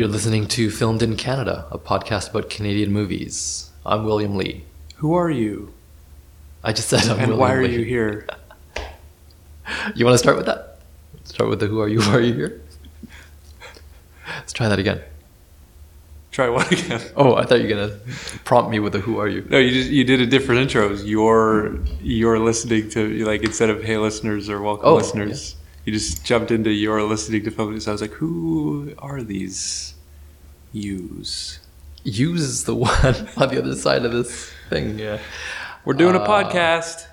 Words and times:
You're 0.00 0.08
listening 0.08 0.46
to 0.48 0.70
Filmed 0.70 1.02
in 1.02 1.14
Canada, 1.18 1.66
a 1.70 1.76
podcast 1.76 2.30
about 2.30 2.48
Canadian 2.48 2.90
movies. 2.90 3.68
I'm 3.84 4.06
William 4.06 4.34
Lee. 4.34 4.64
Who 4.96 5.12
are 5.12 5.28
you? 5.28 5.74
I 6.64 6.72
just 6.72 6.88
said 6.88 7.02
I'm 7.02 7.18
and 7.18 7.18
William 7.18 7.38
why 7.38 7.52
are 7.52 7.62
Lee. 7.62 7.74
you 7.80 7.84
here? 7.84 8.26
You 9.94 10.06
want 10.06 10.14
to 10.14 10.18
start 10.18 10.38
with 10.38 10.46
that? 10.46 10.78
Start 11.24 11.50
with 11.50 11.60
the 11.60 11.66
who 11.66 11.80
are 11.82 11.86
you? 11.86 12.00
Why 12.00 12.14
are 12.14 12.20
you 12.22 12.32
here? 12.32 12.62
Let's 14.36 14.54
try 14.54 14.70
that 14.70 14.78
again. 14.78 15.02
Try 16.30 16.48
what 16.48 16.72
again? 16.72 17.02
Oh, 17.14 17.34
I 17.34 17.44
thought 17.44 17.60
you 17.60 17.64
were 17.68 17.86
gonna 17.86 17.98
prompt 18.44 18.70
me 18.70 18.80
with 18.80 18.94
the 18.94 19.00
who 19.00 19.18
are 19.18 19.28
you? 19.28 19.46
No, 19.50 19.58
you 19.58 19.70
just 19.70 19.90
you 19.90 20.04
did 20.04 20.22
a 20.22 20.26
different 20.26 20.62
intro. 20.62 20.94
You're 20.94 21.76
you're 22.00 22.38
listening 22.38 22.88
to 22.92 23.26
like 23.26 23.42
instead 23.42 23.68
of 23.68 23.84
hey 23.84 23.98
listeners 23.98 24.48
or 24.48 24.62
welcome 24.62 24.88
Oh, 24.88 24.94
listeners, 24.94 25.56
you 25.84 25.92
just 25.92 26.24
jumped 26.24 26.50
into 26.50 26.70
you're 26.70 27.02
listening 27.02 27.44
to 27.44 27.50
films. 27.50 27.88
I 27.88 27.92
was 27.92 28.00
like, 28.00 28.12
who 28.12 28.94
are 28.98 29.22
these 29.22 29.94
yous? 30.72 31.60
Use 32.04 32.40
is 32.42 32.64
the 32.64 32.74
one 32.88 33.28
on 33.36 33.48
the 33.48 33.58
other 33.58 33.74
side 33.74 34.04
of 34.04 34.12
this 34.12 34.50
thing. 34.68 34.98
Yeah. 34.98 35.18
We're 35.84 35.94
doing 35.94 36.14
a 36.14 36.18
Uh, 36.20 36.26
podcast. 36.26 37.06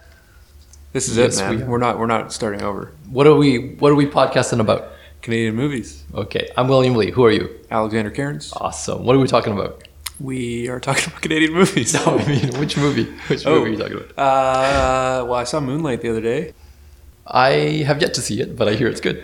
This 0.94 1.10
is 1.10 1.18
yes, 1.18 1.40
it, 1.40 1.44
man. 1.44 1.58
we 1.58 1.64
are. 1.64 1.66
We're 1.68 1.78
not 1.78 2.00
we're 2.00 2.06
not 2.08 2.32
starting 2.34 2.62
over. 2.62 2.94
What 3.10 3.28
are 3.28 3.36
we? 3.36 3.76
What 3.76 3.92
are 3.92 3.96
we 3.96 4.06
podcasting 4.08 4.60
about? 4.60 4.94
Canadian 5.22 5.56
movies. 5.56 6.04
Okay, 6.14 6.48
I'm 6.56 6.68
William 6.70 6.96
Lee. 6.96 7.12
Who 7.12 7.26
are 7.26 7.32
you? 7.32 7.50
Alexander 7.70 8.10
Cairns. 8.12 8.54
Awesome. 8.56 9.04
What 9.04 9.16
are 9.16 9.20
we 9.20 9.28
talking 9.28 9.52
about? 9.54 9.84
We 10.20 10.70
are 10.70 10.80
talking 10.80 11.06
about 11.08 11.22
Canadian 11.22 11.54
movies. 11.54 11.94
No, 12.06 12.18
I 12.18 12.26
mean, 12.26 12.58
which 12.60 12.78
movie? 12.78 13.06
Which 13.28 13.46
Oh. 13.46 13.56
movie 13.60 13.70
are 13.70 13.74
you 13.74 13.78
talking 13.78 13.98
about? 13.98 14.12
Uh, 14.18 15.26
well, 15.26 15.34
I 15.36 15.44
saw 15.44 15.60
Moonlight 15.60 16.02
the 16.02 16.10
other 16.10 16.22
day. 16.22 16.54
I 17.30 17.84
have 17.86 18.02
yet 18.02 18.14
to 18.16 18.22
see 18.22 18.42
it, 18.42 18.56
but 18.56 18.68
I 18.68 18.74
hear 18.76 18.88
it's 18.88 19.02
good. 19.02 19.24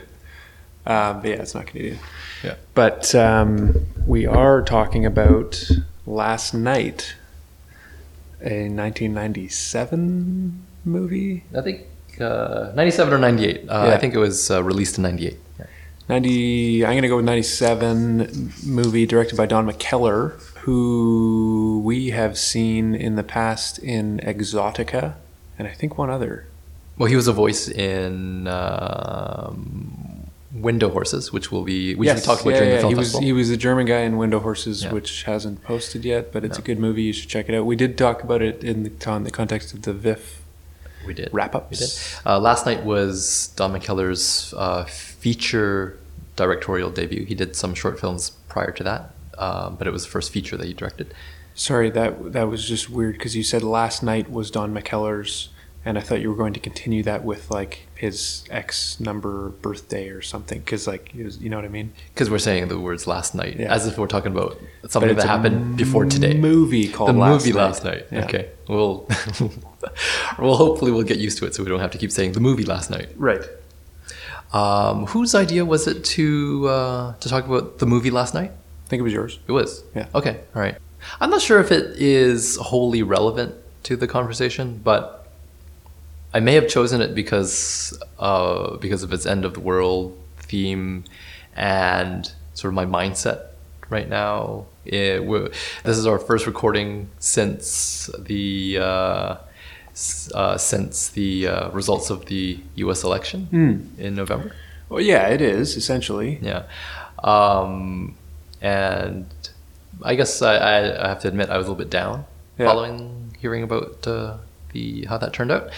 Um, 0.86 1.22
but 1.22 1.30
yeah, 1.30 1.36
it's 1.36 1.56
not 1.56 1.68
Canadian. 1.68 2.00
Yeah. 2.44 2.56
But 2.74 3.16
um, 3.16 3.86
we 4.06 4.26
are 4.26 4.62
talking 4.62 5.06
about 5.06 5.64
Last 6.06 6.54
Night, 6.54 7.16
a 8.42 8.68
1997 8.68 10.66
movie. 10.86 11.44
I 11.58 11.62
think 11.62 11.88
uh, 12.20 12.72
97 12.76 13.14
or 13.14 13.18
98. 13.18 13.70
Uh, 13.70 13.86
Yeah. 13.88 13.94
I 13.94 13.98
think 13.98 14.14
it 14.14 14.20
was 14.20 14.52
uh, 14.52 14.62
released 14.64 14.98
in 14.98 15.04
98. 15.04 15.38
90. 16.10 16.86
I'm 16.86 16.92
going 16.92 17.04
to 17.04 17.08
go 17.08 17.16
with 17.16 17.26
97 17.26 18.52
movie 18.66 19.06
directed 19.06 19.38
by 19.38 19.46
Don 19.46 19.66
McKellar, 19.66 20.34
who 20.60 21.82
we 21.86 22.10
have 22.10 22.38
seen 22.38 22.94
in 22.94 23.16
the 23.16 23.24
past 23.24 23.80
in 23.80 24.20
Exotica, 24.20 25.16
and 25.58 25.66
I 25.66 25.72
think 25.72 25.98
one 25.98 26.10
other. 26.10 26.48
Well, 26.98 27.10
he 27.10 27.16
was 27.16 27.28
a 27.28 27.34
voice 27.34 27.68
in 27.68 28.48
um, 28.48 30.30
Window 30.54 30.90
Horses, 30.90 31.34
which 31.34 31.52
will 31.52 31.64
be 31.64 31.96
which 31.96 32.14
we 32.14 32.22
talked 32.22 32.42
about 32.42 32.52
yeah, 32.52 32.60
during 32.60 32.70
yeah, 32.70 32.76
the 32.76 32.82
film 32.82 32.94
he 32.94 32.98
was 32.98 33.08
festival. 33.08 33.26
he 33.26 33.34
was 33.34 33.50
the 33.50 33.58
German 33.58 33.86
guy 33.86 34.00
in 34.02 34.18
Window 34.18 34.40
Horses, 34.40 34.84
Yeah. 34.84 34.94
which 34.94 35.24
hasn't 35.24 35.64
posted 35.64 36.06
yet, 36.06 36.32
but 36.32 36.46
it's 36.46 36.58
No. 36.60 36.64
a 36.64 36.66
good 36.66 36.80
movie. 36.80 37.04
You 37.04 37.14
should 37.14 37.30
check 37.30 37.50
it 37.50 37.56
out. 37.56 37.66
We 37.66 37.76
did 37.76 37.98
talk 37.98 38.24
about 38.24 38.42
it 38.42 38.64
in 38.64 38.84
the, 38.84 38.90
con- 38.92 39.24
the 39.24 39.32
context 39.32 39.74
of 39.74 39.82
the 39.82 39.94
VIFF 39.94 40.42
we 41.06 41.14
did 41.14 41.30
wrap 41.34 41.54
We 41.70 41.76
did. 41.78 41.90
Uh, 42.26 42.40
last 42.40 42.66
night 42.66 42.84
was 42.86 43.52
Don 43.56 43.74
McKellar's 43.74 44.54
uh, 44.56 44.86
feature 44.86 46.00
directorial 46.36 46.90
debut. 46.92 47.26
He 47.26 47.36
did 47.36 47.56
some 47.56 47.74
short 47.74 48.00
films 48.00 48.32
prior 48.48 48.72
to 48.72 48.84
that, 48.84 49.12
um, 49.38 49.76
but 49.76 49.86
it 49.88 49.92
was 49.92 50.06
the 50.06 50.12
first 50.12 50.32
feature 50.32 50.56
that 50.58 50.66
he 50.66 50.74
directed. 50.74 51.14
Sorry, 51.56 51.90
that 51.92 52.34
that 52.34 52.48
was 52.48 52.68
just 52.68 52.90
weird 52.90 53.14
because 53.16 53.36
you 53.36 53.44
said 53.44 53.64
last 53.64 54.02
night 54.02 54.32
was 54.32 54.50
Don 54.50 54.74
McKellar's, 54.74 55.50
and 55.86 55.98
I 55.98 56.02
thought 56.02 56.22
you 56.22 56.30
were 56.30 56.36
going 56.36 56.54
to 56.54 56.60
continue 56.60 57.04
that 57.04 57.24
with 57.26 57.52
like 57.52 57.88
his 57.96 58.44
X 58.50 59.00
number 59.00 59.50
birthday 59.50 60.10
or 60.10 60.22
something. 60.22 60.60
Because 60.60 60.88
like 60.88 61.14
it 61.16 61.24
was, 61.26 61.40
you 61.40 61.50
know 61.50 61.58
what 61.58 61.66
I 61.66 61.70
mean. 61.70 61.92
Because 62.14 62.30
we're 62.30 62.40
saying 62.40 62.68
the 62.70 62.80
words 62.80 63.06
last 63.08 63.36
night, 63.36 63.58
Yeah. 63.60 63.74
as 63.74 63.86
if 63.88 63.98
we're 63.98 64.08
talking 64.08 64.32
about 64.32 64.60
something 64.90 65.16
that 65.16 65.28
happened 65.28 65.78
before 65.78 66.06
today. 66.06 66.36
Movie 66.36 66.88
called 66.88 67.10
the 67.10 67.14
last 67.20 67.46
movie 67.46 67.58
night. 67.58 67.64
last 67.66 67.84
night. 67.84 68.06
Yeah. 68.12 68.24
Okay, 68.26 68.50
we'll 68.70 69.08
well 70.40 70.56
hopefully 70.56 70.92
we'll 70.92 71.04
get 71.04 71.18
used 71.18 71.38
to 71.40 71.46
it, 71.46 71.54
so 71.56 71.64
we 71.64 71.70
don't 71.70 71.80
have 71.82 71.92
to 71.92 71.98
keep 71.98 72.12
saying 72.12 72.32
the 72.34 72.40
movie 72.40 72.64
last 72.66 72.90
night. 72.90 73.10
Right. 73.18 73.42
Um, 74.54 75.08
whose 75.08 75.34
idea 75.34 75.66
was 75.66 75.88
it 75.88 76.04
to 76.06 76.68
uh, 76.70 77.14
to 77.20 77.30
talk 77.30 77.46
about 77.46 77.80
the 77.80 77.86
movie 77.88 78.12
last 78.12 78.34
night? 78.34 78.52
I 78.86 78.88
think 78.90 79.00
it 79.00 79.04
was 79.04 79.14
yours. 79.14 79.40
It 79.48 79.52
was. 79.52 79.84
Yeah. 79.96 80.08
Okay. 80.14 80.40
All 80.56 80.62
right. 80.62 80.78
I'm 81.20 81.30
not 81.30 81.42
sure 81.42 81.60
if 81.60 81.72
it 81.72 81.98
is 82.00 82.58
wholly 82.58 83.02
relevant 83.04 83.56
to 83.84 83.96
the 83.98 84.08
conversation, 84.08 84.80
but 84.84 85.23
I 86.34 86.40
may 86.40 86.54
have 86.56 86.68
chosen 86.68 87.02
it 87.02 87.14
because 87.14 87.98
uh, 88.20 88.78
because 88.78 89.04
of 89.04 89.14
its 89.14 89.26
end 89.26 89.46
of 89.46 89.54
the 89.54 89.60
world 89.60 90.18
theme 90.40 91.04
and 91.56 92.32
sort 92.54 92.70
of 92.72 92.76
my 92.76 92.86
mindset 92.86 93.48
right 93.90 94.10
now. 94.10 94.66
It, 94.86 95.22
this 95.84 95.98
is 95.98 96.06
our 96.08 96.20
first 96.20 96.46
recording 96.48 97.10
since 97.20 98.10
the 98.20 98.78
uh, 98.82 99.36
uh, 100.34 100.58
since 100.58 101.10
the 101.10 101.48
uh, 101.48 101.70
results 101.70 102.10
of 102.10 102.26
the 102.26 102.60
U.S. 102.76 103.04
election 103.04 103.46
Hmm. 103.46 104.02
in 104.02 104.16
November. 104.16 104.54
Well, 104.90 105.00
yeah, 105.02 105.28
it 105.28 105.42
is 105.42 105.78
essentially. 105.78 106.40
Yeah. 106.42 106.64
Um, 107.24 108.16
and 108.62 109.26
I 110.04 110.16
guess 110.16 110.42
I, 110.42 110.56
I, 110.56 111.06
I 111.06 111.08
have 111.10 111.22
to 111.22 111.28
admit 111.28 111.50
I 111.50 111.58
was 111.58 111.68
a 111.68 111.70
little 111.70 111.84
bit 111.84 111.90
down 111.92 112.26
Yeah. 112.58 112.68
following 112.68 113.36
hearing 113.40 113.64
about 113.64 114.06
uh, 114.08 114.38
the 114.74 115.06
how 115.06 115.18
that 115.18 115.34
turned 115.34 115.52
out, 115.52 115.70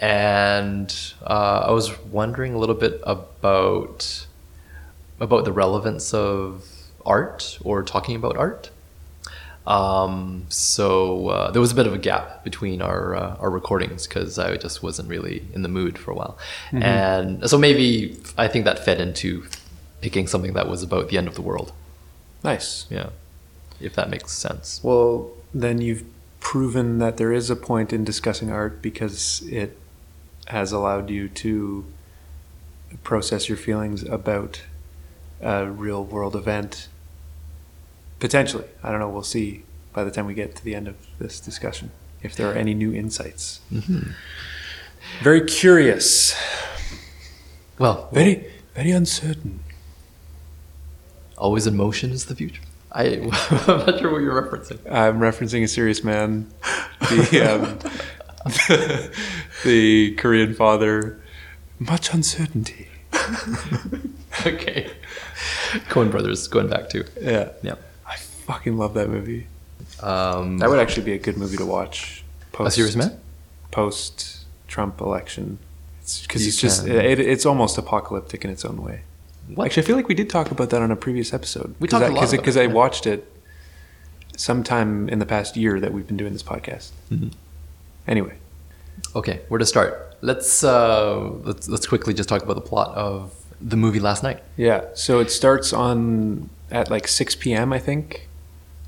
and 0.00 0.94
uh, 1.22 1.64
I 1.68 1.72
was 1.72 1.98
wondering 2.06 2.54
a 2.54 2.58
little 2.58 2.74
bit 2.74 3.00
about 3.04 4.26
about 5.20 5.44
the 5.44 5.52
relevance 5.52 6.14
of 6.14 6.64
art 7.04 7.58
or 7.62 7.82
talking 7.82 8.16
about 8.16 8.36
art. 8.36 8.70
Um, 9.66 10.46
so 10.48 11.28
uh, 11.28 11.50
there 11.50 11.60
was 11.60 11.72
a 11.72 11.74
bit 11.74 11.86
of 11.88 11.92
a 11.92 11.98
gap 11.98 12.44
between 12.44 12.80
our 12.80 13.16
uh, 13.16 13.36
our 13.40 13.50
recordings 13.50 14.06
because 14.06 14.38
I 14.38 14.56
just 14.56 14.82
wasn't 14.82 15.08
really 15.08 15.44
in 15.52 15.62
the 15.62 15.68
mood 15.68 15.98
for 15.98 16.12
a 16.12 16.14
while, 16.14 16.38
and 16.72 17.48
so 17.50 17.58
maybe 17.58 18.16
I 18.38 18.48
think 18.48 18.64
that 18.64 18.84
fed 18.84 19.00
into 19.00 19.44
picking 20.00 20.26
something 20.28 20.52
that 20.52 20.68
was 20.68 20.82
about 20.82 21.08
the 21.08 21.18
end 21.18 21.26
of 21.26 21.34
the 21.34 21.42
world. 21.42 21.72
Nice. 22.44 22.86
Yeah, 22.90 23.08
if 23.80 23.94
that 23.94 24.08
makes 24.08 24.30
sense. 24.32 24.80
Well, 24.84 25.32
then 25.52 25.80
you've 25.80 26.04
proven 26.50 26.98
that 27.00 27.16
there 27.16 27.32
is 27.32 27.50
a 27.50 27.56
point 27.56 27.92
in 27.92 28.04
discussing 28.04 28.52
art 28.52 28.80
because 28.80 29.42
it 29.48 29.76
has 30.46 30.70
allowed 30.70 31.10
you 31.10 31.28
to 31.28 31.84
process 33.02 33.48
your 33.48 33.58
feelings 33.58 34.04
about 34.04 34.62
a 35.40 35.66
real 35.66 36.04
world 36.04 36.36
event. 36.36 36.86
Potentially. 38.20 38.68
I 38.80 38.92
don't 38.92 39.00
know. 39.00 39.08
We'll 39.08 39.24
see 39.24 39.64
by 39.92 40.04
the 40.04 40.12
time 40.12 40.24
we 40.24 40.34
get 40.34 40.54
to 40.54 40.62
the 40.64 40.76
end 40.76 40.86
of 40.86 40.94
this 41.18 41.40
discussion 41.40 41.90
if 42.22 42.36
there 42.36 42.48
are 42.48 42.54
any 42.54 42.74
new 42.74 42.94
insights. 42.94 43.58
Mm-hmm. 43.72 44.10
Very 45.24 45.44
curious. 45.46 46.32
Well, 47.76 48.08
Very, 48.12 48.52
very 48.76 48.92
uncertain. 48.92 49.64
always 51.36 51.66
in 51.66 51.76
motion 51.76 52.12
is 52.12 52.26
the 52.26 52.36
future. 52.36 52.62
I, 52.96 53.04
I'm 53.68 53.86
not 53.86 53.98
sure 53.98 54.10
what 54.10 54.22
you're 54.22 54.40
referencing. 54.42 54.78
I'm 54.90 55.18
referencing 55.18 55.62
a 55.62 55.68
serious 55.68 56.02
man. 56.02 56.50
The, 57.00 57.42
um, 57.42 57.78
the 59.64 60.14
Korean 60.16 60.54
father. 60.54 61.20
Much 61.78 62.14
uncertainty. 62.14 62.88
okay, 64.46 64.90
Coen 65.90 66.10
Brothers 66.10 66.48
going 66.48 66.68
back 66.68 66.88
to 66.90 67.04
Yeah. 67.20 67.50
yeah. 67.62 67.74
I 68.06 68.16
fucking 68.16 68.78
love 68.78 68.94
that 68.94 69.08
movie. 69.10 69.46
Um, 70.02 70.58
That 70.58 70.70
would 70.70 70.78
actually 70.78 71.04
be 71.04 71.12
a 71.12 71.18
good 71.18 71.36
movie 71.36 71.56
to 71.58 71.66
watch. 71.66 72.24
a 72.58 72.70
serious 72.70 72.96
man. 72.96 73.18
Post 73.70 74.44
Trump 74.68 75.00
election. 75.00 75.58
It's 76.00 76.22
because 76.22 76.42
You 76.42 76.48
it's 76.48 76.60
just 76.60 76.86
it, 76.86 77.18
it's 77.20 77.44
almost 77.44 77.76
apocalyptic 77.76 78.44
in 78.44 78.50
its 78.50 78.64
own 78.64 78.82
way. 78.82 79.02
What? 79.54 79.66
Actually, 79.66 79.82
I 79.84 79.86
feel 79.86 79.96
like 79.96 80.08
we 80.08 80.14
did 80.14 80.28
talk 80.30 80.50
about 80.50 80.70
that 80.70 80.82
on 80.82 80.90
a 80.90 80.96
previous 80.96 81.32
episode. 81.32 81.74
We 81.78 81.88
talked 81.88 82.04
a 82.04 82.08
lot 82.08 82.18
about 82.18 82.34
it, 82.34 82.36
because 82.38 82.56
I 82.56 82.62
yeah. 82.62 82.72
watched 82.72 83.06
it 83.06 83.30
sometime 84.36 85.08
in 85.08 85.18
the 85.18 85.26
past 85.26 85.56
year 85.56 85.80
that 85.80 85.92
we've 85.92 86.06
been 86.06 86.16
doing 86.16 86.32
this 86.32 86.42
podcast. 86.42 86.90
Mm-hmm. 87.10 87.28
Anyway, 88.06 88.34
Okay, 89.14 89.40
where 89.48 89.58
to 89.58 89.66
start? 89.66 90.16
Let's 90.22 90.64
uh, 90.64 91.30
let's 91.42 91.68
let's 91.68 91.86
quickly 91.86 92.14
just 92.14 92.28
talk 92.28 92.42
about 92.42 92.54
the 92.54 92.60
plot 92.62 92.94
of 92.96 93.34
the 93.60 93.76
movie 93.76 94.00
last 94.00 94.22
night. 94.22 94.42
yeah. 94.56 94.86
So 94.94 95.20
it 95.20 95.30
starts 95.30 95.72
on 95.72 96.48
at 96.70 96.90
like 96.90 97.06
6 97.08 97.36
p.m. 97.36 97.72
I 97.72 97.78
think 97.78 98.28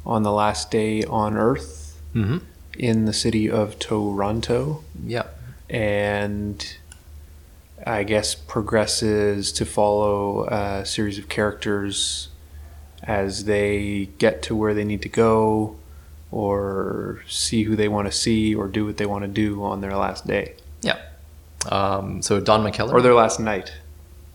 on 0.05 0.23
the 0.23 0.33
last 0.33 0.71
day 0.71 1.05
on 1.05 1.37
Earth 1.37 1.85
Mm-hmm. 2.15 2.39
in 2.79 3.05
the 3.05 3.13
city 3.13 3.51
of 3.51 3.79
Toronto. 3.79 4.83
Yeah. 5.05 5.25
and 5.69 6.77
I 7.87 8.03
guess 8.05 8.35
progresses 8.35 9.53
to 9.53 9.65
follow 9.65 10.45
a 10.47 10.85
series 10.85 11.19
of 11.19 11.29
characters 11.29 12.29
as 13.03 13.45
they 13.45 14.09
get 14.19 14.43
to 14.43 14.57
where 14.57 14.75
they 14.75 14.85
need 14.85 15.03
to 15.03 15.09
go 15.09 15.77
or 16.31 17.23
see 17.29 17.63
who 17.63 17.77
they 17.77 17.89
want 17.89 18.07
to 18.07 18.13
see 18.13 18.55
or 18.55 18.69
do 18.69 18.85
what 18.85 18.97
they 18.97 19.07
want 19.07 19.23
to 19.23 19.29
do 19.29 19.63
on 19.65 19.81
their 19.81 19.97
last 19.97 20.27
day 20.27 20.55
Yeah. 20.83 20.99
Um, 21.71 22.21
so 22.23 22.41
Don 22.41 22.63
McKellar. 22.65 22.93
or 22.93 23.01
their 23.01 23.15
last 23.15 23.41
night. 23.41 23.73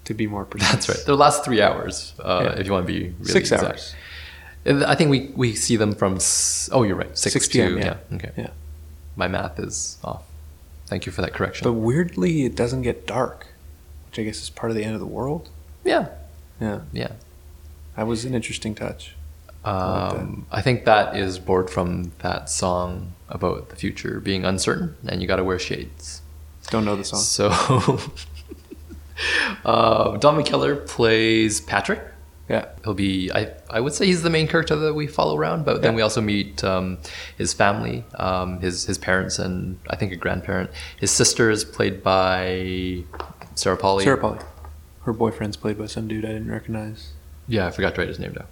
to 0.05 0.13
be 0.13 0.27
more 0.27 0.43
precise. 0.45 0.71
That's 0.71 0.89
right. 0.89 1.05
The 1.05 1.15
last 1.15 1.45
three 1.45 1.61
hours, 1.61 2.13
uh, 2.19 2.41
Yeah. 2.45 2.59
if 2.59 2.65
you 2.65 2.71
want 2.73 2.85
to 2.87 2.91
be 2.93 2.99
really 3.19 3.31
Six 3.31 3.51
exact. 3.51 3.63
hours. 3.63 3.95
I 4.65 4.95
think 4.95 5.11
we, 5.11 5.31
we 5.35 5.55
see 5.55 5.75
them 5.77 5.93
from. 5.93 6.17
Oh, 6.71 6.83
you're 6.83 6.95
right. 6.97 7.17
Six, 7.17 7.33
6 7.33 7.47
to 7.49 7.53
p.m., 7.53 7.77
yeah. 7.77 7.83
yeah. 8.09 8.15
Okay. 8.17 8.31
Yeah. 8.37 8.49
My 9.15 9.27
math 9.27 9.59
is 9.59 9.97
off. 10.03 10.23
Thank 10.93 11.07
you 11.07 11.11
for 11.11 11.23
that 11.23 11.33
correction. 11.33 11.63
But 11.63 11.73
weirdly, 11.73 12.45
it 12.45 12.55
doesn't 12.55 12.83
get 12.83 13.07
dark, 13.07 13.47
which 14.05 14.19
I 14.19 14.23
guess 14.25 14.43
is 14.43 14.51
part 14.51 14.69
of 14.69 14.77
the 14.77 14.83
end 14.83 14.93
of 14.93 14.99
the 14.99 15.07
world. 15.07 15.49
yeah. 15.83 16.09
Yeah, 16.61 16.81
Yeah. 16.91 17.13
that 17.95 18.05
was 18.05 18.25
an 18.25 18.35
interesting 18.35 18.75
touch. 18.75 19.15
Um, 19.65 20.45
I 20.51 20.61
think 20.61 20.85
that 20.85 21.17
is 21.17 21.39
borrowed 21.39 21.71
from 21.71 22.11
that 22.19 22.47
song 22.47 23.13
about 23.27 23.69
the 23.69 23.75
future 23.75 24.19
being 24.19 24.45
uncertain, 24.45 24.95
and 25.07 25.19
you 25.19 25.27
got 25.27 25.37
to 25.37 25.43
wear 25.43 25.57
shades. 25.57 26.21
Don't 26.69 26.85
know 26.85 26.95
the 26.95 27.03
song. 27.03 27.21
So, 27.21 27.49
uh, 29.65 30.17
Don 30.17 30.43
McKellar 30.43 30.87
plays 30.87 31.59
Patrick. 31.59 32.01
Yeah, 32.49 32.65
He'll 32.83 32.93
be, 32.93 33.31
I, 33.31 33.51
I 33.69 33.79
would 33.79 33.93
say 33.93 34.05
he's 34.05 34.21
the 34.21 34.29
main 34.29 34.47
character 34.49 34.75
that 34.75 34.93
we 34.93 35.07
follow 35.07 35.37
around, 35.37 35.63
but 35.63 35.81
then 35.81 35.93
Yeah. 35.93 35.95
we 35.95 36.01
also 36.01 36.19
meet 36.19 36.61
um, 36.63 36.97
his 37.37 37.53
family, 37.53 38.03
um, 38.15 38.59
his, 38.59 38.85
his 38.85 38.97
parents, 38.97 39.39
and 39.39 39.79
I 39.89 39.95
think 39.95 40.11
a 40.11 40.17
grandparent. 40.17 40.69
His 40.99 41.09
sister 41.09 41.49
is 41.49 41.63
played 41.63 42.03
by 42.03 43.03
Sarah 43.55 43.77
Polley. 43.77 44.03
Sarah 44.03 44.17
Polley. 44.17 44.39
Her 45.03 45.13
boyfriend's 45.13 45.55
played 45.55 45.77
by 45.77 45.85
some 45.85 46.07
dude 46.09 46.25
I 46.25 46.29
didn't 46.29 46.51
recognize. 46.51 47.13
Yeah, 47.47 47.67
I 47.67 47.71
forgot 47.71 47.95
to 47.95 48.01
write 48.01 48.09
his 48.09 48.19
name 48.19 48.33
down. 48.33 48.47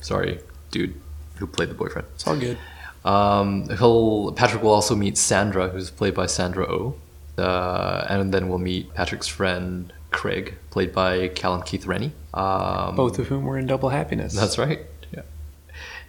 Sorry, 0.00 0.40
dude 0.70 0.94
who 1.36 1.46
played 1.46 1.70
the 1.70 1.74
boyfriend. 1.74 2.08
It's 2.14 2.26
all 2.26 2.36
good. 2.36 2.58
Um, 3.04 3.68
he'll 3.78 4.32
Patrick 4.32 4.62
will 4.62 4.72
also 4.72 4.96
meet 4.96 5.16
Sandra, 5.16 5.68
who's 5.68 5.90
played 5.90 6.14
by 6.14 6.26
Sandra 6.26 6.66
Oh, 6.68 6.96
uh, 7.36 8.04
and 8.08 8.34
then 8.34 8.48
we'll 8.48 8.58
meet 8.58 8.92
Patrick's 8.94 9.28
friend 9.28 9.92
Craig, 10.10 10.54
played 10.70 10.92
by 10.92 11.28
Callum 11.28 11.62
Keith 11.62 11.86
Rennie. 11.86 12.12
Um, 12.34 12.96
Both 12.96 13.18
of 13.18 13.26
whom 13.28 13.44
were 13.44 13.58
in 13.58 13.66
Double 13.66 13.88
Happiness. 13.90 14.34
That's 14.34 14.58
right. 14.58 14.80
Yeah. 15.14 15.22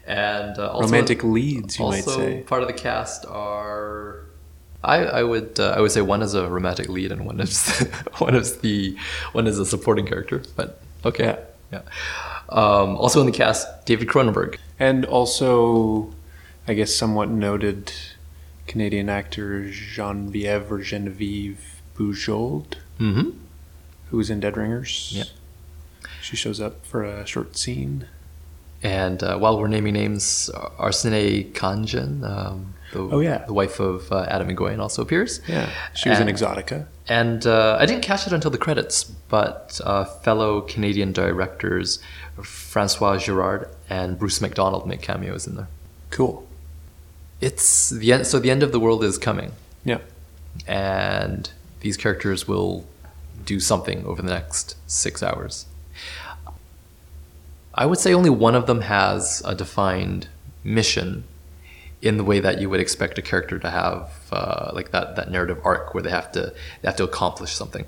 And 0.06 0.58
uh, 0.58 0.72
also, 0.72 0.86
romantic 0.88 1.24
leads, 1.24 1.78
you 1.78 1.86
might 1.86 2.08
also 2.08 2.18
say. 2.18 2.42
part 2.42 2.62
of 2.62 2.68
the 2.68 2.74
cast 2.74 3.26
are. 3.26 4.22
I, 4.82 4.98
I 5.04 5.24
would 5.24 5.60
uh, 5.60 5.74
I 5.76 5.82
would 5.82 5.92
say 5.92 6.02
one 6.02 6.22
is 6.22 6.34
a 6.34 6.48
romantic 6.48 6.88
lead 6.88 7.12
and 7.12 7.26
one 7.26 7.42
is 7.42 7.68
one 8.20 8.34
is 8.34 8.60
the 8.60 8.98
one 9.34 9.46
is 9.46 9.60
a 9.60 9.66
supporting 9.66 10.06
character. 10.06 10.42
But 10.56 10.80
okay, 11.06 11.38
yeah. 11.72 11.82
Um, 12.48 12.96
also 12.96 13.20
in 13.20 13.26
the 13.26 13.32
cast, 13.34 13.86
David 13.86 14.08
Cronenberg. 14.08 14.58
And 14.80 15.04
also, 15.06 16.14
I 16.68 16.74
guess, 16.74 16.96
somewhat 16.96 17.30
noted 17.30 17.92
Canadian 18.68 19.10
actor 19.10 19.70
Genevieve 19.70 20.72
or 20.72 20.80
Genevieve 20.80 21.82
Bujold, 21.98 22.76
Mm-hmm. 23.00 23.32
Who 24.10 24.18
was 24.18 24.30
in 24.30 24.40
Dead 24.40 24.58
Ringers. 24.58 25.12
Yeah. 25.16 25.24
She 26.22 26.36
shows 26.36 26.60
up 26.60 26.86
for 26.86 27.04
a 27.04 27.26
short 27.26 27.58
scene. 27.58 28.08
And 28.82 29.22
uh, 29.24 29.38
while 29.38 29.60
we're 29.60 29.68
naming 29.68 29.94
names, 29.94 30.50
Arsinée 30.80 31.52
Khanjian, 31.54 32.24
um, 32.24 32.74
the, 32.94 33.00
Oh, 33.00 33.20
yeah. 33.20 33.46
the 33.46 33.54
wife 33.54 33.80
of 33.80 34.10
uh, 34.12 34.26
Atom 34.30 34.48
Egoyan, 34.50 34.80
also 34.80 35.02
appears. 35.02 35.42
Yeah. 35.48 35.70
She 35.94 36.10
was 36.10 36.20
in 36.20 36.28
Exotica. 36.28 36.86
And 37.08 37.46
uh, 37.46 37.78
I 37.80 37.86
didn't 37.86 38.04
catch 38.04 38.26
it 38.26 38.34
until 38.34 38.52
the 38.52 38.58
credits, 38.58 39.04
but 39.04 39.82
uh, 39.84 40.06
fellow 40.06 40.62
Canadian 40.62 41.12
directors 41.12 42.00
Francois 42.42 43.18
Girard 43.18 43.68
and 43.90 44.18
Bruce 44.18 44.40
McDonald 44.42 44.88
make 44.88 45.02
cameos 45.02 45.46
in 45.46 45.56
there. 45.56 45.68
Cool. 46.10 46.48
It's 47.42 47.90
the 47.90 48.12
end. 48.14 48.28
So 48.28 48.40
the 48.40 48.52
end 48.52 48.64
of 48.64 48.72
the 48.72 48.80
world 48.80 49.04
is 49.04 49.18
coming, 49.18 49.52
Yeah. 49.86 50.00
and 50.68 51.50
these 51.82 51.98
characters 51.98 52.48
will 52.48 52.86
do 53.50 53.60
something 53.60 54.06
over 54.06 54.22
the 54.22 54.30
next 54.30 54.78
six 54.86 55.24
hours. 55.24 55.66
I 57.74 57.88
would 57.88 57.98
say 57.98 58.14
only 58.14 58.30
one 58.30 58.54
of 58.54 58.68
them 58.68 58.82
has 58.82 59.42
a 59.44 59.56
defined 59.56 60.28
mission 60.64 61.24
in 62.00 62.18
the 62.18 62.24
way 62.24 62.40
that 62.40 62.62
you 62.62 62.70
would 62.70 62.80
expect 62.80 63.18
a 63.18 63.24
character 63.24 63.58
to 63.58 63.70
have, 63.72 64.12
uh, 64.32 64.70
like 64.74 64.92
that, 64.92 65.16
that 65.16 65.32
narrative 65.32 65.60
arc 65.64 65.96
where 65.96 66.04
they 66.04 66.12
have 66.12 66.32
to 66.34 66.54
they 66.80 66.88
have 66.88 66.96
to 66.98 67.04
accomplish 67.04 67.54
something. 67.56 67.86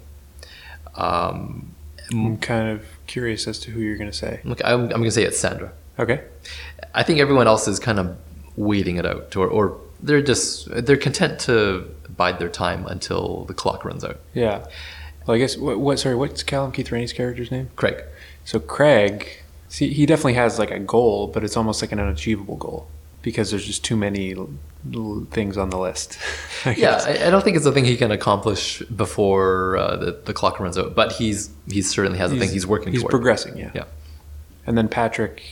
Um, 0.96 1.76
I'm 2.12 2.38
kind 2.38 2.68
of 2.70 2.86
curious 3.06 3.48
as 3.48 3.60
to 3.60 3.72
who 3.72 3.82
you're 3.82 3.98
going 3.98 4.10
to 4.10 4.18
say. 4.18 4.42
look, 4.44 4.62
I'm, 4.66 4.82
I'm 4.82 4.90
going 4.90 5.04
to 5.04 5.12
say 5.12 5.24
it's 5.24 5.40
Sandra. 5.40 5.72
Okay. 6.00 6.24
I 6.96 7.04
think 7.04 7.20
everyone 7.20 7.48
else 7.48 7.68
is 7.68 7.80
kind 7.80 8.00
of 8.00 8.18
waiting 8.58 8.96
it 8.98 9.06
out, 9.06 9.36
or, 9.36 9.48
or 9.48 9.80
they're 10.02 10.24
just 10.24 10.68
they're 10.86 10.98
content 10.98 11.40
to 11.42 11.88
bide 12.18 12.40
their 12.40 12.50
time 12.50 12.88
until 12.88 13.46
the 13.46 13.54
clock 13.54 13.86
runs 13.86 14.04
out. 14.04 14.20
Yeah. 14.34 14.66
Well, 15.26 15.36
I 15.36 15.38
guess, 15.40 15.58
what, 15.58 15.80
what 15.80 16.00
sorry, 16.00 16.16
what's 16.16 16.44
Callum 16.44 16.72
Keith 16.72 16.92
Rennie's 16.92 17.14
character's 17.14 17.52
name? 17.52 17.70
Craig, 17.76 18.04
So 18.46 18.60
Craig, 18.60 19.28
see, 19.70 19.94
he 19.94 20.06
definitely 20.06 20.34
has 20.36 20.58
like 20.60 20.72
a 20.72 20.80
goal, 20.80 21.28
but 21.28 21.44
it's 21.44 21.56
almost 21.58 21.82
like 21.82 21.92
an 21.92 22.00
unachievable 22.00 22.58
goal 22.58 22.88
because 23.22 23.52
there's 23.52 23.66
just 23.66 23.84
too 23.86 23.96
many 23.96 24.34
l- 24.36 24.50
l- 24.96 25.28
things 25.30 25.58
on 25.58 25.70
the 25.70 25.78
list. 25.78 26.18
I 26.66 26.72
yeah. 26.74 27.04
I, 27.06 27.28
I 27.28 27.30
don't 27.30 27.44
think 27.44 27.56
it's 27.56 27.66
a 27.68 27.72
thing 27.72 27.86
he 27.86 27.98
can 27.98 28.10
accomplish 28.12 28.80
before 28.84 29.78
uh, 29.78 29.96
the, 29.98 30.12
the 30.26 30.34
clock 30.34 30.60
runs 30.60 30.76
out, 30.78 30.96
but 30.96 31.12
he's 31.14 31.52
he 31.70 31.82
certainly 31.84 32.18
has 32.18 32.32
a 32.32 32.38
thing 32.38 32.50
he's 32.50 32.66
working 32.66 32.92
He's 32.92 33.02
toward. 33.02 33.12
progressing, 33.12 33.58
yeah. 33.58 33.70
Yeah. 33.76 33.84
And 34.66 34.76
then 34.78 34.90
Patrick 34.90 35.44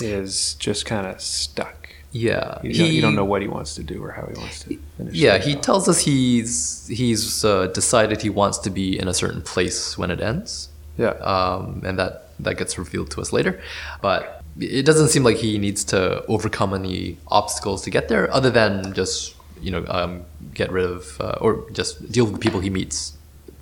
is 0.00 0.54
just 0.54 0.86
kind 0.86 1.06
of 1.06 1.20
stuck. 1.20 1.85
Yeah, 2.16 2.58
You, 2.62 2.72
don't, 2.74 2.92
you 2.96 3.02
don't 3.02 3.14
know 3.20 3.24
what 3.32 3.42
he 3.42 3.48
wants 3.48 3.74
to 3.78 3.82
do 3.82 3.96
or 4.04 4.10
how 4.12 4.26
he 4.32 4.36
wants 4.42 4.60
to 4.64 4.78
finish. 4.96 5.14
Yeah, 5.14 5.38
he 5.38 5.54
off. 5.56 5.60
tells 5.62 5.88
us 5.88 5.98
he's 6.00 6.86
he's 7.00 7.44
uh, 7.44 7.66
decided 7.80 8.22
he 8.22 8.30
wants 8.30 8.58
to 8.66 8.70
be 8.70 8.98
in 8.98 9.06
a 9.08 9.14
certain 9.22 9.42
place 9.42 9.98
when 9.98 10.10
it 10.10 10.20
ends. 10.20 10.68
Yeah. 10.98 11.14
um, 11.32 11.82
and 11.84 11.98
that 11.98 12.12
that 12.40 12.54
gets 12.56 12.78
revealed 12.78 13.10
to 13.12 13.20
us 13.20 13.32
later. 13.32 13.52
But 14.00 14.42
it 14.58 14.86
doesn't 14.86 15.08
seem 15.08 15.24
like 15.28 15.36
he 15.36 15.58
needs 15.58 15.84
to 15.92 16.24
overcome 16.26 16.72
any 16.74 17.18
obstacles 17.28 17.82
to 17.84 17.90
get 17.90 18.08
there, 18.08 18.32
other 18.32 18.50
than 18.50 18.94
just 18.94 19.34
you 19.60 19.70
know 19.70 19.84
um, 19.88 20.12
get 20.54 20.68
rid 20.72 20.86
of 20.86 21.20
uh, 21.20 21.36
or 21.44 21.50
just 21.72 22.10
deal 22.10 22.24
with 22.24 22.34
the 22.34 22.40
people 22.40 22.60
he 22.60 22.70
meets 22.70 23.12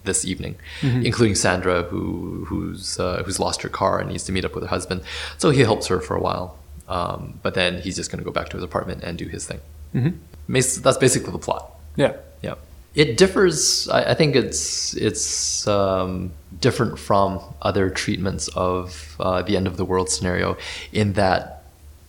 this 0.04 0.24
evening, 0.24 0.54
including 0.82 1.34
Sandra, 1.34 1.82
who 1.90 2.44
who's 2.48 3.00
uh, 3.00 3.22
who's 3.24 3.40
lost 3.40 3.62
her 3.62 3.68
car 3.70 3.98
and 4.00 4.10
needs 4.10 4.24
to 4.24 4.32
meet 4.32 4.44
up 4.44 4.54
with 4.54 4.62
her 4.64 4.70
husband. 4.70 5.00
So 5.38 5.50
he 5.50 5.60
helps 5.60 5.86
her 5.88 5.98
for 6.00 6.14
a 6.14 6.20
while, 6.20 6.56
um, 6.88 7.38
but 7.42 7.54
then 7.54 7.80
he's 7.80 7.96
just 7.96 8.10
going 8.10 8.18
to 8.18 8.24
go 8.24 8.32
back 8.32 8.48
to 8.50 8.56
his 8.56 8.64
apartment 8.64 9.02
and 9.02 9.18
do 9.18 9.26
his 9.26 9.46
thing. 9.46 9.60
Mhm. 9.94 10.18
That's 10.82 10.98
basically 10.98 11.32
the 11.32 11.38
plot. 11.38 11.70
Yeah. 11.96 12.14
Yeah, 12.42 12.56
it 12.94 13.16
differs. 13.16 13.88
I, 13.88 14.10
I 14.10 14.14
think 14.14 14.36
it's 14.36 14.94
it's 14.94 15.66
um, 15.66 16.32
different 16.60 16.98
from 16.98 17.40
other 17.62 17.88
treatments 17.88 18.48
of 18.48 19.16
uh, 19.18 19.40
the 19.42 19.56
end 19.56 19.66
of 19.66 19.76
the 19.78 19.84
world 19.84 20.10
scenario 20.10 20.56
in 20.92 21.14
that 21.14 21.64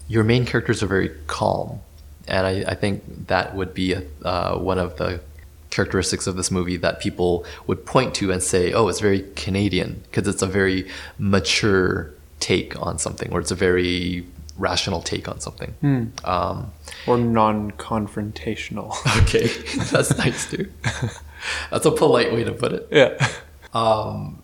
your 0.09 0.23
main 0.25 0.45
characters 0.45 0.83
are 0.83 0.87
very 0.87 1.09
calm, 1.27 1.79
and 2.27 2.45
I, 2.45 2.65
I 2.67 2.75
think 2.75 3.27
that 3.27 3.55
would 3.55 3.73
be 3.73 3.93
a, 3.93 4.03
uh, 4.23 4.57
one 4.57 4.77
of 4.77 4.97
the 4.97 5.21
characteristics 5.69 6.27
of 6.27 6.35
this 6.35 6.51
movie 6.51 6.77
that 6.77 6.99
people 6.99 7.45
would 7.67 7.85
point 7.85 8.13
to 8.15 8.31
and 8.33 8.43
say, 8.43 8.73
"Oh, 8.73 8.89
it's 8.89 8.99
very 8.99 9.23
Canadian," 9.37 10.03
because 10.11 10.27
it's 10.27 10.41
a 10.41 10.47
very 10.47 10.87
mature 11.17 12.11
take 12.41 12.79
on 12.81 12.99
something, 12.99 13.31
or 13.31 13.39
it's 13.39 13.51
a 13.51 13.55
very 13.55 14.25
rational 14.57 15.01
take 15.01 15.27
on 15.27 15.39
something. 15.39 16.11
Um, 16.23 16.71
Or 17.07 17.17
non-confrontational. 17.17 18.93
Okay, 19.23 19.47
that's 19.91 20.17
nice 20.17 20.49
too. 20.49 20.69
That's 21.69 21.85
a 21.85 21.91
polite 21.91 22.33
way 22.33 22.43
to 22.43 22.51
put 22.53 22.71
it. 22.73 22.87
yeah. 22.91 23.27
Um, 23.73 24.41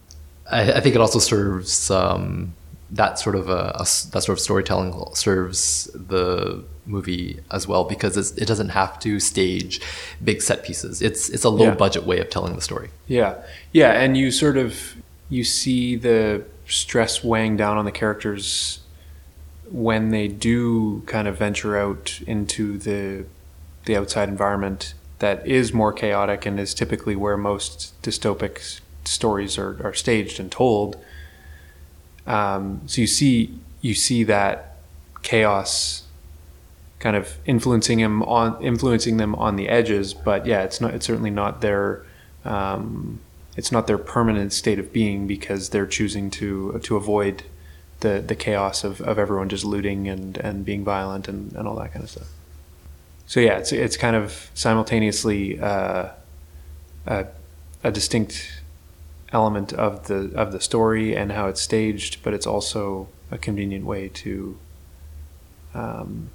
I, 0.52 0.74
I 0.74 0.80
think 0.82 0.94
it 0.94 1.02
also 1.02 1.18
serves 1.18 1.90
um, 1.90 2.54
that 2.92 3.18
sort 3.18 3.36
of 3.36 3.50
a, 3.50 3.72
a 3.76 3.80
that 3.80 4.22
sort 4.24 4.30
of 4.30 4.40
storytelling 4.40 4.94
serves 5.16 5.86
the 5.96 6.64
movie 6.86 7.40
as 7.50 7.68
well 7.68 7.86
because 7.86 8.18
it's, 8.18 8.32
it 8.34 8.46
doesn't 8.48 8.70
have 8.70 9.00
to 9.00 9.20
stage 9.20 9.82
big 10.24 10.42
set 10.44 10.64
pieces. 10.64 11.02
It's 11.02 11.30
it's 11.30 11.44
a 11.44 11.50
low 11.50 11.68
Yeah. 11.70 11.76
budget 11.76 12.04
way 12.04 12.20
of 12.20 12.30
telling 12.30 12.56
the 12.56 12.62
story. 12.62 12.90
Yeah, 13.08 13.36
yeah, 13.72 13.94
and 13.94 14.16
you 14.16 14.30
sort 14.30 14.58
of 14.58 14.96
you 15.30 15.44
see 15.44 15.96
the 15.96 16.44
stress 16.68 17.24
weighing 17.24 17.58
down 17.58 17.78
on 17.80 17.86
the 17.86 17.92
characters 17.92 18.81
when 19.72 20.10
they 20.10 20.28
do 20.28 21.02
kind 21.06 21.28
of 21.28 21.38
venture 21.38 21.78
out 21.78 22.20
into 22.28 22.78
the 22.78 23.26
the 23.86 23.96
outside 23.96 24.30
environment 24.30 24.94
that 25.20 25.46
is 25.48 25.74
more 25.74 25.94
chaotic 25.94 26.46
and 26.46 26.60
is 26.60 26.74
typically 26.74 27.16
where 27.16 27.38
most 27.38 28.00
dystopic 28.02 28.82
stories 29.06 29.58
are, 29.58 29.80
are 29.84 29.94
staged 29.94 30.40
and 30.40 30.52
told. 30.52 30.98
Um, 32.28 32.82
so 32.86 33.02
you 33.02 33.08
see 33.08 33.54
you 33.82 33.94
see 33.94 34.24
that 34.26 34.78
chaos 35.24 36.04
kind 37.00 37.16
of 37.16 37.38
influencing 37.46 38.00
him 38.00 38.22
on 38.24 38.62
influencing 38.64 39.18
them 39.18 39.34
on 39.36 39.56
the 39.56 39.70
edges, 39.70 40.14
but 40.14 40.46
yeah, 40.46 40.64
it's 40.64 40.82
not 40.82 40.94
it's 40.94 41.06
certainly 41.06 41.32
not 41.32 41.62
their 41.62 42.06
um, 42.44 43.20
it's 43.56 43.72
not 43.72 43.88
their 43.88 43.98
permanent 43.98 44.54
state 44.54 44.80
of 44.80 44.92
being 44.92 45.28
because 45.28 45.70
they're 45.70 45.88
choosing 45.88 46.30
to 46.32 46.80
to 46.84 46.96
avoid 46.96 47.44
the 48.02 48.22
the 48.26 48.36
chaos 48.36 48.84
of, 48.84 49.02
of 49.02 49.18
everyone 49.18 49.50
just 49.50 49.66
looting 49.66 50.08
and, 50.08 50.38
and 50.38 50.66
being 50.66 50.84
violent 50.84 51.28
and, 51.28 51.54
and 51.54 51.68
all 51.68 51.76
that 51.76 51.94
kind 51.94 52.04
of 52.04 52.10
stuff. 52.10 52.28
So 53.26 53.40
yeah, 53.40 53.58
it's 53.58 53.72
it's 53.72 53.98
kind 53.98 54.16
of 54.16 54.52
simultaneously 54.54 55.60
uh, 55.60 56.10
a, 57.08 57.28
a 57.84 57.92
distinct 57.92 58.62
element 59.32 59.74
of 59.74 60.08
the 60.08 60.32
of 60.36 60.52
the 60.52 60.60
story 60.60 61.16
and 61.16 61.32
how 61.32 61.48
it's 61.48 61.62
staged, 61.62 62.22
but 62.24 62.34
it's 62.34 62.46
also 62.46 63.08
a 63.32 63.38
convenient 63.38 63.86
way 63.86 64.10
to 64.10 64.58
um, 65.74 66.30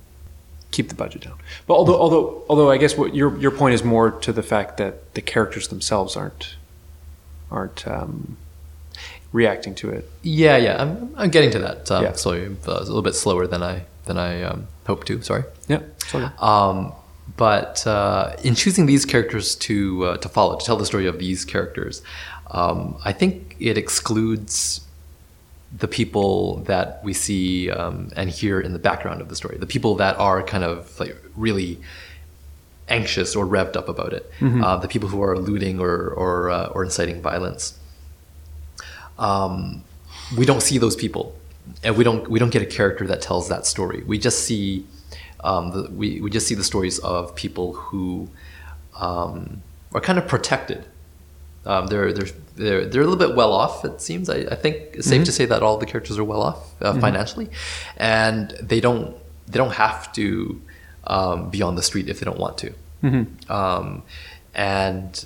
keep 0.71 0.89
the 0.89 0.95
budget 0.95 1.23
down. 1.23 1.39
But 1.67 1.75
although 1.75 2.01
although 2.01 2.43
although 2.49 2.71
I 2.71 2.79
guess 2.79 2.97
what 2.97 3.15
your 3.15 3.37
your 3.39 3.51
point 3.51 3.75
is 3.75 3.85
more 3.85 4.11
to 4.11 4.33
the 4.33 4.43
fact 4.43 4.79
that 4.79 5.15
the 5.15 5.21
characters 5.21 5.69
themselves 5.69 6.17
aren't 6.17 6.57
aren't 7.51 7.87
um, 7.87 8.37
reacting 9.33 9.75
to 9.77 9.91
it. 9.91 10.11
Yeah, 10.23 10.57
yeah, 10.57 10.83
I'm, 10.83 11.13
I'm 11.17 11.31
getting 11.31 11.51
to 11.53 11.59
that. 11.61 11.91
Um, 11.91 12.05
Yeah. 12.05 12.13
Sorry, 12.13 12.47
uh, 12.47 12.73
a 12.73 12.81
little 12.81 13.03
bit 13.03 13.15
slower 13.15 13.47
than 13.47 13.63
I 13.63 13.85
than 14.05 14.19
I 14.19 14.43
um, 14.43 14.69
hoped 14.87 15.07
to. 15.09 15.21
Sorry. 15.23 15.45
Yeah. 15.69 15.81
Sorry. 16.07 16.29
Um, 16.39 16.93
but 17.37 17.87
uh, 17.87 18.37
in 18.45 18.55
choosing 18.55 18.87
these 18.87 19.05
characters 19.05 19.57
to 19.57 20.05
uh, 20.05 20.17
to 20.19 20.29
follow, 20.29 20.57
to 20.59 20.65
tell 20.65 20.77
the 20.77 20.87
story 20.87 21.07
of 21.07 21.19
these 21.19 21.45
characters, 21.45 22.03
um, 22.51 22.97
I 23.05 23.13
think 23.13 23.57
it 23.59 23.77
excludes 23.77 24.81
the 25.77 25.89
people 25.89 26.59
that 26.67 27.03
we 27.05 27.13
see 27.13 27.71
um, 27.71 28.11
and 28.17 28.31
hear 28.31 28.61
in 28.61 28.73
the 28.73 28.79
background 28.79 29.21
of 29.21 29.29
the 29.29 29.37
story. 29.37 29.59
The 29.59 29.67
people 29.67 29.97
that 29.97 30.17
are 30.19 30.43
kind 30.43 30.63
of 30.65 30.99
like 31.01 31.17
really 31.35 31.79
anxious 32.89 33.35
or 33.35 33.45
revved 33.45 33.77
up 33.77 33.89
about 33.89 34.13
it. 34.13 34.31
Uh, 34.41 34.77
the 34.77 34.87
people 34.89 35.09
who 35.09 35.21
are 35.23 35.37
looting 35.37 35.81
or 35.81 36.09
or, 36.11 36.51
uh, 36.51 36.67
or 36.69 36.85
inciting 36.85 37.21
violence. 37.21 37.79
Um, 39.19 39.85
we 40.37 40.45
don't 40.45 40.63
see 40.63 40.79
those 40.79 40.97
people, 40.97 41.35
and 41.83 41.97
we 41.97 42.05
don't 42.05 42.29
we 42.29 42.39
don't 42.39 42.51
get 42.51 42.63
a 42.63 42.67
character 42.67 43.07
that 43.07 43.23
tells 43.23 43.49
that 43.49 43.67
story. 43.67 44.03
We 44.07 44.19
just 44.19 44.45
see 44.45 44.87
um, 45.45 45.71
the, 45.71 45.91
we 45.91 46.21
we 46.21 46.31
just 46.31 46.47
see 46.47 46.55
the 46.55 46.65
stories 46.65 46.99
of 47.01 47.35
people 47.35 47.75
who 47.75 48.29
um, 48.99 49.63
are 49.95 50.01
kind 50.01 50.19
of 50.19 50.27
protected. 50.27 50.85
Um, 51.65 51.87
they're 51.89 52.13
they're 52.13 52.29
they're 52.57 52.85
they're 52.87 53.03
a 53.03 53.07
little 53.07 53.17
bit 53.17 53.37
well 53.37 53.53
off. 53.53 53.85
It 53.85 54.01
seems. 54.01 54.29
I, 54.29 54.47
I 54.51 54.55
think 54.55 54.77
it's 54.95 55.07
safe 55.07 55.25
to 55.25 55.33
say 55.33 55.45
that 55.47 55.63
all 55.63 55.79
the 55.79 55.87
characters 55.87 56.19
are 56.19 56.25
well 56.25 56.43
off 56.43 56.83
uh, 56.83 56.99
financially, 57.01 57.49
and 57.97 58.51
they 58.63 58.81
don't 58.81 59.17
they 59.47 59.59
don't 59.59 59.75
have 59.75 60.13
to 60.15 60.61
um, 61.07 61.51
be 61.51 61.63
on 61.63 61.75
the 61.77 61.83
street 61.83 62.09
if 62.09 62.21
they 62.21 62.25
don't 62.25 62.39
want 62.39 62.59
to. 62.59 62.73
Um, 63.49 64.03
and 64.55 65.25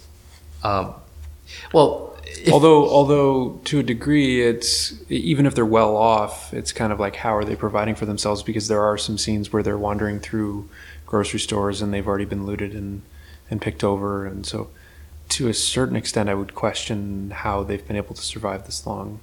um, 0.63 0.95
well, 1.73 2.10
if, 2.25 2.53
although 2.53 2.89
although 2.89 3.61
to 3.65 3.79
a 3.81 3.83
degree 3.83 4.43
it's 4.43 4.95
even 5.11 5.47
if 5.47 5.55
they're 5.55 5.65
well 5.67 5.97
off 5.97 6.53
it's 6.55 6.73
kind 6.73 6.93
of 6.93 7.01
like 7.01 7.17
how 7.17 7.35
are 7.35 7.45
they 7.45 7.57
providing 7.57 7.95
for 7.95 8.07
themselves? 8.07 8.43
Because 8.43 8.69
there 8.69 8.83
are 8.83 8.97
some 8.99 9.19
scenes 9.19 9.53
where 9.53 9.63
they're 9.63 9.79
wandering 9.79 10.21
through 10.21 10.69
grocery 11.07 11.41
stores 11.41 11.83
and 11.83 11.93
they've 11.93 12.07
already 12.07 12.25
been 12.25 12.47
looted 12.47 12.75
and 12.75 13.03
and 13.51 13.61
picked 13.61 13.83
over. 13.85 14.27
And 14.27 14.47
so 14.47 14.69
to 15.31 15.49
a 15.49 15.55
certain 15.55 15.95
extent 15.97 16.29
i 16.29 16.35
would 16.35 16.55
question 16.55 17.31
how 17.31 17.63
they've 17.63 17.87
been 17.87 17.97
able 17.97 18.15
to 18.15 18.23
survive 18.23 18.67
this 18.67 18.87
long. 18.87 19.21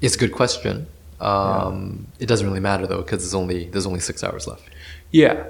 It's 0.00 0.14
a 0.16 0.18
good 0.18 0.32
question. 0.32 0.86
Um, 1.20 2.06
It 2.18 2.26
doesn't 2.26 2.46
really 2.46 2.60
matter 2.60 2.86
though 2.86 3.02
because 3.02 3.22
there's 3.22 3.34
only 3.34 3.66
there's 3.66 3.86
only 3.86 4.00
six 4.00 4.22
hours 4.24 4.46
left. 4.46 4.68
yeah. 5.10 5.44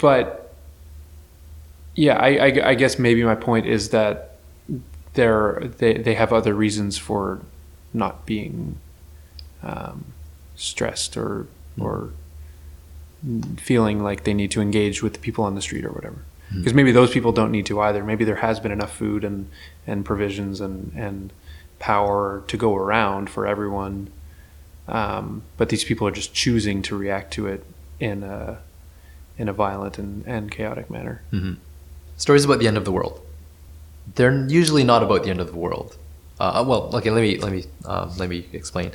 But 0.00 0.54
yeah 1.94 2.16
I, 2.16 2.28
I, 2.28 2.68
I 2.70 2.74
guess 2.74 2.98
maybe 2.98 3.24
my 3.24 3.34
point 3.34 3.66
is 3.66 3.90
that 3.90 4.37
they're 5.18 5.70
they, 5.78 5.94
they 6.06 6.14
have 6.14 6.32
other 6.32 6.54
reasons 6.54 6.96
for 6.96 7.40
not 7.92 8.24
being 8.24 8.78
um, 9.62 10.06
stressed 10.56 11.16
or 11.16 11.46
or 11.78 12.10
feeling 13.56 14.02
like 14.02 14.24
they 14.24 14.34
need 14.34 14.50
to 14.52 14.60
engage 14.60 15.02
with 15.02 15.12
the 15.14 15.18
people 15.18 15.44
on 15.44 15.54
the 15.54 15.62
street 15.62 15.84
or 15.84 15.90
whatever. 15.90 16.20
Because 16.54 16.72
maybe 16.72 16.92
those 16.92 17.10
people 17.10 17.32
don't 17.32 17.50
need 17.50 17.66
to 17.66 17.78
either. 17.80 18.02
Maybe 18.02 18.24
there 18.24 18.36
has 18.36 18.58
been 18.58 18.72
enough 18.72 18.94
food 18.94 19.22
and 19.24 19.50
and 19.86 20.04
provisions 20.04 20.60
and 20.60 20.92
and 20.96 21.32
power 21.78 22.42
to 22.48 22.56
go 22.56 22.74
around 22.74 23.30
for 23.30 23.46
everyone 23.46 24.10
um, 24.88 25.42
but 25.58 25.68
these 25.68 25.84
people 25.84 26.06
are 26.08 26.10
just 26.10 26.32
choosing 26.32 26.82
to 26.82 26.96
react 26.96 27.32
to 27.34 27.46
it 27.46 27.64
in 28.00 28.22
a 28.22 28.58
in 29.36 29.48
a 29.48 29.52
violent 29.52 29.98
and, 29.98 30.26
and 30.26 30.50
chaotic 30.50 30.90
manner. 30.90 31.22
Stories 32.16 32.44
about 32.44 32.58
the 32.58 32.66
end 32.66 32.76
of 32.76 32.84
the 32.84 32.90
world. 32.90 33.20
They're 34.14 34.46
usually 34.48 34.84
not 34.84 35.02
about 35.02 35.24
the 35.24 35.30
end 35.30 35.40
of 35.40 35.48
the 35.52 35.56
world. 35.56 35.96
Uh, 36.40 36.64
well, 36.66 36.90
okay, 36.94 37.10
let 37.10 37.20
me 37.22 37.38
let 37.38 37.52
me 37.52 37.64
um, 37.84 38.10
let 38.16 38.28
me 38.28 38.46
explain. 38.52 38.92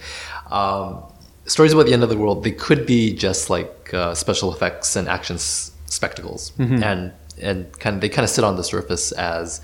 Um, 0.50 1.03
stories 1.46 1.74
about 1.74 1.86
the 1.88 1.93
end 1.93 2.03
of 2.03 2.10
the 2.10 2.17
world. 2.17 2.43
They 2.43 2.51
could 2.51 2.86
be 2.86 3.13
just 3.13 3.50
like 3.50 3.93
uh, 3.93 4.15
special 4.15 4.53
effects 4.53 4.96
and 4.96 5.08
action 5.10 5.36
s- 5.36 5.72
spectacles, 5.86 6.51
and 6.84 7.12
and 7.41 7.58
kind 7.79 7.96
of 7.96 8.01
they 8.01 8.10
kind 8.10 8.24
of 8.24 8.29
sit 8.29 8.43
on 8.43 8.55
the 8.55 8.63
surface 8.63 9.12
as 9.13 9.60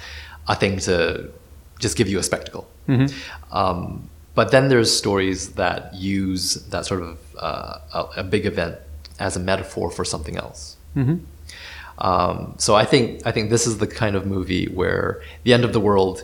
a 0.47 0.55
thing 0.55 0.77
to 0.79 1.29
just 1.79 1.95
give 1.97 2.07
you 2.09 2.19
a 2.19 2.23
spectacle. 2.23 2.67
Um, 3.51 4.09
but 4.35 4.51
then 4.51 4.67
there's 4.69 4.95
stories 4.95 5.53
that 5.53 5.93
use 5.93 6.55
that 6.71 6.85
sort 6.85 7.01
of 7.01 7.17
uh, 7.39 7.79
a, 7.93 8.01
a 8.17 8.23
big 8.23 8.45
event 8.45 8.75
as 9.19 9.35
a 9.35 9.39
metaphor 9.39 9.89
for 9.91 10.03
something 10.05 10.37
else. 10.37 10.75
Um, 11.99 12.55
so 12.57 12.75
I 12.75 12.85
think 12.85 13.21
I 13.25 13.31
think 13.31 13.49
this 13.49 13.67
is 13.67 13.77
the 13.77 13.87
kind 13.87 14.15
of 14.15 14.25
movie 14.25 14.67
where 14.67 15.21
the 15.43 15.53
end 15.53 15.63
of 15.65 15.73
the 15.73 15.79
world 15.79 16.23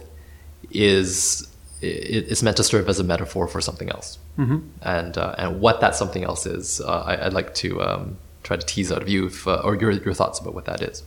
is 0.71 1.47
it, 1.81 2.31
it's 2.31 2.41
meant 2.41 2.57
to 2.57 2.63
serve 2.63 2.87
as 2.87 2.99
a 2.99 3.03
metaphor 3.03 3.47
for 3.47 3.61
something 3.61 3.89
else, 3.89 4.17
mm-hmm. 4.37 4.59
and 4.81 5.17
uh, 5.17 5.35
and 5.37 5.59
what 5.59 5.81
that 5.81 5.95
something 5.95 6.23
else 6.23 6.45
is, 6.45 6.81
uh, 6.81 7.03
I, 7.05 7.25
I'd 7.25 7.33
like 7.33 7.53
to 7.55 7.81
um, 7.81 8.17
try 8.43 8.55
to 8.55 8.65
tease 8.65 8.91
out 8.91 9.01
of 9.01 9.09
you 9.09 9.27
if, 9.27 9.47
uh, 9.47 9.61
or 9.63 9.75
your 9.75 9.91
your 9.91 10.13
thoughts 10.13 10.39
about 10.39 10.53
what 10.53 10.65
that 10.65 10.81
is. 10.81 11.03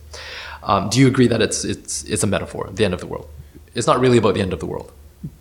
Um, 0.61 0.89
do 0.89 0.99
you 0.99 1.07
agree 1.07 1.27
that 1.27 1.41
it's 1.41 1.65
it's 1.65 2.03
it's 2.03 2.23
a 2.23 2.27
metaphor, 2.27 2.69
the 2.71 2.85
end 2.85 2.93
of 2.93 2.99
the 2.99 3.07
world? 3.07 3.27
It's 3.73 3.87
not 3.87 3.99
really 3.99 4.17
about 4.17 4.33
the 4.33 4.41
end 4.41 4.53
of 4.53 4.59
the 4.59 4.65
world. 4.65 4.91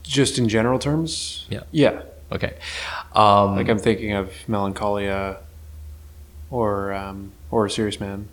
just 0.02 0.38
in 0.38 0.48
general 0.48 0.78
terms 0.78 1.46
Yeah. 1.50 1.62
yeah 1.70 2.02
Okay. 2.32 2.54
Um, 3.14 3.56
like 3.56 3.68
i'm 3.68 3.78
thinking 3.78 4.12
of 4.12 4.32
melancholia 4.48 5.38
or 6.50 6.92
um, 6.92 7.32
or 7.50 7.66
a 7.66 7.70
serious 7.70 8.00
man 8.00 8.28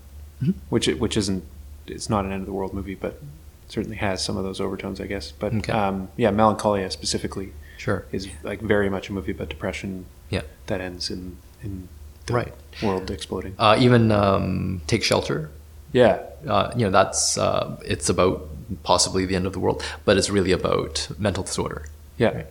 which 0.70 0.88
it, 0.88 1.00
which 1.00 1.16
isn't 1.18 1.44
it's 1.88 2.10
not 2.10 2.26
an 2.26 2.32
end 2.32 2.42
of 2.42 2.46
the 2.48 2.54
world 2.54 2.74
movie 2.74 2.96
but 2.96 3.22
certainly 3.68 3.98
has 3.98 4.24
some 4.24 4.38
of 4.38 4.44
those 4.44 4.60
overtones 4.62 5.00
i 5.02 5.06
guess 5.08 5.32
but 5.32 5.54
Okay. 5.54 5.72
um, 5.72 6.08
yeah 6.18 6.32
melancholia 6.32 6.90
specifically 6.92 7.52
sure. 7.78 8.06
is 8.12 8.28
like 8.44 8.62
very 8.62 8.90
much 8.90 9.10
a 9.10 9.14
movie 9.14 9.32
about 9.32 9.50
depression 9.50 10.06
Yeah. 10.30 10.42
that 10.68 10.82
ends 10.82 11.10
in 11.10 11.38
in 11.64 11.88
the 12.26 12.34
Right. 12.34 12.54
world 12.82 13.10
exploding 13.12 13.54
Uh, 13.60 13.76
even 13.80 14.12
um, 14.12 14.82
take 14.88 15.04
shelter. 15.04 15.50
yeah 15.94 16.20
Uh, 16.48 16.72
you 16.78 16.86
know, 16.86 16.92
that's 16.92 17.38
uh, 17.38 17.76
it's 17.86 18.08
about 18.10 18.48
possibly 18.84 19.26
the 19.26 19.36
end 19.36 19.46
of 19.48 19.54
the 19.54 19.60
world, 19.60 19.82
but 20.06 20.18
it's 20.18 20.30
really 20.30 20.52
about 20.52 21.08
mental 21.18 21.44
disorder. 21.44 21.82
yeah 22.18 22.44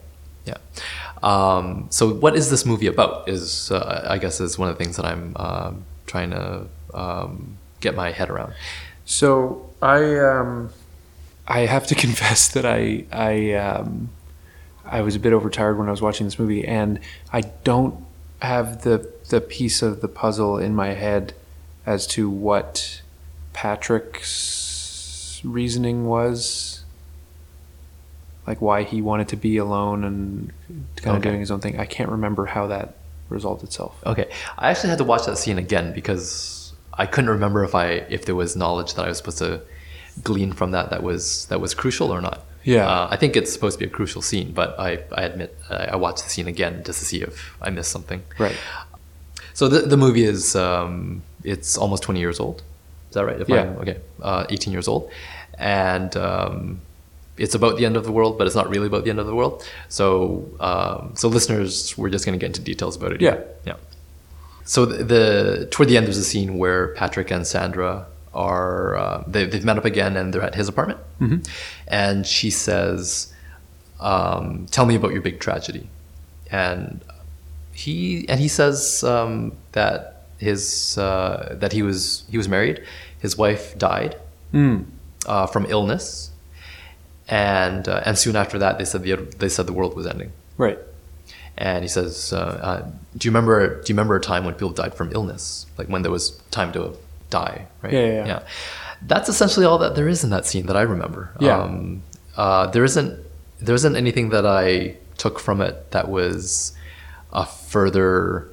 Yeah. 0.46 0.58
Um, 1.22 1.86
so, 1.90 2.12
what 2.24 2.34
is 2.36 2.50
this 2.50 2.64
movie 2.66 2.86
about? 2.86 3.28
Is 3.28 3.70
uh, 3.70 4.06
I 4.14 4.18
guess 4.18 4.40
is 4.40 4.58
one 4.58 4.68
of 4.68 4.76
the 4.76 4.84
things 4.84 4.96
that 4.96 5.06
I'm 5.06 5.32
um, 5.36 5.84
trying 6.06 6.30
to 6.30 6.66
um, 6.92 7.56
get 7.84 7.94
my 7.94 8.10
head 8.10 8.28
around. 8.30 8.54
So 9.04 9.70
I 9.80 10.18
um, 10.18 10.70
I 11.46 11.60
have 11.74 11.86
to 11.88 11.94
confess 12.04 12.48
that 12.48 12.64
I 12.66 13.04
I 13.12 13.52
um, 13.54 14.08
I 14.84 15.00
was 15.02 15.14
a 15.14 15.20
bit 15.20 15.32
overtired 15.32 15.78
when 15.78 15.86
I 15.88 15.90
was 15.92 16.02
watching 16.02 16.26
this 16.26 16.38
movie, 16.38 16.64
and 16.66 16.98
I 17.32 17.42
don't 17.62 17.94
have 18.40 18.82
the 18.82 19.08
the 19.28 19.40
piece 19.40 19.80
of 19.82 20.00
the 20.00 20.08
puzzle 20.08 20.58
in 20.58 20.74
my 20.74 20.88
head 20.94 21.32
as 21.86 22.06
to 22.08 22.28
what 22.28 23.02
Patrick's 23.52 25.40
reasoning 25.44 26.06
was. 26.06 26.80
Like 28.46 28.60
why 28.60 28.82
he 28.82 29.00
wanted 29.00 29.28
to 29.28 29.36
be 29.36 29.56
alone 29.56 30.04
and 30.04 30.52
kind 30.96 31.16
of 31.16 31.22
Okay. 31.22 31.30
doing 31.30 31.40
his 31.40 31.50
own 31.50 31.60
thing. 31.60 31.80
I 31.80 31.86
can't 31.86 32.10
remember 32.10 32.44
how 32.46 32.66
that 32.66 32.96
resolved 33.30 33.64
itself. 33.64 33.98
Okay, 34.04 34.30
I 34.58 34.70
actually 34.70 34.90
had 34.90 34.98
to 34.98 35.04
watch 35.04 35.24
that 35.24 35.38
scene 35.38 35.56
again 35.56 35.94
because 35.94 36.53
I 36.96 37.06
couldn't 37.06 37.30
remember 37.30 37.64
if 37.64 37.74
I 37.74 37.86
if 38.08 38.24
there 38.24 38.34
was 38.34 38.56
knowledge 38.56 38.94
that 38.94 39.04
I 39.04 39.08
was 39.08 39.18
supposed 39.18 39.38
to 39.38 39.60
glean 40.22 40.52
from 40.52 40.70
that 40.70 40.90
that 40.90 41.02
was 41.02 41.46
that 41.46 41.60
was 41.60 41.74
crucial 41.74 42.10
or 42.12 42.20
not. 42.20 42.44
Yeah. 42.62 42.88
uh, 42.88 43.08
I 43.10 43.16
think 43.16 43.36
it's 43.36 43.52
supposed 43.52 43.78
to 43.78 43.84
be 43.84 43.90
a 43.90 43.92
crucial 43.92 44.22
scene, 44.22 44.52
but 44.52 44.78
I 44.78 45.00
I 45.12 45.22
admit 45.22 45.56
I, 45.68 45.96
watched 45.96 46.24
the 46.24 46.30
scene 46.30 46.48
again 46.48 46.82
just 46.84 46.98
to 47.00 47.04
see 47.04 47.20
if 47.20 47.56
I 47.60 47.70
missed 47.70 47.90
something. 47.90 48.22
Right. 48.38 48.56
So 49.52 49.68
the 49.68 49.80
the 49.80 49.96
movie 49.96 50.24
is 50.24 50.56
um, 50.56 51.22
it's 51.42 51.76
almost 51.76 52.02
twenty 52.02 52.20
years 52.20 52.40
old. 52.40 52.62
Is 53.10 53.14
that 53.14 53.24
right? 53.24 53.40
If 53.40 53.48
Yeah. 53.48 53.62
I'm, 53.62 53.76
okay, 53.78 53.98
uh, 54.22 54.46
eighteen 54.48 54.72
years 54.72 54.88
old, 54.88 55.10
and 55.58 56.16
um, 56.16 56.80
it's 57.36 57.54
about 57.54 57.76
the 57.76 57.84
end 57.84 57.96
of 57.96 58.04
the 58.04 58.12
world, 58.12 58.38
but 58.38 58.46
it's 58.46 58.56
not 58.56 58.68
really 58.68 58.86
about 58.86 59.04
the 59.04 59.10
end 59.10 59.20
of 59.20 59.26
the 59.26 59.34
world. 59.34 59.66
So 59.88 60.48
um, 60.60 61.12
so 61.14 61.28
listeners, 61.28 61.96
we're 61.98 62.10
just 62.10 62.24
going 62.24 62.38
to 62.38 62.42
get 62.42 62.46
into 62.46 62.62
details 62.62 62.96
about 62.96 63.12
it. 63.12 63.20
Yeah. 63.20 63.40
yeah. 63.66 63.76
So 64.64 64.86
the, 64.86 65.04
the 65.04 65.68
toward 65.70 65.88
the 65.88 65.96
end, 65.96 66.06
there's 66.06 66.18
a 66.18 66.24
scene 66.24 66.56
where 66.58 66.88
Patrick 66.94 67.30
and 67.30 67.46
Sandra 67.46 68.06
are 68.32 68.96
uh, 68.96 69.24
they, 69.26 69.44
they've 69.44 69.64
met 69.64 69.78
up 69.78 69.84
again, 69.84 70.16
and 70.16 70.32
they're 70.32 70.42
at 70.42 70.54
his 70.54 70.68
apartment, 70.68 71.00
and 71.88 72.26
she 72.26 72.50
says, 72.50 73.32
um, 74.00 74.66
"Tell 74.70 74.86
me 74.86 74.94
about 74.96 75.12
your 75.12 75.20
big 75.22 75.38
tragedy," 75.40 75.88
and 76.50 77.00
he 77.72 78.26
and 78.28 78.40
he 78.40 78.48
says 78.48 79.04
um, 79.04 79.52
that 79.72 80.22
his 80.38 80.96
uh, 80.98 81.56
that 81.60 81.72
he 81.72 81.82
was 81.82 82.24
he 82.30 82.36
was 82.38 82.48
married, 82.48 82.82
his 83.20 83.36
wife 83.38 83.76
died 83.78 84.16
Mm. 84.52 84.84
uh, 85.26 85.46
from 85.48 85.66
illness, 85.68 86.30
and 87.28 87.88
uh, 87.88 88.02
and 88.06 88.16
soon 88.16 88.36
after 88.36 88.58
that, 88.58 88.78
they 88.78 88.84
said 88.84 89.02
the 89.02 89.16
they 89.38 89.48
said 89.48 89.66
the 89.66 89.72
world 89.72 89.94
was 89.96 90.06
ending. 90.06 90.32
Right. 90.56 90.78
And 91.56 91.84
he 91.84 91.88
says, 91.88 92.32
uh, 92.32 92.36
uh, 92.36 92.90
"Do 93.16 93.26
you 93.26 93.30
remember? 93.30 93.80
Do 93.82 93.92
you 93.92 93.94
remember 93.94 94.16
a 94.16 94.20
time 94.20 94.44
when 94.44 94.54
people 94.54 94.70
died 94.70 94.94
from 94.94 95.12
illness, 95.12 95.66
like 95.78 95.88
when 95.88 96.02
there 96.02 96.10
was 96.10 96.30
time 96.50 96.72
to 96.72 96.96
die?" 97.30 97.66
Right? 97.82 97.92
Yeah, 97.92 98.06
yeah, 98.06 98.26
yeah. 98.26 98.42
That's 99.02 99.28
essentially 99.28 99.66
all 99.66 99.78
that 99.78 99.94
there 99.94 100.08
is 100.08 100.24
in 100.24 100.30
that 100.30 100.46
scene 100.46 100.66
that 100.66 100.76
I 100.76 100.82
remember. 100.82 101.30
Yeah. 101.38 101.58
Um, 101.58 102.02
uh, 102.36 102.66
there 102.66 102.84
isn't 102.84 103.20
there 103.60 103.74
isn't 103.74 103.96
anything 103.96 104.30
that 104.30 104.46
I 104.46 104.96
took 105.16 105.38
from 105.38 105.60
it 105.60 105.92
that 105.92 106.08
was 106.08 106.74
a 107.32 107.46
further 107.46 108.48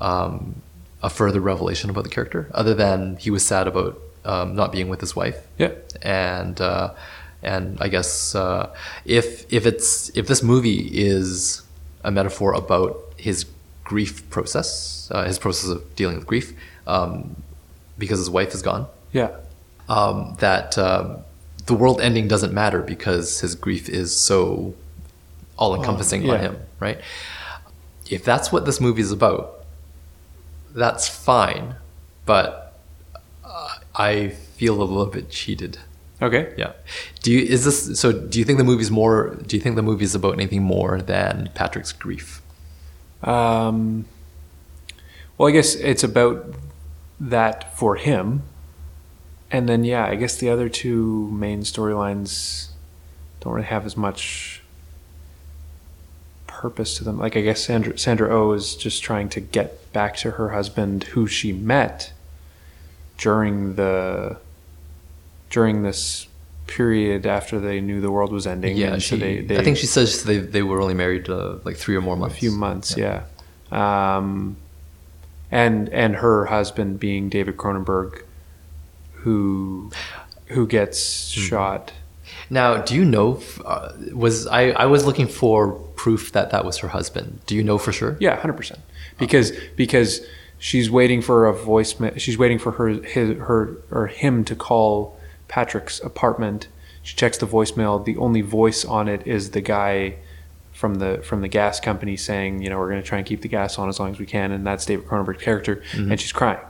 um, 0.00 0.62
a 1.02 1.10
further 1.10 1.40
revelation 1.40 1.90
about 1.90 2.04
the 2.04 2.10
character, 2.10 2.48
other 2.52 2.74
than 2.74 3.16
he 3.16 3.30
was 3.30 3.44
sad 3.44 3.66
about 3.66 4.00
um, 4.24 4.54
not 4.54 4.72
being 4.72 4.88
with 4.88 5.00
his 5.00 5.14
wife. 5.14 5.36
Yeah. 5.58 5.72
And 6.02 6.60
uh, 6.60 6.94
and 7.42 7.78
I 7.80 7.88
guess 7.88 8.34
uh, 8.34 8.74
if 9.04 9.52
if 9.52 9.66
it's 9.66 10.10
if 10.16 10.26
this 10.26 10.42
movie 10.42 10.88
is 10.92 11.62
a 12.08 12.10
metaphor 12.10 12.54
about 12.54 12.96
his 13.16 13.44
grief 13.84 14.28
process, 14.30 15.08
uh, 15.12 15.24
his 15.24 15.38
process 15.38 15.68
of 15.70 15.94
dealing 15.94 16.16
with 16.16 16.26
grief, 16.26 16.52
um, 16.86 17.36
because 17.98 18.18
his 18.18 18.30
wife 18.30 18.54
is 18.54 18.62
gone, 18.62 18.86
Yeah. 19.12 19.30
um, 19.88 20.36
that 20.40 20.76
um, 20.78 21.18
the 21.66 21.74
world 21.74 22.00
ending 22.00 22.26
doesn't 22.28 22.52
matter 22.52 22.80
because 22.82 23.40
his 23.40 23.54
grief 23.54 23.88
is 23.88 24.16
so 24.16 24.74
all 25.58 25.74
encompassing 25.74 26.28
Oh, 26.28 26.34
on 26.34 26.40
him, 26.40 26.56
right? 26.80 26.98
If 28.08 28.24
that's 28.24 28.50
what 28.50 28.64
this 28.64 28.80
movie 28.80 29.02
is 29.02 29.12
about, 29.12 29.64
that's 30.74 31.08
fine, 31.08 31.74
but 32.24 32.78
uh, 33.44 33.74
I 33.94 34.28
feel 34.28 34.80
a 34.80 34.84
little 34.84 35.06
bit 35.06 35.28
cheated. 35.30 35.78
Okay. 36.20 36.52
Yeah. 36.56 36.72
Do 37.22 37.32
you 37.32 37.40
is 37.40 37.64
this 37.64 37.98
so? 37.98 38.12
Do 38.12 38.38
you 38.38 38.44
think 38.44 38.58
the 38.58 38.64
movie's 38.64 38.90
more? 38.90 39.36
Do 39.46 39.56
you 39.56 39.62
think 39.62 39.76
the 39.76 39.82
movie's 39.82 40.14
about 40.14 40.34
anything 40.34 40.62
more 40.62 41.00
than 41.00 41.50
Patrick's 41.54 41.92
grief? 41.92 42.42
Um, 43.22 44.06
well, 45.36 45.48
I 45.48 45.52
guess 45.52 45.74
it's 45.76 46.02
about 46.02 46.54
that 47.20 47.76
for 47.76 47.96
him. 47.96 48.42
And 49.50 49.68
then, 49.68 49.84
yeah, 49.84 50.04
I 50.04 50.14
guess 50.16 50.36
the 50.36 50.50
other 50.50 50.68
two 50.68 51.30
main 51.30 51.62
storylines 51.62 52.68
don't 53.40 53.54
really 53.54 53.66
have 53.66 53.86
as 53.86 53.96
much 53.96 54.62
purpose 56.46 56.96
to 56.98 57.04
them. 57.04 57.18
Like, 57.18 57.36
I 57.36 57.40
guess 57.40 57.64
Sandra, 57.64 57.96
Sandra 57.96 58.28
O 58.28 58.52
is 58.52 58.74
just 58.74 59.02
trying 59.02 59.28
to 59.30 59.40
get 59.40 59.92
back 59.92 60.16
to 60.18 60.32
her 60.32 60.50
husband, 60.50 61.04
who 61.04 61.26
she 61.26 61.52
met 61.52 62.12
during 63.16 63.76
the 63.76 64.36
during 65.50 65.82
this 65.82 66.26
period 66.66 67.26
after 67.26 67.58
they 67.58 67.80
knew 67.80 68.00
the 68.00 68.10
world 68.10 68.30
was 68.32 68.46
ending. 68.46 68.76
Yeah, 68.76 68.92
and 68.94 69.02
so 69.02 69.16
they, 69.16 69.40
they, 69.40 69.58
I 69.58 69.64
think 69.64 69.76
she 69.78 69.86
says 69.86 70.24
they 70.24 70.38
they 70.38 70.62
were 70.62 70.80
only 70.80 70.94
married 70.94 71.28
uh, 71.30 71.56
like 71.64 71.76
three 71.76 71.96
or 71.96 72.00
more 72.02 72.16
months. 72.16 72.34
a 72.36 72.38
few 72.38 72.50
months, 72.50 72.96
yeah. 72.96 73.22
Um, 73.72 74.56
and 75.50 75.88
and 75.90 76.16
her 76.16 76.46
husband 76.46 77.00
being 77.00 77.28
David 77.28 77.56
Cronenberg, 77.56 78.22
who 79.14 79.90
who 80.46 80.66
gets 80.66 81.34
Hmm. 81.34 81.40
shot. 81.40 81.92
Now, 82.50 82.78
do 82.82 82.94
you 82.94 83.04
know? 83.04 83.42
Uh, 83.64 83.92
was 84.12 84.46
I? 84.46 84.70
I 84.70 84.86
was 84.86 85.04
looking 85.04 85.26
for 85.26 85.72
proof 85.96 86.32
that 86.32 86.50
that 86.50 86.64
was 86.64 86.78
her 86.78 86.88
husband. 86.88 87.40
Do 87.46 87.54
you 87.56 87.62
know 87.62 87.78
for 87.78 87.92
sure? 87.92 88.16
Yeah, 88.20 88.36
hundred 88.36 88.54
percent. 88.56 88.80
Because 89.18 89.52
because 89.76 90.20
she's 90.58 90.90
waiting 90.90 91.20
for 91.22 91.48
a 91.48 91.54
voicemail. 91.54 92.18
She's 92.18 92.38
waiting 92.38 92.58
for 92.58 92.72
her 92.72 92.88
his 92.88 93.38
her 93.38 93.76
or 93.90 94.06
him 94.06 94.44
to 94.44 94.54
call 94.54 95.17
Patrick's 95.48 96.00
apartment. 96.00 96.68
She 97.02 97.16
checks 97.16 97.38
the 97.38 97.46
voicemail. 97.46 98.04
The 98.04 98.16
only 98.18 98.42
voice 98.42 98.84
on 98.84 99.08
it 99.08 99.26
is 99.26 99.50
the 99.50 99.60
guy 99.60 100.16
from 100.72 100.96
the 100.96 101.20
from 101.24 101.40
the 101.40 101.48
gas 101.48 101.80
company 101.80 102.16
saying, 102.16 102.62
you 102.62 102.70
know, 102.70 102.78
we're 102.78 102.90
going 102.90 103.02
to 103.02 103.08
try 103.08 103.18
and 103.18 103.26
keep 103.26 103.40
the 103.42 103.48
gas 103.48 103.78
on 103.78 103.88
as 103.88 103.98
long 103.98 104.10
as 104.10 104.18
we 104.18 104.26
can, 104.26 104.52
and 104.52 104.66
that's 104.66 104.86
David 104.86 105.06
Cronenberg's 105.06 105.42
character, 105.42 105.82
and 105.94 106.20
she's 106.20 106.32
crying. 106.32 106.60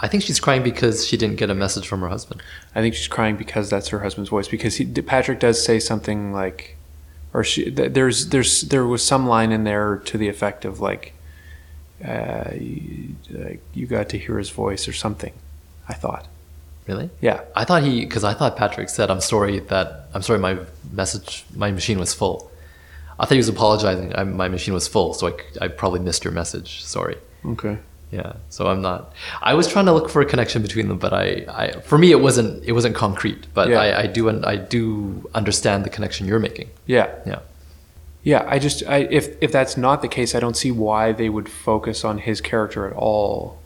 I 0.00 0.08
think 0.08 0.22
she's 0.22 0.40
crying 0.40 0.62
because 0.62 1.06
she 1.06 1.16
didn't 1.16 1.36
get 1.36 1.48
a 1.50 1.54
message 1.54 1.86
from 1.86 2.00
her 2.00 2.08
husband. 2.08 2.42
I 2.74 2.80
think 2.80 2.94
she's 2.94 3.08
crying 3.08 3.36
because 3.36 3.70
that's 3.70 3.88
her 3.88 4.00
husband's 4.00 4.30
voice. 4.30 4.48
Because 4.48 4.76
he, 4.76 4.84
Patrick 4.84 5.38
does 5.38 5.62
say 5.62 5.78
something 5.78 6.32
like, 6.32 6.76
or 7.32 7.44
she, 7.44 7.70
th- 7.70 7.92
there's 7.92 8.28
there's 8.28 8.62
there 8.62 8.86
was 8.86 9.02
some 9.02 9.26
line 9.26 9.52
in 9.52 9.64
there 9.64 9.98
to 9.98 10.18
the 10.18 10.28
effect 10.28 10.64
of 10.64 10.80
like, 10.80 11.14
uh, 12.04 12.50
you 12.54 13.86
got 13.86 14.08
to 14.10 14.18
hear 14.18 14.38
his 14.38 14.50
voice 14.50 14.88
or 14.88 14.92
something. 14.92 15.32
I 15.88 15.94
thought, 15.94 16.26
Really? 16.88 17.10
yeah, 17.20 17.42
I 17.54 17.64
thought 17.64 17.82
he 17.84 18.00
because 18.04 18.24
I 18.24 18.34
thought 18.34 18.56
Patrick 18.56 18.88
said, 18.88 19.10
"I'm 19.10 19.20
sorry 19.20 19.60
that 19.60 20.08
I'm 20.14 20.22
sorry 20.22 20.38
my 20.40 20.58
message 20.92 21.44
my 21.54 21.70
machine 21.70 21.98
was 21.98 22.12
full." 22.12 22.50
I 23.20 23.24
thought 23.24 23.32
he 23.32 23.38
was 23.38 23.48
apologizing. 23.48 24.16
I, 24.16 24.24
my 24.24 24.48
machine 24.48 24.74
was 24.74 24.88
full, 24.88 25.14
so 25.14 25.28
I, 25.28 25.64
I 25.64 25.68
probably 25.68 26.00
missed 26.00 26.24
your 26.24 26.32
message. 26.32 26.82
Sorry. 26.82 27.16
okay, 27.46 27.78
Yeah. 28.10 28.32
So 28.48 28.66
I'm 28.66 28.82
not. 28.82 29.12
I 29.40 29.54
was 29.54 29.68
trying 29.68 29.86
to 29.86 29.92
look 29.92 30.08
for 30.10 30.20
a 30.22 30.26
connection 30.26 30.60
between 30.60 30.88
them, 30.88 30.98
but 30.98 31.12
I, 31.12 31.44
I 31.48 31.70
for 31.82 31.98
me 31.98 32.10
it 32.10 32.20
wasn't 32.20 32.64
it 32.64 32.72
wasn't 32.72 32.96
concrete. 32.96 33.46
But 33.54 33.68
Yeah. 33.68 33.80
I, 33.80 34.00
I 34.02 34.06
do 34.08 34.28
I 34.44 34.56
do 34.56 35.30
understand 35.34 35.84
the 35.84 35.90
connection 35.90 36.26
you're 36.26 36.40
making. 36.40 36.68
yeah, 36.86 37.08
Yeah. 37.24 37.40
yeah. 38.24 38.44
I 38.48 38.58
just 38.58 38.82
I, 38.88 38.98
if 39.18 39.40
if 39.40 39.52
that's 39.52 39.76
not 39.76 40.02
the 40.02 40.08
case, 40.08 40.34
I 40.34 40.40
don't 40.40 40.56
see 40.56 40.72
why 40.72 41.12
they 41.12 41.28
would 41.28 41.48
focus 41.48 42.04
on 42.04 42.18
his 42.18 42.40
character 42.40 42.86
at 42.88 42.92
all, 42.94 43.58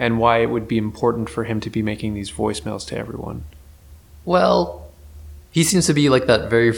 and 0.00 0.18
why 0.18 0.38
it 0.38 0.46
would 0.46 0.66
be 0.66 0.78
important 0.78 1.28
for 1.28 1.44
him 1.44 1.60
to 1.60 1.68
be 1.68 1.82
making 1.82 2.14
these 2.14 2.30
voicemails 2.32 2.86
to 2.88 2.96
everyone. 2.96 3.44
Well, 4.24 4.88
he 5.52 5.62
seems 5.62 5.86
to 5.88 5.94
be 5.94 6.08
like 6.08 6.26
that 6.26 6.48
very, 6.48 6.72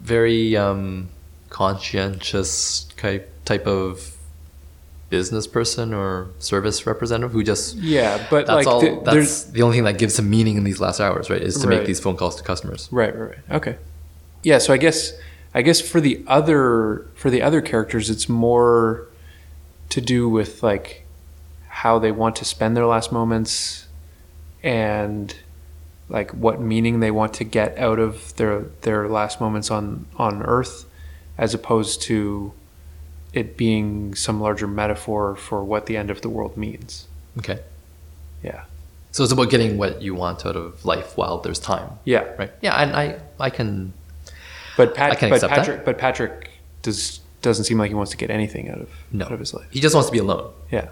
very 0.00 0.56
um, 0.56 1.08
conscientious 1.50 2.84
type 2.96 3.30
type 3.44 3.66
of 3.66 4.16
business 5.10 5.46
person 5.46 5.92
or 5.92 6.28
service 6.38 6.86
representative 6.86 7.32
who 7.32 7.42
just 7.42 7.76
Yeah, 7.76 8.24
but 8.30 8.46
that's 8.46 8.56
like 8.56 8.66
all. 8.66 8.80
th- 8.80 9.00
that's 9.04 9.14
there's 9.14 9.44
the 9.52 9.62
only 9.62 9.76
thing 9.76 9.84
that 9.84 9.98
gives 9.98 10.18
him 10.18 10.30
meaning 10.30 10.56
in 10.56 10.64
these 10.64 10.80
last 10.80 11.00
hours, 11.00 11.28
right? 11.30 11.42
Is 11.42 11.58
to 11.60 11.68
Right. 11.68 11.78
make 11.78 11.86
these 11.86 12.00
phone 12.00 12.16
calls 12.16 12.36
to 12.36 12.42
customers. 12.42 12.88
Right, 12.90 13.14
right, 13.16 13.30
right. 13.30 13.56
Okay. 13.56 13.76
Yeah, 14.42 14.58
so 14.58 14.72
I 14.72 14.76
guess 14.76 15.12
I 15.54 15.62
guess 15.62 15.80
for 15.80 16.00
the 16.00 16.22
other 16.26 17.06
for 17.16 17.28
the 17.30 17.42
other 17.42 17.60
characters 17.60 18.08
it's 18.08 18.28
more 18.28 19.06
to 19.90 20.00
do 20.00 20.28
with 20.28 20.62
like 20.62 21.03
how 21.82 21.98
they 21.98 22.12
want 22.12 22.36
to 22.36 22.44
spend 22.44 22.76
their 22.76 22.86
last 22.86 23.10
moments 23.10 23.88
and 24.62 25.34
like 26.08 26.30
what 26.32 26.60
meaning 26.60 27.00
they 27.00 27.10
want 27.10 27.34
to 27.34 27.44
get 27.44 27.76
out 27.78 27.98
of 27.98 28.34
their 28.36 28.60
their 28.82 29.08
last 29.08 29.40
moments 29.40 29.70
on 29.70 30.06
on 30.16 30.42
earth 30.42 30.84
as 31.36 31.52
opposed 31.54 32.00
to 32.02 32.52
it 33.32 33.56
being 33.56 34.14
some 34.14 34.40
larger 34.40 34.68
metaphor 34.68 35.34
for 35.34 35.64
what 35.64 35.86
the 35.86 35.96
end 35.96 36.10
of 36.10 36.20
the 36.20 36.28
world 36.28 36.56
means. 36.56 37.08
Okay. 37.38 37.58
Yeah. 38.42 38.64
So 39.10 39.24
it's 39.24 39.32
about 39.32 39.50
getting 39.50 39.76
what 39.76 40.00
you 40.02 40.14
want 40.14 40.46
out 40.46 40.54
of 40.56 40.84
life 40.84 41.16
while 41.16 41.38
there's 41.38 41.58
time, 41.58 41.90
Yeah. 42.04 42.24
right? 42.38 42.52
Yeah, 42.60 42.74
and 42.80 42.94
I 42.94 43.18
I 43.40 43.50
can 43.50 43.92
But 44.76 44.94
Pat, 44.94 45.10
I 45.10 45.14
can 45.16 45.30
but 45.30 45.36
accept 45.36 45.50
that. 45.50 45.58
Patrick 45.58 45.84
but 45.84 45.98
Patrick 45.98 46.50
does 46.82 47.20
doesn't 47.42 47.64
seem 47.64 47.78
like 47.78 47.88
he 47.88 47.94
wants 47.94 48.12
to 48.12 48.16
get 48.16 48.30
anything 48.30 48.70
out 48.70 48.80
of 48.80 48.88
No. 49.10 49.24
out 49.26 49.32
of 49.32 49.40
his 49.40 49.52
life. 49.52 49.66
he 49.70 49.80
just 49.80 49.94
wants 49.96 50.08
to 50.08 50.12
be 50.12 50.18
alone. 50.20 50.52
Yeah. 50.70 50.88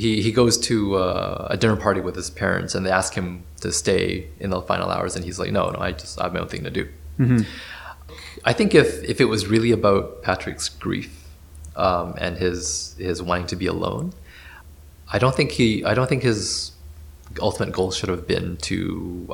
He 0.00 0.10
he 0.26 0.30
goes 0.40 0.54
to 0.70 0.76
uh, 1.04 1.46
a 1.54 1.56
dinner 1.56 1.76
party 1.86 2.00
with 2.00 2.16
his 2.22 2.30
parents 2.42 2.74
and 2.74 2.80
they 2.86 2.90
ask 3.00 3.10
him 3.20 3.26
to 3.64 3.68
stay 3.72 4.02
in 4.44 4.48
the 4.54 4.60
final 4.70 4.88
hours 4.94 5.12
and 5.16 5.24
he's 5.26 5.38
like 5.42 5.52
no 5.58 5.62
no 5.74 5.78
i 5.86 5.90
just 6.02 6.14
i 6.20 6.24
have 6.24 6.32
my 6.36 6.40
own 6.44 6.48
thing 6.54 6.64
to 6.64 6.70
do 6.80 6.84
Mhm. 7.18 7.40
i 8.50 8.52
think 8.58 8.74
if 8.82 8.90
if 9.12 9.20
it 9.20 9.26
was 9.34 9.46
really 9.54 9.72
about 9.80 10.22
patrick's 10.22 10.68
grief 10.84 11.12
um, 11.86 12.08
and 12.24 12.32
his 12.38 12.94
his 12.98 13.22
wanting 13.28 13.46
to 13.52 13.56
be 13.56 13.66
alone 13.76 14.12
i 15.14 15.18
don't 15.22 15.36
think 15.38 15.50
he 15.60 15.68
i 15.84 15.92
don't 15.96 16.08
think 16.12 16.22
his 16.22 16.72
ultimate 17.48 17.72
goal 17.78 17.90
should 17.98 18.08
have 18.14 18.26
been 18.34 18.56
to 18.68 18.78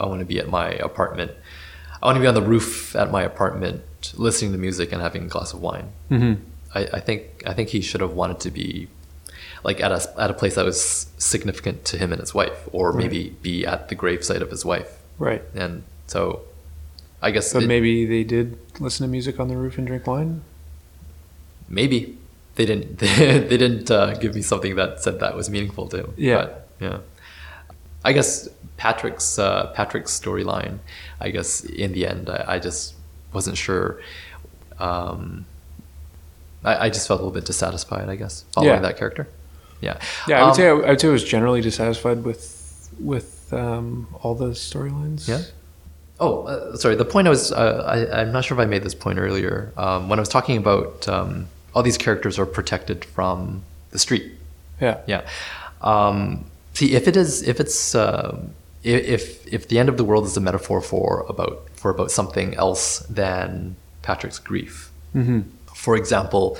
i 0.02 0.05
want 0.11 0.20
to 0.20 0.26
be 0.35 0.38
at 0.44 0.48
my 0.61 0.68
apartment 0.90 1.31
i 2.02 2.07
want 2.07 2.16
to 2.16 2.20
be 2.26 2.26
on 2.26 2.35
the 2.35 2.42
roof 2.55 2.94
at 3.02 3.09
my 3.16 3.22
apartment 3.33 3.79
listening 4.26 4.52
to 4.52 4.59
music 4.59 4.92
and 4.92 5.00
having 5.09 5.22
a 5.24 5.31
glass 5.35 5.50
of 5.55 5.61
wine 5.68 5.88
Mm-hmm. 6.11 6.35
I, 6.79 6.81
I 6.98 7.00
think 7.07 7.20
I 7.50 7.52
think 7.57 7.68
he 7.76 7.81
should 7.88 8.02
have 8.07 8.12
wanted 8.22 8.38
to 8.46 8.50
be 8.50 8.88
like 9.68 9.79
at 9.87 9.92
a 9.98 10.00
at 10.24 10.31
a 10.31 10.37
place 10.40 10.55
that 10.57 10.64
was 10.64 10.79
significant 11.18 11.85
to 11.90 11.94
him 11.98 12.09
and 12.12 12.20
his 12.20 12.33
wife, 12.40 12.59
or 12.72 12.85
Right. 12.92 13.02
maybe 13.02 13.20
be 13.42 13.55
at 13.66 13.81
the 13.90 13.96
gravesite 14.02 14.40
of 14.46 14.50
his 14.57 14.64
wife. 14.72 14.90
Right. 15.18 15.42
And 15.62 15.83
so, 16.12 16.20
I 17.26 17.29
guess 17.35 17.52
But 17.52 17.64
it- 17.64 17.66
maybe 17.74 17.92
they 18.14 18.22
did 18.24 18.46
listen 18.87 19.02
to 19.07 19.11
music 19.11 19.35
on 19.42 19.46
the 19.48 19.57
roof 19.57 19.76
and 19.79 19.87
drink 19.87 20.07
wine. 20.07 20.33
maybe 21.68 22.16
they 22.57 22.64
didn't 22.70 22.98
they, 23.50 23.57
didn't 23.64 23.90
uh, 23.90 24.14
give 24.22 24.35
me 24.38 24.42
something 24.42 24.76
that 24.76 25.02
said 25.02 25.18
that 25.20 25.35
was 25.37 25.50
meaningful 25.50 25.88
to 25.92 25.96
him. 26.05 26.14
Yeah. 26.16 26.37
But, 26.37 26.68
yeah. 26.81 26.98
I 28.05 28.12
guess 28.12 28.48
Patrick's 28.76 29.38
uh, 29.38 29.72
Patrick's 29.74 30.12
storyline. 30.20 30.79
I 31.20 31.31
guess 31.31 31.64
in 31.64 31.90
the 31.92 32.07
end, 32.07 32.31
I, 32.31 32.44
I 32.55 32.59
just 32.61 32.94
wasn't 33.33 33.57
sure. 33.66 34.00
Um, 34.79 35.44
I, 36.64 36.87
I 36.87 36.88
just 36.90 37.09
felt 37.09 37.18
a 37.20 37.22
little 37.24 37.35
bit 37.40 37.46
dissatisfied. 37.46 38.09
I 38.09 38.16
guess 38.16 38.44
following 38.52 38.74
Yeah. 38.74 38.81
that 38.88 38.96
character. 38.96 39.26
Yeah. 39.81 39.99
Yeah, 40.27 40.41
I 40.41 40.43
would 40.43 40.49
Um, 40.51 40.55
say 40.55 40.69
I, 40.69 40.71
I 40.71 40.91
would 40.91 41.01
say 41.01 41.09
I 41.09 41.12
was 41.12 41.25
generally 41.25 41.61
dissatisfied 41.61 42.25
with 42.25 42.91
with 42.99 43.53
um, 43.53 44.09
all 44.23 44.35
the 44.35 44.51
storylines. 44.51 45.29
Yeah. 45.29 45.43
Oh, 46.19 46.45
uh, 46.45 46.77
sorry. 46.77 46.95
The 46.97 47.05
point 47.05 47.27
I 47.27 47.31
was, 47.31 47.53
uh, 47.53 47.85
I, 47.87 48.21
I'm 48.21 48.33
not 48.33 48.45
sure 48.45 48.57
if 48.59 48.62
I 48.62 48.65
made 48.65 48.83
this 48.83 48.95
point 48.95 49.19
earlier. 49.19 49.73
Um, 49.77 50.09
when 50.09 50.19
I 50.19 50.23
was 50.23 50.31
talking 50.31 50.57
about 50.57 51.07
um, 51.09 51.49
all 51.75 51.83
these 51.83 51.99
characters 51.99 52.39
are 52.39 52.47
protected 52.47 53.05
from 53.05 53.62
the 53.91 53.99
street. 53.99 54.33
Yeah. 54.81 55.01
Yeah. 55.07 55.29
Um, 55.83 56.47
see, 56.73 56.95
if 56.95 57.07
it 57.07 57.17
is, 57.17 57.43
if 57.43 57.61
it's, 57.61 57.95
uh, 57.95 58.39
if 58.83 59.47
if 59.53 59.69
the 59.69 59.79
end 59.79 59.89
of 59.91 59.97
the 59.99 60.05
world 60.05 60.25
is 60.25 60.37
a 60.37 60.41
metaphor 60.41 60.81
for 60.81 61.27
about 61.29 61.69
for 61.75 61.91
about 61.91 62.11
something 62.11 62.55
else 62.55 63.01
than 63.11 63.77
Patrick's 64.03 64.39
grief. 64.39 64.91
Mm-hmm. 65.15 65.41
For 65.75 65.97
example, 65.97 66.57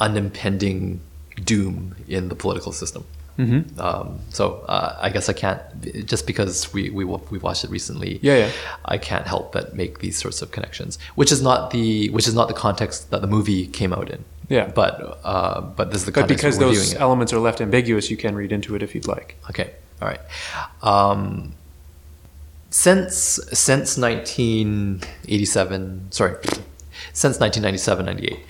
an 0.00 0.16
impending 0.16 1.00
doom 1.44 1.94
in 2.08 2.28
the 2.28 2.34
political 2.34 2.72
system. 2.72 3.04
Mm-hmm. 3.38 3.80
Um, 3.80 4.18
so 4.30 4.64
uh, 4.68 4.96
I 5.00 5.10
guess 5.10 5.28
I 5.28 5.32
can't 5.32 5.60
just 6.06 6.26
because 6.26 6.72
we 6.72 6.90
we 6.90 7.04
we 7.04 7.38
watched 7.38 7.62
it 7.62 7.70
recently. 7.70 8.18
Yeah, 8.20 8.36
yeah. 8.36 8.50
I 8.84 8.98
can't 8.98 9.28
help 9.28 9.52
but 9.52 9.76
make 9.76 10.00
these 10.00 10.18
sorts 10.18 10.42
of 10.42 10.50
connections, 10.50 10.98
which 11.14 11.30
is 11.30 11.40
not 11.40 11.70
the 11.70 12.10
which 12.10 12.26
is 12.26 12.34
not 12.34 12.48
the 12.48 12.54
context 12.54 13.10
that 13.10 13.20
the 13.20 13.28
movie 13.28 13.68
came 13.68 13.92
out 13.92 14.10
in. 14.10 14.24
Yeah. 14.48 14.72
But 14.74 15.20
uh, 15.22 15.60
but 15.60 15.92
this 15.92 16.00
is 16.00 16.06
the 16.06 16.12
But 16.12 16.26
because 16.26 16.58
those 16.58 16.94
elements 16.94 17.32
are 17.32 17.38
left 17.38 17.60
ambiguous, 17.60 18.10
you 18.10 18.16
can 18.16 18.34
read 18.34 18.50
into 18.50 18.74
it 18.74 18.82
if 18.82 18.92
you'd 18.92 19.06
like. 19.06 19.36
Okay, 19.50 19.72
all 20.02 20.08
right. 20.08 20.20
Um, 20.82 21.54
since 22.70 23.38
since 23.52 23.96
1987, 23.96 26.10
sorry, 26.10 26.34
since 27.12 27.38
1997, 27.38 28.04
98, 28.04 28.40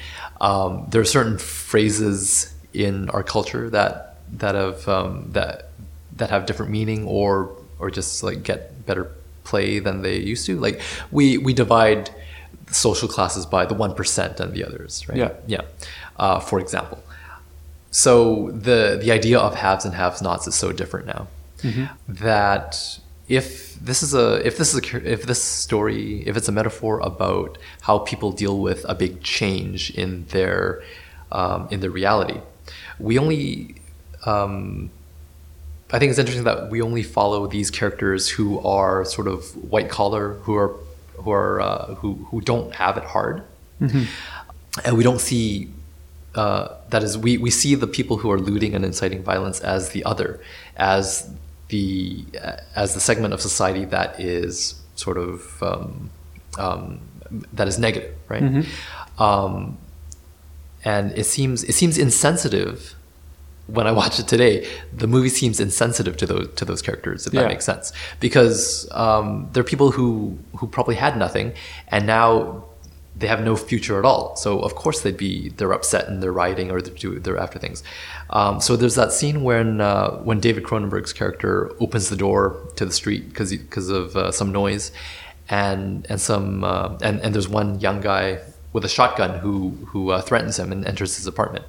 um, 0.41 0.87
there 0.91 1.03
are 1.03 1.05
certain 1.05 1.37
phrases 1.37 2.55
in 2.73 3.11
our 3.11 3.23
culture 3.23 3.71
that 3.71 4.17
that 4.33 4.55
have 4.55 4.89
um, 4.89 5.31
that 5.33 5.71
that 6.17 6.31
have 6.31 6.47
different 6.47 6.71
meaning 6.71 7.07
or 7.07 7.55
or 7.79 7.91
just 7.91 8.23
like 8.23 8.43
get 8.43 8.87
better 8.87 9.11
play 9.45 9.79
than 9.79 10.03
they 10.03 10.19
used 10.19 10.47
to. 10.47 10.59
Like 10.59 10.81
we 11.11 11.39
we 11.39 11.55
divide 11.55 12.11
social 12.71 13.09
classes 13.09 13.47
by 13.47 13.65
the 13.67 13.75
one 13.75 13.95
percent 13.95 14.41
and 14.41 14.53
the 14.53 14.65
others, 14.65 15.09
right? 15.09 15.19
Yeah. 15.19 15.33
yeah. 15.47 15.63
Uh, 16.17 16.41
for 16.41 16.61
example, 16.61 17.03
so 17.91 18.51
the 18.51 18.99
the 19.01 19.11
idea 19.13 19.39
of 19.39 19.55
haves 19.55 19.85
and 19.85 19.95
have-nots 19.95 20.47
is 20.47 20.55
so 20.55 20.73
different 20.73 21.07
now 21.07 21.29
that 22.09 23.01
if 23.29 23.75
this 23.81 24.03
is 24.03 24.15
a 24.15 24.47
if 24.47 24.57
this 24.57 24.75
is 24.75 24.81
a 24.81 25.13
if 25.13 25.25
this 25.25 25.43
story 25.43 26.27
if 26.27 26.37
it's 26.37 26.49
a 26.49 26.53
metaphor 26.53 27.01
about 27.01 27.59
how 27.83 27.99
people 27.99 28.33
deal 28.33 28.59
with 28.59 28.85
a 28.89 28.95
big 28.95 29.23
change 29.23 29.91
in 29.91 30.25
their 30.27 30.83
um, 31.33 31.69
in 31.71 31.81
their 31.81 31.91
reality, 31.91 32.41
we 32.99 33.19
only 33.19 33.75
um, 34.27 34.91
I 35.91 35.99
think 35.99 36.11
it's 36.11 36.19
interesting 36.19 36.45
that 36.45 36.71
we 36.71 36.83
only 36.83 37.03
follow 37.03 37.47
these 37.47 37.71
characters 37.71 38.29
who 38.29 38.59
are 38.61 39.05
sort 39.05 39.27
of 39.27 39.45
white 39.71 39.89
collar, 39.89 40.35
who 40.45 40.55
are 40.57 40.75
who 41.17 41.31
are 41.31 41.61
uh, 41.61 41.95
who 41.95 42.15
who 42.31 42.41
don't 42.41 42.75
have 42.75 42.97
it 42.97 43.05
hard, 43.05 43.43
and 44.85 44.97
we 44.97 45.03
don't 45.05 45.21
see 45.21 45.71
uh, 46.35 46.69
that 46.91 47.03
is 47.03 47.17
we 47.17 47.39
we 47.39 47.51
see 47.51 47.75
the 47.75 47.87
people 47.87 48.17
who 48.19 48.31
are 48.31 48.39
looting 48.39 48.75
and 48.75 48.85
inciting 48.85 49.23
violence 49.23 49.61
as 49.61 49.91
the 49.91 50.05
other, 50.05 50.41
as 50.77 51.31
the 51.69 52.25
as 52.75 52.95
the 52.95 53.01
segment 53.01 53.33
of 53.35 53.41
society 53.41 53.85
that 53.87 54.21
is 54.21 54.75
sort 54.95 55.17
of 55.17 55.63
um, 55.63 56.11
um, 56.59 57.01
that 57.53 57.67
is 57.69 57.79
negative, 57.79 58.15
right? 58.29 58.43
Um, 59.19 59.79
and 60.85 61.17
it 61.19 61.25
seems 61.25 61.65
it 61.65 61.73
seems 61.75 61.99
insensitive 61.99 62.95
when 63.67 63.87
I 63.87 63.93
watch 63.93 64.19
it 64.19 64.27
today, 64.27 64.67
the 64.97 65.07
movie 65.07 65.29
seems 65.29 65.61
insensitive 65.61 66.17
to 66.19 66.27
those 66.27 66.49
to 66.55 66.65
those 66.65 66.81
characters, 66.81 67.27
if 67.27 67.35
Yeah. 67.35 67.43
that 67.43 67.49
makes 67.49 67.67
sense, 67.67 67.93
because 68.19 68.89
um, 68.93 69.49
they're 69.53 69.63
people 69.65 69.91
who 69.93 70.39
who 70.57 70.67
probably 70.67 70.95
had 70.95 71.19
nothing, 71.19 71.53
and 71.89 72.07
now 72.07 72.65
they 73.15 73.27
have 73.27 73.43
no 73.45 73.57
future 73.57 73.99
at 73.99 74.05
all. 74.07 74.37
So 74.37 74.61
of 74.61 74.75
course 74.75 75.01
they'd 75.03 75.17
be 75.19 75.51
they're 75.51 75.73
upset 75.73 76.09
and 76.09 76.23
they're 76.23 76.33
rioting 76.33 76.71
or 76.71 76.81
they're, 76.81 77.19
they're 77.19 77.37
after 77.37 77.59
things. 77.59 77.83
Um, 78.31 78.61
so 78.61 78.77
there's 78.77 78.95
that 78.95 79.13
scene 79.13 79.43
when 79.43 79.81
uh, 79.83 80.13
when 80.29 80.41
David 80.41 80.63
Cronenberg's 80.65 81.13
character 81.13 81.71
opens 81.79 82.09
the 82.09 82.17
door 82.17 82.57
to 82.77 82.87
the 82.87 82.93
street 82.93 83.29
because 83.29 83.51
because 83.51 83.91
of 83.91 84.17
uh, 84.17 84.33
some 84.33 84.51
noise, 84.51 84.93
and 85.51 86.07
and 86.09 86.19
some 86.21 86.65
uh, 86.65 86.97
and 87.03 87.21
and 87.21 87.35
there's 87.35 87.49
one 87.49 87.81
young 87.81 88.01
guy 88.01 88.39
with 88.79 88.85
a 88.85 88.95
shotgun 88.99 89.39
who 89.41 89.71
who 89.91 90.01
uh, 90.11 90.21
threatens 90.23 90.59
him 90.59 90.71
and 90.73 90.87
enters 90.87 91.17
his 91.17 91.27
apartment. 91.27 91.65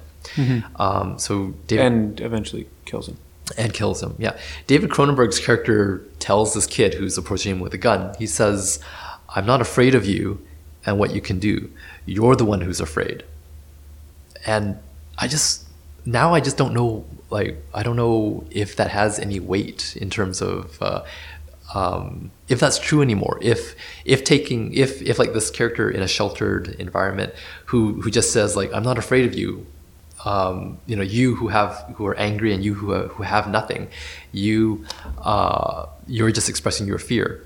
Um, 0.84 1.18
so 1.18 1.54
David 1.66 1.86
And 1.86 2.20
eventually 2.20 2.64
kills 2.84 3.08
him. 3.08 3.16
and 3.58 3.72
kills 3.72 4.02
him. 4.02 4.14
Yeah, 4.18 4.34
David 4.66 4.90
Cronenberg's 4.90 5.40
character 5.46 6.02
tells 6.20 6.54
this 6.54 6.66
kid 6.66 6.94
who's 6.94 7.16
approaching 7.18 7.50
him 7.54 7.60
with 7.60 7.74
a 7.74 7.78
gun. 7.88 8.14
He 8.18 8.26
says, 8.26 8.78
"I'm 9.34 9.46
not 9.52 9.60
afraid 9.60 9.94
of 9.94 10.04
you 10.06 10.38
and 10.86 10.98
what 11.00 11.10
you 11.16 11.20
can 11.20 11.38
do. 11.40 11.54
You're 12.06 12.36
the 12.36 12.44
one 12.52 12.60
who's 12.60 12.80
afraid." 12.80 13.18
And 14.46 14.78
I 15.18 15.26
just 15.28 15.66
now 16.04 16.32
I 16.34 16.40
just 16.40 16.56
don't 16.56 16.74
know. 16.74 17.04
Like 17.30 17.56
I 17.78 17.82
don't 17.82 17.96
know 17.96 18.44
if 18.50 18.76
that 18.76 18.90
has 18.90 19.18
any 19.18 19.38
weight 19.40 19.96
in 20.00 20.10
terms 20.10 20.40
of. 20.42 20.80
Uh, 20.82 21.00
um, 21.74 22.30
if 22.48 22.58
that's 22.58 22.78
true 22.78 23.02
anymore, 23.02 23.38
if 23.40 23.76
if 24.04 24.24
taking 24.24 24.74
if 24.74 25.02
if 25.02 25.18
like 25.18 25.32
this 25.32 25.50
character 25.50 25.90
in 25.90 26.02
a 26.02 26.08
sheltered 26.08 26.68
environment 26.78 27.32
who 27.66 28.00
who 28.00 28.10
just 28.10 28.32
says 28.32 28.56
like 28.56 28.72
I'm 28.74 28.82
not 28.82 28.98
afraid 28.98 29.26
of 29.26 29.34
you, 29.34 29.66
um, 30.24 30.78
you 30.86 30.96
know, 30.96 31.02
you 31.02 31.36
who 31.36 31.48
have 31.48 31.72
who 31.96 32.06
are 32.06 32.16
angry 32.16 32.52
and 32.52 32.64
you 32.64 32.74
who 32.74 32.94
who 33.08 33.22
have 33.22 33.48
nothing, 33.48 33.88
you 34.32 34.84
uh, 35.18 35.86
you're 36.06 36.32
just 36.32 36.48
expressing 36.48 36.86
your 36.86 36.98
fear. 36.98 37.44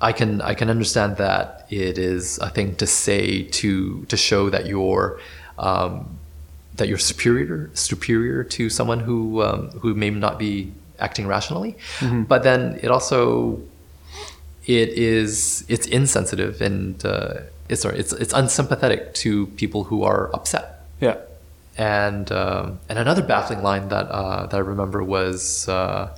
I 0.00 0.12
can 0.12 0.40
I 0.40 0.54
can 0.54 0.70
understand 0.70 1.16
that 1.16 1.66
it 1.70 1.98
is 1.98 2.38
a 2.38 2.50
thing 2.50 2.76
to 2.76 2.86
say 2.86 3.42
to 3.42 4.04
to 4.04 4.16
show 4.16 4.50
that 4.50 4.66
you're 4.66 5.18
um, 5.58 6.18
that 6.76 6.88
you're 6.88 6.98
superior 6.98 7.70
superior 7.74 8.44
to 8.44 8.70
someone 8.70 9.00
who 9.00 9.42
um, 9.42 9.70
who 9.70 9.94
may 9.94 10.10
not 10.10 10.38
be 10.38 10.72
acting 10.98 11.26
rationally, 11.26 11.76
but 12.28 12.42
then 12.42 12.78
it 12.82 12.90
also 12.90 13.60
it 14.66 14.88
is 14.90 15.64
it's 15.68 15.86
insensitive 15.86 16.60
and 16.60 17.04
uh, 17.04 17.34
it's 17.68 17.82
sorry 17.82 17.98
it's 17.98 18.12
it's 18.12 18.32
unsympathetic 18.32 19.14
to 19.14 19.46
people 19.48 19.84
who 19.84 20.02
are 20.04 20.34
upset. 20.34 20.86
Yeah. 21.00 21.16
And 21.76 22.30
um, 22.30 22.78
and 22.88 22.98
another 22.98 23.22
baffling 23.22 23.62
line 23.62 23.88
that 23.88 24.06
uh, 24.08 24.46
that 24.46 24.56
I 24.56 24.60
remember 24.60 25.02
was 25.02 25.68
uh, 25.68 26.16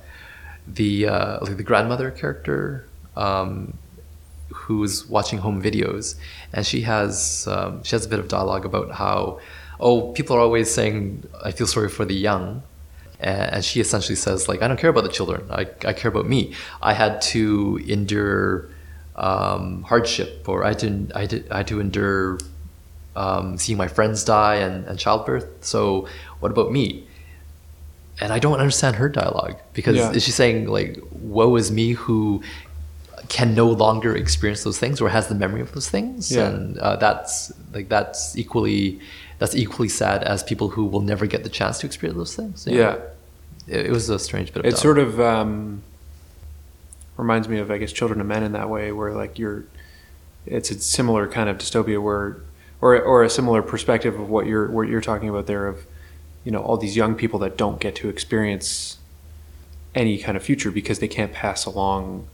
the 0.67 1.07
uh, 1.07 1.39
like 1.41 1.57
the 1.57 1.63
grandmother 1.63 2.11
character 2.11 2.87
um, 3.15 3.73
who's 4.53 5.07
watching 5.09 5.39
home 5.39 5.61
videos, 5.61 6.15
and 6.53 6.65
she 6.65 6.81
has 6.81 7.47
um, 7.49 7.83
she 7.83 7.95
has 7.95 8.05
a 8.05 8.09
bit 8.09 8.19
of 8.19 8.27
dialogue 8.27 8.65
about 8.65 8.91
how 8.91 9.39
oh 9.79 10.11
people 10.11 10.35
are 10.35 10.41
always 10.41 10.71
saying 10.71 11.23
I 11.43 11.51
feel 11.51 11.67
sorry 11.67 11.89
for 11.89 12.05
the 12.05 12.15
young, 12.15 12.61
and, 13.19 13.65
she 13.65 13.79
essentially 13.79 14.15
says 14.15 14.47
like 14.47 14.61
I 14.61 14.67
don't 14.67 14.79
care 14.79 14.89
about 14.89 15.03
the 15.03 15.09
children 15.09 15.41
I, 15.49 15.67
I 15.85 15.93
care 15.93 16.09
about 16.09 16.27
me 16.27 16.53
I 16.81 16.93
had 16.93 17.21
to 17.33 17.79
endure 17.87 18.69
um, 19.15 19.83
hardship 19.83 20.47
or 20.47 20.63
I 20.63 20.73
didn't 20.73 21.11
I 21.15 21.25
did 21.25 21.49
I 21.51 21.57
had 21.57 21.67
to 21.67 21.79
endure 21.79 22.37
um, 23.15 23.57
seeing 23.57 23.77
my 23.77 23.87
friends 23.87 24.23
die 24.23 24.55
and, 24.55 24.85
and 24.85 24.99
childbirth. 24.99 25.47
So 25.65 26.07
what 26.39 26.51
about 26.51 26.71
me? 26.71 27.07
And 28.21 28.31
I 28.31 28.39
don't 28.39 28.59
understand 28.59 28.95
her 28.97 29.09
dialogue 29.09 29.57
because 29.73 29.95
Yeah. 29.97 30.11
is 30.11 30.23
she 30.23 30.31
saying 30.31 30.67
like, 30.67 30.99
"Woe 31.11 31.55
is 31.55 31.71
me 31.71 31.91
who 31.93 32.43
can 33.29 33.55
no 33.55 33.67
longer 33.69 34.15
experience 34.15 34.63
those 34.63 34.77
things 34.79 35.01
or 35.01 35.09
has 35.09 35.27
the 35.27 35.35
memory 35.35 35.61
of 35.61 35.71
those 35.73 35.89
things?" 35.89 36.31
Yeah. 36.31 36.47
And 36.47 36.77
uh, 36.77 36.95
that's 36.97 37.51
like 37.73 37.89
that's 37.89 38.37
equally 38.37 38.99
that's 39.39 39.55
equally 39.55 39.89
sad 39.89 40.23
as 40.23 40.43
people 40.43 40.69
who 40.69 40.85
will 40.85 41.01
never 41.01 41.25
get 41.25 41.43
the 41.43 41.49
chance 41.49 41.79
to 41.79 41.85
experience 41.85 42.17
those 42.17 42.35
things. 42.35 42.65
Yeah. 42.67 42.97
It, 43.67 43.87
it 43.87 43.91
was 43.91 44.09
a 44.09 44.19
strange 44.19 44.53
bit 44.53 44.65
of. 44.65 44.73
It 44.73 44.77
sort 44.77 44.97
of 44.97 45.19
um, 45.19 45.83
reminds 47.17 47.47
me 47.47 47.59
of, 47.59 47.69
I 47.69 47.77
guess, 47.77 47.91
Children 47.91 48.21
of 48.21 48.27
Men 48.27 48.43
in 48.43 48.53
that 48.53 48.69
way, 48.69 48.91
where 48.91 49.13
like 49.13 49.37
you're, 49.37 49.65
it's 50.45 50.71
a 50.71 50.79
similar 50.79 51.27
kind 51.27 51.49
of 51.49 51.57
dystopia 51.57 52.01
where, 52.01 52.37
or 52.81 53.01
or 53.01 53.23
a 53.23 53.29
similar 53.29 53.61
perspective 53.61 54.19
of 54.19 54.29
what 54.29 54.45
you're 54.45 54.69
what 54.69 54.87
you're 54.87 55.01
talking 55.01 55.29
about 55.29 55.47
there 55.47 55.67
of, 55.67 55.85
you 56.43 56.51
know, 56.51 56.61
all 56.61 56.77
these 56.77 56.95
young 56.95 57.15
people 57.15 57.39
that 57.39 57.57
don't 57.57 57.79
get 57.79 57.95
to 57.95 58.09
experience 58.09 58.97
any 59.93 60.17
kind 60.17 60.37
of 60.37 60.43
future 60.43 60.71
because 60.71 60.99
they 60.99 61.07
can't 61.07 61.33
pass 61.33 61.65
along 61.65 62.27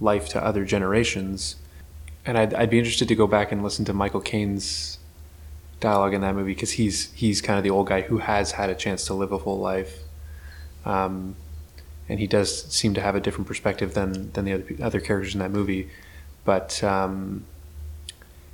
life 0.00 0.28
to 0.28 0.44
other 0.44 0.64
generations. 0.64 1.56
And 2.26 2.36
I'd, 2.36 2.52
I'd 2.52 2.70
be 2.70 2.78
interested 2.78 3.08
to 3.08 3.14
go 3.14 3.26
back 3.26 3.50
and 3.50 3.62
listen 3.62 3.84
to 3.86 3.94
Michael 3.94 4.20
Caine's 4.20 4.97
dialogue 5.80 6.14
in 6.14 6.20
that 6.22 6.34
movie 6.34 6.54
because 6.54 6.72
he's 6.72 7.12
he's 7.12 7.40
kind 7.40 7.56
of 7.58 7.62
the 7.62 7.70
old 7.70 7.88
guy 7.88 8.02
who 8.02 8.18
has 8.18 8.52
had 8.52 8.70
a 8.70 8.74
chance 8.74 9.04
to 9.06 9.14
live 9.14 9.32
a 9.32 9.38
full 9.38 9.58
life. 9.58 10.00
Um, 10.84 11.36
and 12.08 12.18
he 12.18 12.26
does 12.26 12.64
seem 12.64 12.94
to 12.94 13.00
have 13.00 13.14
a 13.14 13.20
different 13.20 13.46
perspective 13.46 13.94
than 13.94 14.32
than 14.32 14.44
the 14.44 14.52
other 14.54 14.64
other 14.82 15.00
characters 15.00 15.34
in 15.34 15.40
that 15.40 15.50
movie. 15.50 15.88
But 16.44 16.82
um, 16.82 17.44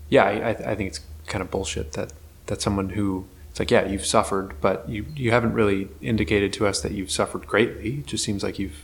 yeah, 0.09 0.25
I, 0.25 0.51
I 0.51 0.75
think 0.75 0.89
it's 0.89 1.01
kind 1.27 1.43
of 1.43 1.51
bullshit 1.51 1.93
that 1.93 2.13
that 2.47 2.61
someone 2.61 2.91
who 2.91 3.27
it's 3.51 3.61
like 3.61 3.71
yeah 3.71 3.87
you've 3.87 4.07
suffered, 4.07 4.61
but 4.61 4.89
you 4.89 5.07
you 5.15 5.31
haven't 5.31 5.55
really 5.55 5.89
indicated 6.03 6.53
to 6.55 6.67
us 6.67 6.81
that 6.83 6.93
you've 6.93 7.11
suffered 7.11 7.47
greatly. 7.47 7.99
It 7.99 8.07
just 8.07 8.25
seems 8.25 8.43
like 8.43 8.59
you've 8.59 8.83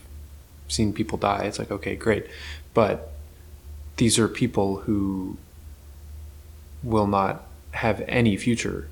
seen 0.68 0.92
people 0.92 1.18
die. 1.18 1.44
It's 1.44 1.58
like 1.58 1.70
okay, 1.70 1.96
great, 1.96 2.26
but 2.72 3.12
these 3.96 4.18
are 4.18 4.28
people 4.28 4.76
who 4.82 5.36
will 6.82 7.06
not 7.06 7.46
have 7.72 8.02
any 8.08 8.36
future 8.36 8.88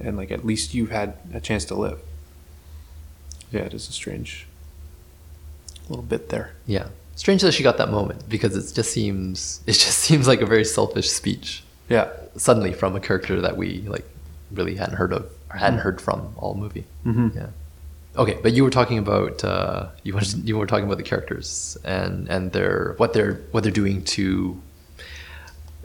and 0.00 0.16
like 0.16 0.30
at 0.30 0.44
least 0.44 0.74
you've 0.74 0.90
had 0.90 1.14
a 1.34 1.40
chance 1.40 1.64
to 1.66 1.74
live 1.74 2.00
yeah 3.50 3.60
it 3.62 3.74
is 3.74 3.88
a 3.88 3.92
strange 3.92 4.46
little 5.88 6.04
bit 6.04 6.28
there 6.28 6.52
Yeah. 6.66 6.88
Strange 7.16 7.42
that 7.42 7.52
she 7.52 7.64
got 7.64 7.78
that 7.78 7.90
moment 7.90 8.28
because 8.28 8.54
it 8.56 8.72
just 8.74 8.92
seems 8.92 9.60
it 9.66 9.72
just 9.72 9.98
seems 9.98 10.28
like 10.28 10.40
a 10.40 10.46
very 10.46 10.64
selfish 10.64 11.10
speech 11.10 11.62
yeah 11.88 12.08
suddenly 12.36 12.72
from 12.72 12.94
a 12.94 13.00
character 13.00 13.40
that 13.40 13.56
we 13.56 13.80
like 13.88 14.04
really 14.52 14.76
hadn't 14.76 14.94
heard 14.96 15.12
of 15.12 15.28
or 15.50 15.56
hadn't 15.56 15.80
heard 15.80 16.00
from 16.00 16.32
all 16.36 16.54
movie. 16.54 16.84
Mhm. 17.04 17.34
Yeah. 17.34 17.46
Okay, 18.16 18.38
but 18.42 18.52
you 18.52 18.62
were 18.64 18.70
talking 18.70 18.98
about 18.98 19.42
uh, 19.44 19.88
you 20.04 20.14
were 20.14 20.22
you 20.44 20.56
were 20.58 20.66
talking 20.66 20.84
about 20.86 20.96
the 20.98 21.02
characters 21.04 21.76
and 21.84 22.28
and 22.28 22.52
their 22.52 22.94
what 22.98 23.12
they're 23.14 23.34
what 23.52 23.62
they're 23.62 23.72
doing 23.72 24.02
to 24.16 24.60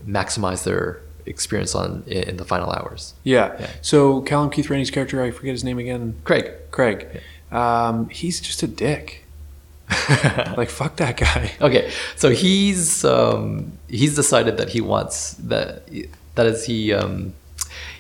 maximize 0.06 0.64
their 0.64 1.00
experience 1.26 1.74
on 1.76 2.04
in, 2.08 2.24
in 2.30 2.38
the 2.38 2.46
final 2.46 2.70
hours. 2.72 3.14
yeah, 3.24 3.56
Yeah. 3.60 3.70
so 3.82 4.22
callum 4.22 4.50
keith 4.50 4.70
rennie's 4.70 4.92
character 4.92 5.22
i 5.24 5.32
forget 5.32 5.52
his 5.54 5.64
name 5.64 5.80
again 5.80 6.16
Craig. 6.24 6.46
craig 6.72 7.08
um, 7.52 8.10
he's 8.10 8.40
just 8.42 8.64
a 8.64 8.68
dick 8.68 9.26
like 10.58 10.70
fuck 10.70 10.96
that 10.98 11.18
guy 11.18 11.52
Okay, 11.62 11.92
so 12.16 12.30
he's 12.32 13.04
um, 13.06 13.74
he's 13.88 14.16
decided 14.16 14.58
that 14.58 14.70
he 14.70 14.82
wants 14.82 15.34
that 15.36 15.88
that 16.36 16.46
is 16.46 16.66
he 16.66 16.94
um, 16.94 17.34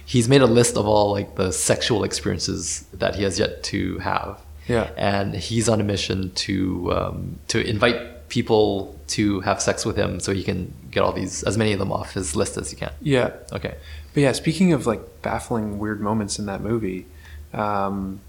he's 0.05 0.27
made 0.27 0.41
a 0.41 0.47
list 0.47 0.75
of 0.77 0.88
all 0.88 1.12
like 1.12 1.36
the 1.36 1.51
sexual 1.51 2.03
experiences 2.03 2.86
that 2.93 3.15
he 3.15 3.23
has 3.23 3.38
yet 3.38 3.63
to 3.63 3.99
have. 3.99 4.39
Yeah. 4.67 4.89
and 4.95 5.36
he's 5.36 5.67
on 5.67 5.81
a 5.81 5.83
mission 5.83 6.31
to 6.45 6.91
um, 6.93 7.39
to 7.49 7.59
invite 7.67 8.29
people 8.29 8.97
to 9.17 9.39
have 9.41 9.62
sex 9.62 9.86
with 9.86 9.95
him 9.95 10.19
so 10.19 10.34
he 10.34 10.43
can 10.43 10.73
get 10.91 11.02
all 11.04 11.13
these 11.13 11.43
as 11.43 11.58
many 11.58 11.71
of 11.73 11.80
them 11.80 11.91
off 11.91 12.13
his 12.13 12.36
list 12.36 12.58
as 12.58 12.69
he 12.71 12.76
can. 12.78 12.91
yeah 13.02 13.32
Okay. 13.52 13.76
But 14.13 14.21
yeah, 14.21 14.32
speaking 14.34 14.73
of 14.73 14.86
like 14.86 15.02
baffling 15.21 15.80
weird 15.80 15.99
moments 16.02 16.38
in 16.39 16.45
that 16.45 16.62
movie, 16.62 17.06
um, 17.54 18.19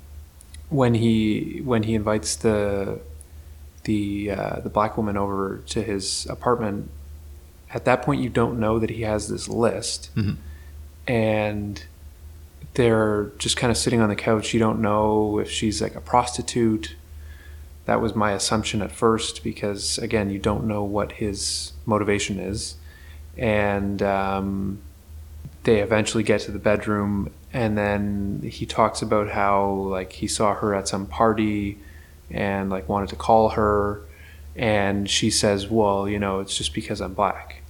when 0.70 0.94
he 0.94 1.60
when 1.64 1.82
he 1.82 1.94
invites 1.94 2.36
the 2.36 3.00
the 3.84 4.30
uh, 4.30 4.60
the 4.60 4.70
black 4.70 4.96
woman 4.96 5.16
over 5.16 5.58
to 5.66 5.82
his 5.82 6.26
apartment, 6.30 6.90
at 7.72 7.84
that 7.84 8.00
point 8.02 8.22
you 8.22 8.30
don't 8.30 8.58
know 8.58 8.78
that 8.78 8.88
he 8.90 9.02
has 9.02 9.28
this 9.28 9.46
list, 9.48 10.10
Mhm. 10.16 10.36
and 11.06 11.84
they're 12.74 13.30
just 13.38 13.56
kind 13.56 13.70
of 13.70 13.76
sitting 13.76 14.00
on 14.00 14.08
the 14.08 14.16
couch. 14.16 14.54
You 14.54 14.60
don't 14.60 14.80
know 14.80 15.38
if 15.38 15.50
she's 15.50 15.80
like 15.82 15.94
a 15.94 16.00
prostitute. 16.00 16.96
That 17.86 18.00
was 18.00 18.14
my 18.14 18.32
assumption 18.32 18.80
at 18.82 18.92
first 18.92 19.44
because 19.44 19.98
again, 19.98 20.30
you 20.30 20.38
don't 20.38 20.64
know 20.64 20.84
what 20.84 21.12
his 21.12 21.72
motivation 21.86 22.38
is, 22.38 22.76
and. 23.36 24.02
Um, 24.02 24.80
they 25.64 25.80
eventually 25.80 26.22
get 26.22 26.42
to 26.42 26.50
the 26.50 26.58
bedroom 26.58 27.32
and 27.52 27.76
then 27.76 28.42
he 28.44 28.66
talks 28.66 29.02
about 29.02 29.30
how 29.30 29.70
like 29.70 30.12
he 30.12 30.28
saw 30.28 30.54
her 30.54 30.74
at 30.74 30.88
some 30.88 31.06
party 31.06 31.78
and 32.30 32.70
like 32.70 32.88
wanted 32.88 33.08
to 33.08 33.16
call 33.16 33.50
her. 33.50 34.00
And 34.56 35.10
she 35.10 35.30
says 35.30 35.68
well 35.68 36.08
you 36.08 36.18
know 36.18 36.40
it's 36.40 36.56
just 36.56 36.74
because 36.74 37.00
i'm 37.00 37.14
black. 37.14 37.62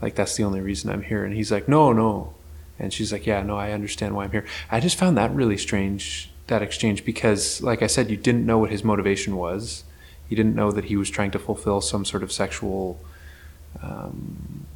Like 0.00 0.16
that's 0.16 0.36
the 0.36 0.42
only 0.42 0.60
reason 0.60 0.90
i'm 0.90 1.02
here. 1.02 1.24
And 1.24 1.34
he's 1.34 1.50
like 1.50 1.68
no 1.68 1.92
no. 1.92 2.34
And 2.78 2.92
she's 2.92 3.12
like 3.12 3.26
yeah 3.26 3.42
no 3.42 3.56
i 3.56 3.70
understand 3.70 4.14
why 4.16 4.24
i'm 4.24 4.32
here. 4.32 4.44
I 4.70 4.80
just 4.80 4.98
found 4.98 5.16
that 5.16 5.32
really 5.32 5.58
strange 5.58 6.31
that 6.52 6.62
exchange 6.68 6.98
because 7.12 7.42
like 7.70 7.80
i 7.82 7.88
said 7.94 8.04
you 8.10 8.16
didn't 8.28 8.44
know 8.50 8.58
what 8.62 8.70
his 8.76 8.82
motivation 8.92 9.32
was 9.46 9.84
you 10.28 10.36
didn't 10.40 10.54
know 10.60 10.70
that 10.76 10.84
he 10.90 10.96
was 11.02 11.08
trying 11.16 11.30
to 11.36 11.38
fulfill 11.48 11.80
some 11.92 12.04
sort 12.12 12.22
of 12.22 12.30
sexual 12.42 12.82
um, 13.82 14.66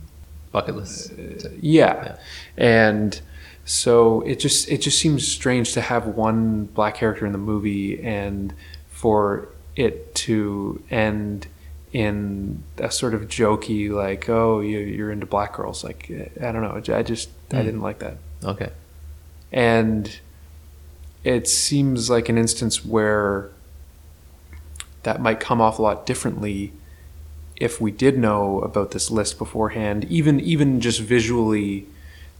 Bucket 0.52 0.76
list. 0.76 1.12
yeah. 1.60 1.94
Yeah. 2.04 2.16
And 2.56 3.20
so 3.64 4.22
it 4.22 4.36
just 4.38 4.70
it 4.70 4.78
just 4.86 4.98
seems 4.98 5.26
strange 5.26 5.72
to 5.74 5.80
have 5.80 6.06
one 6.06 6.64
black 6.66 6.94
character 6.94 7.26
in 7.26 7.32
the 7.32 7.38
movie 7.52 8.02
and 8.02 8.54
for 8.88 9.48
it 9.74 10.14
to 10.26 10.82
end 10.90 11.46
in 11.92 12.62
a 12.78 12.90
sort 12.90 13.12
of 13.14 13.22
jokey 13.22 13.90
like 13.90 14.28
oh 14.28 14.60
you, 14.60 14.78
you're 14.78 15.10
into 15.10 15.26
black 15.26 15.54
girls 15.56 15.82
like 15.84 16.10
I 16.40 16.52
don't 16.52 16.62
know 16.62 16.74
I 16.96 17.02
just 17.02 17.28
I 17.50 17.56
Mm. 17.56 17.64
didn't 17.64 17.82
like 17.82 17.98
that 18.00 18.16
Okay. 18.44 18.70
and 19.52 20.04
it 21.34 21.48
seems 21.48 22.08
like 22.08 22.28
an 22.28 22.38
instance 22.38 22.84
where 22.84 23.50
that 25.02 25.20
might 25.20 25.40
come 25.40 25.60
off 25.60 25.78
a 25.78 25.82
lot 25.82 26.06
differently 26.06 26.72
if 27.56 27.80
we 27.80 27.90
did 27.90 28.18
know 28.18 28.60
about 28.60 28.90
this 28.90 29.10
list 29.10 29.38
beforehand 29.38 30.04
even 30.18 30.38
even 30.40 30.80
just 30.80 31.00
visually 31.00 31.86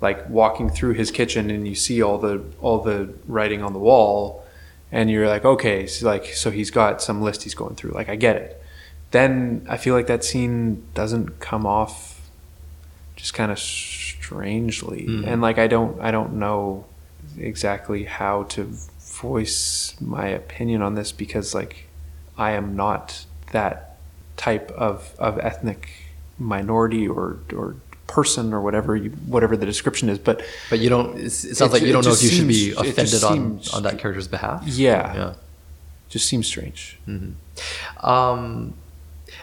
like 0.00 0.28
walking 0.28 0.68
through 0.68 0.92
his 0.94 1.10
kitchen 1.10 1.50
and 1.50 1.66
you 1.66 1.74
see 1.74 2.02
all 2.02 2.18
the 2.18 2.42
all 2.60 2.78
the 2.90 2.98
writing 3.26 3.62
on 3.62 3.72
the 3.72 3.78
wall 3.78 4.44
and 4.92 5.10
you're 5.10 5.28
like 5.28 5.44
okay 5.44 5.86
so 5.86 6.06
like 6.06 6.26
so 6.26 6.50
he's 6.50 6.70
got 6.70 7.00
some 7.02 7.22
list 7.22 7.42
he's 7.44 7.54
going 7.54 7.74
through 7.74 7.92
like 7.92 8.08
I 8.08 8.16
get 8.16 8.36
it 8.36 8.62
then 9.12 9.64
I 9.68 9.76
feel 9.78 9.94
like 9.94 10.06
that 10.08 10.22
scene 10.24 10.82
doesn't 10.94 11.40
come 11.40 11.64
off 11.66 12.20
just 13.16 13.32
kind 13.34 13.50
of 13.50 13.58
strangely 13.58 15.06
Mm. 15.08 15.26
and 15.26 15.40
like 15.42 15.58
I 15.58 15.66
don't 15.68 15.98
I 16.00 16.10
don't 16.10 16.34
know 16.34 16.84
exactly 17.38 18.04
how 18.04 18.44
to 18.44 18.68
voice 19.00 19.94
my 20.00 20.26
opinion 20.28 20.82
on 20.82 20.94
this 20.94 21.12
because 21.12 21.54
like 21.54 21.88
I 22.36 22.52
am 22.52 22.76
not 22.76 23.24
that 23.52 23.96
type 24.36 24.70
of, 24.72 25.14
of 25.18 25.38
ethnic 25.38 25.88
minority 26.38 27.08
or 27.08 27.38
or 27.54 27.76
person 28.06 28.52
or 28.52 28.60
whatever 28.60 28.94
you, 28.94 29.10
whatever 29.26 29.56
the 29.56 29.66
description 29.66 30.08
is 30.08 30.18
but 30.18 30.42
But 30.70 30.78
you 30.80 30.88
don't. 30.88 31.18
It 31.18 31.30
sounds 31.30 31.60
It- 31.60 31.72
like 31.72 31.82
you 31.82 31.92
don't 31.92 32.04
know 32.04 32.12
if 32.12 32.22
you 32.22 32.28
should 32.28 32.46
be 32.48 32.72
offended 32.72 33.06
just 33.08 33.24
on 33.24 33.34
seems- 33.34 33.74
on 33.74 33.82
that 33.84 33.98
character's 33.98 34.28
behalf. 34.28 34.62
yeah, 34.66 35.14
Yeah. 35.14 35.32
just 36.08 36.28
seems 36.28 36.46
strange 36.46 36.98
Um, 38.02 38.74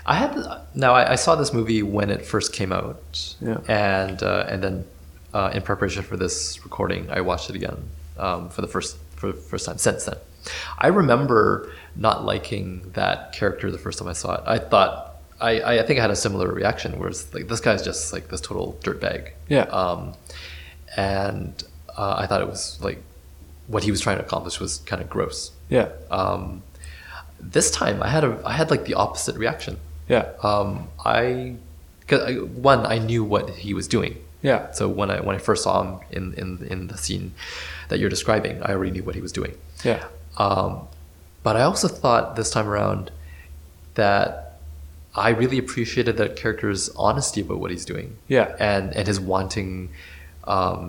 I 0.05 0.15
had 0.15 0.35
now 0.75 0.93
I, 0.93 1.11
I 1.13 1.15
saw 1.15 1.35
this 1.35 1.51
movie 1.53 1.83
when 1.83 2.09
it 2.09 2.25
first 2.25 2.53
came 2.53 2.71
out, 2.71 3.35
Yeah. 3.41 3.57
and 3.67 4.21
uh, 4.23 4.45
and 4.47 4.63
then 4.63 4.85
uh, 5.33 5.51
in 5.53 5.61
preparation 5.61 6.03
for 6.03 6.17
this 6.17 6.63
recording, 6.63 7.09
I 7.09 7.21
watched 7.21 7.49
it 7.49 7.55
again 7.55 7.77
um, 8.17 8.49
for 8.49 8.61
the 8.61 8.67
first 8.67 8.97
for 9.15 9.27
the 9.27 9.33
first 9.33 9.65
time 9.65 9.77
since 9.77 10.05
then. 10.05 10.17
I 10.77 10.87
remember 10.87 11.71
not 11.95 12.25
liking 12.25 12.91
that 12.93 13.31
character 13.33 13.71
the 13.71 13.77
first 13.77 13.99
time 13.99 14.07
I 14.09 14.13
saw 14.13 14.35
it. 14.35 14.41
I 14.45 14.59
thought 14.59 15.15
I, 15.39 15.79
I 15.79 15.83
think 15.83 15.99
I 15.99 16.01
had 16.01 16.11
a 16.11 16.15
similar 16.15 16.51
reaction, 16.51 16.99
whereas 16.99 17.33
like 17.33 17.47
this 17.47 17.59
guy's 17.61 17.81
just 17.83 18.11
like 18.13 18.27
this 18.29 18.41
total 18.41 18.77
dirtbag. 18.83 19.31
Yeah. 19.47 19.63
Um, 19.63 20.13
and 20.97 21.63
uh, 21.97 22.15
I 22.17 22.27
thought 22.27 22.41
it 22.41 22.47
was 22.47 22.79
like 22.81 23.01
what 23.67 23.83
he 23.83 23.91
was 23.91 24.01
trying 24.01 24.17
to 24.17 24.23
accomplish 24.23 24.59
was 24.59 24.79
kind 24.79 25.01
of 25.01 25.09
gross. 25.09 25.51
yeah 25.69 25.89
Um, 26.11 26.63
this 27.39 27.71
time 27.71 28.03
I 28.03 28.09
had 28.09 28.23
a 28.23 28.41
I 28.45 28.53
had 28.53 28.69
like 28.69 28.85
the 28.85 28.93
opposite 28.95 29.35
reaction. 29.37 29.77
yeah 30.07 30.29
Um, 30.43 30.87
I, 31.05 31.55
cause 32.07 32.21
I 32.21 32.33
one 32.35 32.85
I 32.85 32.97
knew 32.99 33.23
what 33.23 33.49
he 33.49 33.73
was 33.73 33.87
doing. 33.87 34.17
Yeah 34.49 34.71
So 34.77 34.83
when 34.99 35.09
I 35.09 35.17
when 35.25 35.35
I 35.35 35.39
first 35.39 35.61
saw 35.63 35.75
him 35.83 35.91
in 36.17 36.23
in 36.41 36.49
in 36.73 36.79
the 36.91 36.97
scene 36.97 37.25
that 37.89 37.97
you're 37.99 38.13
describing, 38.17 38.55
I 38.61 38.69
already 38.75 38.91
knew 38.95 39.03
what 39.07 39.15
he 39.15 39.21
was 39.27 39.33
doing. 39.39 39.53
yeah 39.83 40.03
Um, 40.37 40.71
but 41.45 41.53
I 41.59 41.63
also 41.69 41.87
thought 42.01 42.35
this 42.39 42.49
time 42.55 42.67
around 42.73 43.11
that 43.95 44.23
I 45.15 45.29
really 45.41 45.59
appreciated 45.59 46.13
that 46.17 46.29
character's 46.35 46.89
honesty 47.07 47.41
about 47.45 47.59
what 47.63 47.69
he's 47.71 47.85
doing. 47.93 48.07
Yeah. 48.37 48.47
And 48.71 48.85
and 48.97 49.05
his 49.11 49.19
wanting 49.19 49.89
um, 50.55 50.85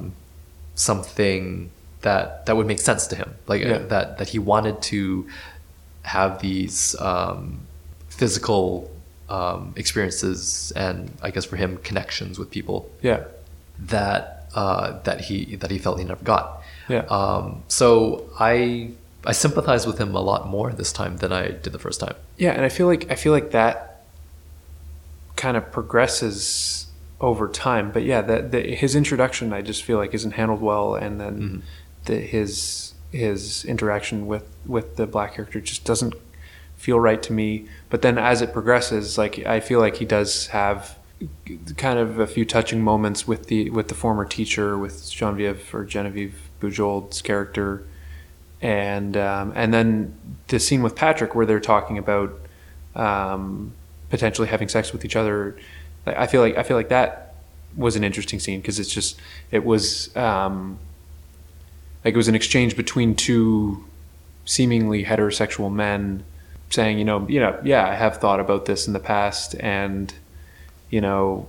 something 0.75 1.71
that 2.03 2.47
that 2.47 2.57
would 2.57 2.67
make 2.67 2.81
sense 2.81 3.07
to 3.09 3.17
him, 3.17 3.35
like 3.47 3.63
uh, 3.65 3.79
that 3.93 4.19
that 4.19 4.29
he 4.29 4.39
wanted 4.39 4.83
to 4.93 5.27
have 6.03 6.41
these 6.41 6.95
um, 7.01 7.61
physical 8.09 8.91
um, 9.29 9.73
experiences 9.77 10.73
and 10.77 11.11
I 11.23 11.31
guess 11.31 11.45
for 11.47 11.57
him 11.57 11.79
connections 11.79 12.39
with 12.39 12.51
people 12.51 12.91
yeah 13.01 13.21
that 13.79 14.49
uh, 14.55 15.01
that 15.03 15.23
he 15.23 15.57
that 15.57 15.71
he 15.71 15.79
felt 15.79 15.99
he 15.99 16.05
never 16.05 16.25
got. 16.25 16.63
Yeah. 16.89 17.01
Um, 17.09 17.63
so 17.69 18.29
I 18.39 18.91
I 19.27 19.33
sympathize 19.33 19.87
with 19.87 19.99
him 19.99 20.15
a 20.15 20.21
lot 20.21 20.47
more 20.49 20.71
this 20.73 20.93
time 20.93 21.17
than 21.17 21.33
I 21.33 21.49
did 21.49 21.73
the 21.73 21.79
first 21.79 22.01
time. 22.01 22.15
Yeah, 22.37 22.53
and 22.53 22.63
I 22.63 22.69
feel 22.69 22.87
like 22.87 23.11
I 23.11 23.15
feel 23.15 23.33
like 23.33 23.51
that 23.53 24.05
kind 25.37 25.57
of 25.57 25.71
progresses 25.73 26.87
over 27.21 27.49
time. 27.49 27.91
But 27.91 28.03
yeah, 28.05 28.21
that 28.23 28.51
the, 28.53 28.61
his 28.75 28.95
introduction 28.95 29.53
I 29.53 29.63
just 29.63 29.83
feel 29.83 29.99
like 29.99 30.15
isn't 30.15 30.33
handled 30.33 30.61
well, 30.61 30.95
and 30.95 31.21
then 31.21 31.39
Mhm. 31.41 31.63
the, 32.07 32.17
his 32.21 32.95
his 33.11 33.65
interaction 33.65 34.27
with 34.27 34.45
with 34.67 34.97
the 34.97 35.07
black 35.07 35.35
character 35.35 35.61
just 35.61 35.85
doesn't 35.85 36.15
feel 36.77 37.01
right 37.01 37.23
to 37.23 37.33
me. 37.33 37.67
But 37.91 38.03
then 38.03 38.19
as 38.19 38.43
it 38.43 38.53
progresses, 38.53 39.17
like 39.17 39.39
I 39.47 39.61
feel 39.61 39.81
like 39.81 39.97
he 39.97 40.05
does 40.05 40.49
have 40.49 40.99
kind 41.77 41.99
of 41.99 42.19
a 42.19 42.27
few 42.27 42.45
touching 42.45 42.83
moments 42.83 43.27
with 43.27 43.47
the 43.47 43.71
with 43.71 43.89
the 43.89 43.95
former 43.95 44.25
teacher 44.25 44.77
with 44.77 45.11
Genevieve 45.11 45.75
or 45.75 45.85
Genevieve 45.85 46.51
Bujold's 46.61 47.23
character 47.23 47.87
and 48.61 49.17
um, 49.17 49.53
and 49.55 49.73
then 49.73 50.17
the 50.49 50.59
scene 50.59 50.83
with 50.83 50.97
Patrick 50.97 51.35
where 51.35 51.47
they're 51.47 51.61
talking 51.61 51.99
about 51.99 52.33
um, 52.95 53.73
potentially 54.11 54.49
having 54.49 54.69
sex 54.69 54.93
with 54.93 55.05
each 55.05 55.17
other. 55.17 55.57
I 56.07 56.27
feel 56.27 56.41
like 56.41 56.57
I 56.57 56.63
feel 56.63 56.77
like 56.77 56.89
that 56.89 57.35
was 57.77 57.97
an 57.97 58.05
interesting 58.05 58.39
scene 58.39 58.61
because 58.61 58.79
it's 58.79 58.93
just 58.93 59.21
it 59.51 59.65
was 59.65 60.15
um, 60.17 60.79
like 62.05 62.15
it 62.15 62.17
was 62.17 62.29
an 62.29 62.35
exchange 62.35 62.77
between 62.77 63.15
two 63.15 63.85
seemingly 64.45 65.05
heterosexual 65.05 65.73
men 65.73 66.25
saying, 66.71 66.99
you 66.99 67.05
know, 67.05 67.27
you 67.29 67.41
know, 67.41 67.59
yeah, 67.65 67.87
I 67.89 67.95
have 67.95 68.19
thought 68.19 68.41
about 68.41 68.67
this 68.67 68.87
in 68.87 68.93
the 68.93 69.01
past, 69.01 69.55
and 69.61 70.13
you 70.91 71.01
know, 71.01 71.47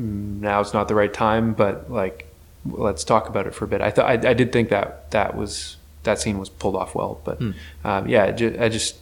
mm, 0.00 0.40
now 0.40 0.60
it's 0.60 0.72
not 0.74 0.88
the 0.88 0.94
right 0.94 1.12
time, 1.12 1.52
but 1.54 1.90
like, 1.90 2.26
let's 2.66 3.04
talk 3.04 3.28
about 3.28 3.46
it 3.46 3.54
for 3.54 3.64
a 3.64 3.68
bit. 3.68 3.80
I 3.80 3.90
thought 3.90 4.06
I, 4.06 4.30
I 4.30 4.34
did 4.34 4.52
think 4.52 4.68
that 4.70 5.10
that 5.12 5.36
was 5.36 5.76
that 6.02 6.18
scene 6.18 6.38
was 6.38 6.48
pulled 6.48 6.76
off 6.76 6.94
well, 6.94 7.20
but 7.24 7.38
Hmm. 7.38 7.50
um, 7.84 8.08
yeah, 8.08 8.30
ju- 8.30 8.56
I 8.58 8.68
just 8.68 8.96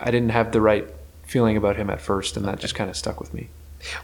I 0.00 0.10
didn't 0.10 0.30
have 0.30 0.52
the 0.52 0.60
right 0.60 0.86
feeling 1.24 1.56
about 1.56 1.76
him 1.76 1.90
at 1.90 2.00
first, 2.00 2.36
and 2.36 2.46
that 2.46 2.58
just 2.58 2.74
kind 2.74 2.88
of 2.90 2.96
stuck 2.96 3.20
with 3.20 3.32
me. 3.34 3.48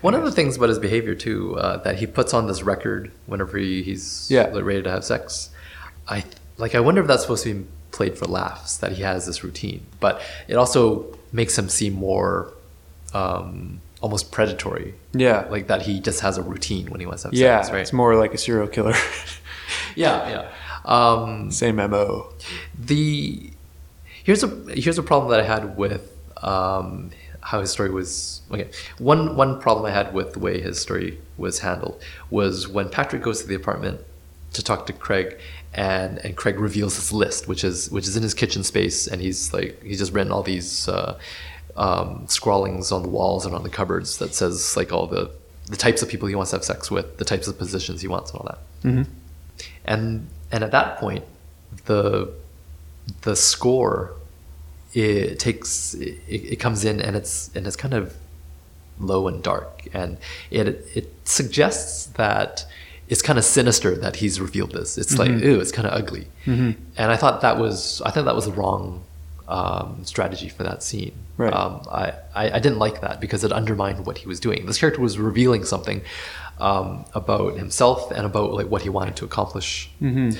One 0.01 0.15
of 0.15 0.25
the 0.25 0.33
things 0.33 0.57
about 0.57 0.69
his 0.71 0.79
behavior 0.79 1.15
too, 1.15 1.57
uh, 1.57 1.77
that 1.79 1.97
he 1.97 2.07
puts 2.07 2.35
on 2.35 2.47
this 2.49 2.63
record 2.63 3.13
whenever 3.27 3.59
he, 3.59 3.83
he's 3.83 4.29
Yeah. 4.31 4.49
ready 4.59 4.83
to 4.83 4.91
have 4.91 5.05
sex. 5.05 5.51
I 6.09 6.25
like. 6.59 6.75
I 6.75 6.81
wonder 6.81 7.01
if 7.01 7.07
that's 7.07 7.23
supposed 7.23 7.45
to 7.45 7.55
be 7.55 7.67
played 7.93 8.19
for 8.19 8.27
laughs 8.27 8.77
that 8.79 8.93
he 8.93 9.03
has 9.03 9.25
this 9.27 9.43
routine, 9.45 9.87
but 10.01 10.21
it 10.49 10.55
also 10.57 11.17
makes 11.33 11.57
him 11.59 11.69
seem 11.69 11.93
more 11.95 12.53
um, 13.15 13.81
almost 14.01 14.31
predatory. 14.33 14.95
Yeah, 15.13 15.47
Like 15.51 15.67
that 15.69 15.83
he 15.83 16.01
just 16.01 16.21
has 16.21 16.39
a 16.39 16.43
routine 16.43 16.91
when 16.91 17.01
he 17.01 17.07
wants 17.07 17.23
to 17.23 17.29
have 17.29 17.35
yeah, 17.35 17.61
sex, 17.63 17.73
right? 17.73 17.81
it's 17.81 17.93
more 17.93 18.15
like 18.17 18.33
a 18.35 18.39
serial 18.39 18.69
killer. 18.69 18.95
yeah, 19.97 20.29
yeah. 20.29 20.51
Um, 20.85 21.51
Same 21.51 21.77
mo. 21.77 22.33
the 22.79 23.51
here's 24.25 24.43
a 24.43 24.49
here's 24.75 24.99
a 24.99 25.03
problem 25.03 25.31
that 25.31 25.41
I 25.41 25.45
had 25.45 25.77
with 25.77 26.17
um, 26.43 27.11
how 27.41 27.61
his 27.61 27.71
story 27.71 27.91
was. 27.91 28.41
Okay, 28.51 28.71
one 28.99 29.37
one 29.37 29.61
problem 29.61 29.87
I 29.87 29.91
had 29.91 30.15
with 30.15 30.33
the 30.35 30.39
way 30.39 30.61
his 30.61 30.81
story 30.81 31.19
was 31.37 31.59
handled 31.61 32.01
was 32.31 32.69
when 32.69 32.89
Patrick 32.89 33.23
goes 33.23 33.43
to 33.43 33.49
the 33.49 33.55
apartment 33.55 34.01
to 34.55 34.63
talk 34.63 34.87
to 34.87 34.93
Craig, 34.93 35.39
and 35.75 36.19
and 36.25 36.37
Craig 36.37 36.59
reveals 36.59 36.97
his 36.97 37.13
list, 37.13 37.49
which 37.49 37.65
is 37.65 37.91
which 37.91 38.07
is 38.07 38.17
in 38.17 38.23
his 38.23 38.33
kitchen 38.35 38.63
space, 38.65 39.07
and 39.07 39.21
he's 39.21 39.53
like 39.53 39.83
he's 39.83 39.99
just 39.99 40.13
written 40.13 40.33
all 40.33 40.43
these. 40.43 40.89
Uh, 40.89 41.19
um, 41.79 42.27
scrawlings 42.29 42.91
on 42.93 43.03
the 43.03 43.09
walls 43.09 43.47
and 43.47 43.55
on 43.55 43.63
the 43.63 43.71
cupboards 43.71 44.19
that 44.19 44.35
says 44.35 44.77
like 44.77 44.93
all 44.93 45.07
the 45.07 45.31
the 45.71 45.77
types 45.77 46.01
of 46.03 46.09
people 46.09 46.27
he 46.29 46.35
wants 46.35 46.51
to 46.51 46.57
have 46.57 46.65
sex 46.65 46.91
with, 46.91 47.19
the 47.19 47.25
types 47.25 47.47
of 47.49 47.57
positions 47.59 48.01
he 48.01 48.09
wants, 48.09 48.31
and 48.33 48.41
all 48.41 48.47
that. 48.47 48.59
Hmm 48.83 49.03
and 49.85 50.29
and 50.53 50.63
at 50.65 50.71
that 50.71 50.99
point 50.99 51.25
the 51.87 52.31
the 53.23 53.35
score 53.35 54.13
it 54.95 55.39
takes 55.39 55.95
it, 55.95 56.19
it 56.29 56.57
comes 56.61 56.85
in 56.85 57.01
and 57.01 57.17
it's 57.17 57.51
and 57.55 57.67
it's 57.67 57.77
kind 57.77 57.95
of 57.95 58.15
low 59.01 59.29
and 59.29 59.43
dark. 59.43 59.87
And 59.93 60.17
it 60.51 60.67
it 60.95 61.13
suggests 61.25 62.07
that 62.15 62.65
it's 63.09 63.23
kind 63.23 63.39
of 63.39 63.45
sinister 63.45 63.95
that 63.97 64.17
he's 64.17 64.41
revealed 64.41 64.73
this. 64.73 64.99
It's 64.99 65.19
like 65.19 65.31
ooh, 65.31 65.61
it's 65.61 65.73
kind 65.73 65.87
of 65.89 65.95
ugly. 65.95 66.27
Mhm. 66.47 66.77
and 66.97 67.11
i 67.13 67.17
thought 67.17 67.41
that 67.43 67.59
was 67.59 68.01
i 68.07 68.11
thought 68.11 68.25
that 68.25 68.35
was 68.35 68.47
the 68.47 68.53
wrong 68.53 69.03
um, 69.49 70.05
strategy 70.05 70.49
for 70.49 70.63
that 70.63 70.83
scene 70.83 71.13
Right. 71.39 71.53
um, 71.53 71.83
I, 71.91 72.13
I, 72.35 72.51
I 72.57 72.59
didn't 72.59 72.79
like 72.79 73.01
that 73.01 73.21
because 73.21 73.45
it 73.45 73.53
undermined 73.53 74.05
what 74.07 74.19
he 74.19 74.27
was 74.29 74.41
doing. 74.41 74.67
This 74.67 74.79
character 74.79 75.01
was 75.01 75.19
revealing 75.19 75.65
something 75.65 76.03
um, 76.59 77.05
about 77.15 77.57
himself 77.57 78.11
and 78.11 78.27
about 78.27 78.53
like 78.53 78.67
what 78.67 78.83
he 78.83 78.89
wanted 78.89 79.17
to 79.17 79.25
accomplish, 79.25 79.91
hmm 79.99 80.31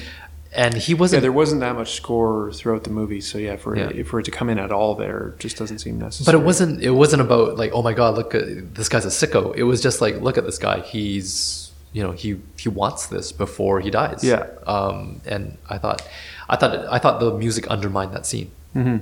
and 0.51 0.73
he 0.75 0.95
wasn't. 0.95 1.21
there 1.21 1.31
wasn't 1.31 1.61
that 1.61 1.75
much 1.75 1.93
score 1.93 2.51
throughout 2.53 2.83
the 2.85 2.91
movie, 2.91 3.21
so 3.21 3.37
yeah, 3.37 3.57
for 3.57 3.77
Yeah. 3.77 4.03
for 4.05 4.19
it 4.19 4.25
to 4.25 4.31
come 4.31 4.49
in 4.49 4.59
at 4.59 4.73
all 4.73 4.95
there 4.95 5.35
just 5.39 5.59
doesn't 5.59 5.79
seem 5.79 5.99
necessary. 5.99 6.25
but 6.35 6.41
it 6.43 6.45
wasn't. 6.45 6.83
It 6.83 6.91
wasn't 6.93 7.21
about 7.21 7.59
like, 7.59 7.71
oh 7.75 7.83
my 7.83 7.93
god, 7.93 8.17
look, 8.17 8.35
at, 8.35 8.75
this 8.75 8.89
guy's 8.89 9.05
a 9.05 9.09
sicko. 9.11 9.55
It 9.55 9.65
was 9.65 9.83
just 9.83 10.01
like, 10.01 10.23
look 10.23 10.39
at 10.39 10.45
this 10.47 10.57
guy. 10.59 10.81
He's 10.81 11.71
you 11.93 12.03
know 12.03 12.13
he 12.13 12.41
he 12.59 12.71
wants 12.71 13.07
this 13.07 13.31
before 13.31 13.81
he 13.81 13.91
dies. 13.91 14.25
Yeah. 14.25 14.47
Um, 14.67 15.21
and 15.27 15.59
I 15.69 15.77
thought, 15.79 16.01
I 16.49 16.57
thought 16.57 16.73
I 16.91 16.99
thought 16.99 17.21
the 17.21 17.35
music 17.35 17.67
undermined 17.69 18.13
that 18.15 18.25
scene. 18.25 18.51
Hmm 18.73 18.99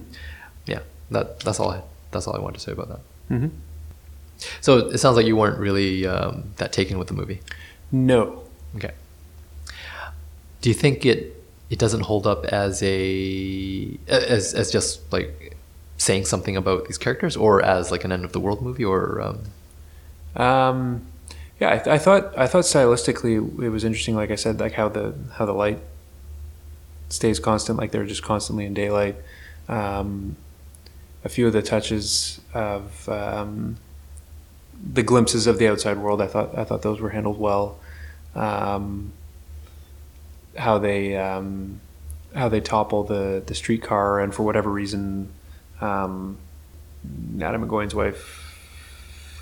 Yeah. 0.66 0.80
That 1.10 1.40
that's 1.40 1.60
all. 1.60 1.70
I, 1.70 1.82
that's 2.10 2.26
all 2.26 2.36
I 2.36 2.40
wanted 2.40 2.58
to 2.58 2.60
say 2.60 2.72
about 2.72 2.88
that. 2.88 3.00
hmm 3.28 3.48
So 4.60 4.88
it 4.88 4.98
sounds 4.98 5.16
like 5.16 5.26
you 5.26 5.36
weren't 5.36 5.58
really 5.58 6.06
um, 6.06 6.44
that 6.56 6.72
taken 6.72 6.98
with 6.98 7.08
the 7.08 7.14
movie. 7.14 7.40
No, 7.92 8.42
Okay. 8.76 8.92
Do 10.60 10.68
you 10.70 10.74
think 10.74 11.06
it 11.06 11.32
it 11.70 11.78
doesn't 11.78 12.02
hold 12.02 12.26
up 12.26 12.44
as 12.46 12.82
a 12.82 13.98
as 14.08 14.54
as 14.54 14.70
just 14.70 15.00
like 15.12 15.56
saying 15.96 16.24
something 16.24 16.56
about 16.56 16.86
these 16.86 16.98
characters, 16.98 17.36
or 17.36 17.62
as 17.62 17.90
like 17.90 18.04
an 18.04 18.12
end 18.12 18.24
of 18.24 18.32
the 18.32 18.40
world 18.40 18.60
movie, 18.62 18.84
or 18.84 19.20
um, 19.22 19.38
Um, 20.42 21.02
yeah, 21.60 21.70
I, 21.72 21.76
th- 21.78 21.86
I 21.88 21.98
thought 21.98 22.36
I 22.36 22.46
thought 22.46 22.64
stylistically 22.64 23.36
it 23.62 23.70
was 23.70 23.84
interesting. 23.84 24.14
Like 24.16 24.30
I 24.30 24.34
said, 24.36 24.58
like 24.60 24.72
how 24.72 24.88
the 24.88 25.14
how 25.34 25.46
the 25.46 25.54
light 25.54 25.78
stays 27.08 27.38
constant, 27.38 27.78
like 27.78 27.92
they're 27.92 28.04
just 28.04 28.22
constantly 28.22 28.66
in 28.66 28.74
daylight. 28.74 29.16
Um, 29.68 30.36
a 31.24 31.28
few 31.28 31.46
of 31.46 31.52
the 31.52 31.62
touches 31.62 32.40
of 32.54 33.08
um, 33.08 33.76
the 34.92 35.02
glimpses 35.02 35.46
of 35.46 35.58
the 35.58 35.68
outside 35.68 35.98
world, 35.98 36.20
I 36.22 36.26
thought 36.26 36.56
I 36.56 36.64
thought 36.64 36.82
those 36.82 37.00
were 37.00 37.10
handled 37.10 37.38
well. 37.38 37.78
Um, 38.34 39.12
how 40.56 40.78
they 40.78 41.16
um, 41.16 41.80
how 42.34 42.48
they 42.48 42.60
topple 42.60 43.04
the 43.04 43.42
the 43.44 43.54
streetcar, 43.54 44.20
and 44.20 44.34
for 44.34 44.42
whatever 44.42 44.70
reason, 44.70 45.30
um, 45.80 46.38
Atom 47.40 47.68
Egoyan's 47.68 47.94
wife 47.94 48.42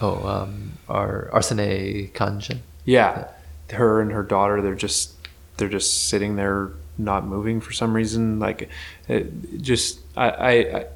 oh 0.01 0.27
um, 0.27 0.73
our 0.89 1.29
Arsinée 1.33 2.13
Khanjian. 2.13 2.59
Yeah, 2.85 3.29
her 3.71 4.01
and 4.01 4.13
her 4.13 4.23
daughter, 4.23 4.63
they're 4.63 4.75
just 4.75 5.15
they're 5.57 5.69
just 5.69 6.09
sitting 6.09 6.37
there 6.37 6.71
not 6.99 7.27
moving 7.27 7.61
for 7.61 7.73
some 7.73 7.95
reason. 7.95 8.39
Like, 8.39 8.69
it 9.09 9.61
just 9.61 10.01
I 10.17 10.29
I 10.31 10.87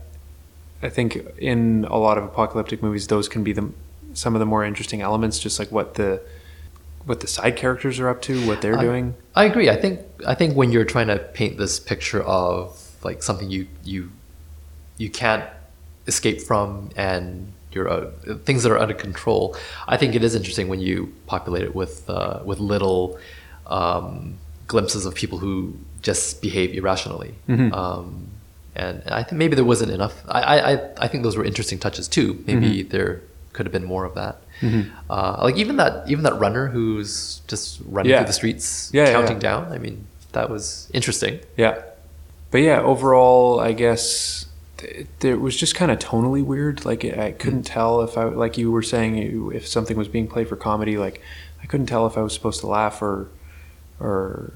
I- 0.82 0.88
think 0.90 1.18
in 1.38 1.86
a 1.90 1.98
lot 1.98 2.18
of 2.18 2.24
apocalyptic 2.24 2.82
movies, 2.82 3.06
those 3.08 3.28
can 3.28 3.42
be 3.44 3.52
the 3.52 3.70
some 4.14 4.34
of 4.34 4.40
the 4.40 4.46
more 4.46 4.64
interesting 4.64 5.00
elements. 5.02 5.38
Just 5.38 5.58
like 5.58 5.70
what 5.72 5.94
the 5.94 6.20
what 7.04 7.20
the 7.20 7.26
side 7.26 7.56
characters 7.56 7.98
are 8.00 8.08
up 8.08 8.20
to, 8.22 8.46
what 8.46 8.60
they're 8.62 8.78
I- 8.78 8.82
doing. 8.82 9.14
I 9.34 9.44
agree. 9.44 9.68
I 9.70 9.76
think 9.76 10.00
I 10.26 10.34
think 10.34 10.56
when 10.56 10.70
you're 10.72 10.84
trying 10.84 11.08
to 11.08 11.18
paint 11.18 11.56
this 11.58 11.80
picture 11.80 12.22
of 12.22 12.78
like 13.04 13.22
something 13.22 13.50
you 13.50 13.66
you 13.84 14.10
you 14.98 15.08
can't 15.10 15.44
escape 16.06 16.40
from 16.40 16.90
and 16.96 17.52
you're 17.72 17.88
uh, 17.88 18.10
things 18.44 18.62
that 18.62 18.72
are 18.72 18.78
under 18.78 18.94
control. 18.94 19.56
I 19.86 19.96
think 19.96 20.14
it 20.14 20.22
is 20.24 20.34
interesting 20.34 20.68
when 20.68 20.80
you 20.80 21.12
populate 21.26 21.62
it 21.64 21.74
with 21.74 22.08
uh, 22.08 22.40
with 22.44 22.58
little 22.60 23.18
um, 23.66 24.38
glimpses 24.66 25.04
of 25.06 25.14
people 25.14 25.38
who 25.38 25.74
just 26.02 26.40
behave 26.40 26.72
irrationally. 26.74 27.34
Mhm. 27.48 27.72
Um, 27.72 28.28
and 28.78 29.02
I 29.10 29.22
think 29.24 29.38
maybe 29.38 29.54
there 29.56 29.64
wasn't 29.64 29.90
enough. 29.92 30.14
I, 30.28 30.40
I, 30.40 30.72
I- 31.04 31.08
think 31.08 31.22
those 31.24 31.36
were 31.36 31.44
interesting 31.44 31.78
touches 31.78 32.06
too. 32.08 32.42
Maybe 32.46 32.82
there 32.82 33.20
could 33.52 33.66
have 33.66 33.72
been 33.72 33.84
more 33.84 34.04
of 34.04 34.14
that. 34.14 34.36
Mhm. 34.60 34.90
Uh, 35.10 35.38
like 35.42 35.56
even 35.56 35.76
that 35.76 36.08
even 36.10 36.22
that 36.24 36.38
runner 36.38 36.66
who's 36.68 37.40
just 37.48 37.80
running 37.86 38.10
Yeah. 38.10 38.18
through 38.18 38.26
the 38.26 38.32
streets 38.32 38.90
Yeah, 38.92 39.12
counting 39.12 39.36
yeah. 39.36 39.48
down. 39.48 39.72
I 39.72 39.78
mean, 39.78 40.06
that 40.32 40.50
was 40.50 40.88
interesting. 40.92 41.40
Yeah, 41.56 41.74
but 42.50 42.58
yeah, 42.62 42.80
overall, 42.80 43.60
I 43.60 43.72
guess 43.72 44.46
th- 44.78 45.06
it 45.22 45.40
was 45.40 45.56
just 45.56 45.74
kind 45.74 45.90
of 45.90 45.98
tonally 45.98 46.44
weird. 46.44 46.84
Like 46.84 47.04
I 47.04 47.32
couldn't 47.32 47.64
tell 47.64 48.02
if 48.02 48.18
I, 48.18 48.24
like 48.24 48.58
you 48.58 48.70
were 48.72 48.82
saying, 48.82 49.12
if 49.54 49.66
something 49.66 49.96
was 49.96 50.08
being 50.08 50.26
played 50.28 50.48
for 50.48 50.56
comedy. 50.56 50.96
Like 50.98 51.20
I 51.62 51.66
couldn't 51.66 51.86
tell 51.86 52.06
if 52.06 52.16
I 52.18 52.22
was 52.22 52.32
supposed 52.34 52.60
to 52.60 52.66
laugh 52.66 53.00
or 53.02 53.28
or 54.00 54.52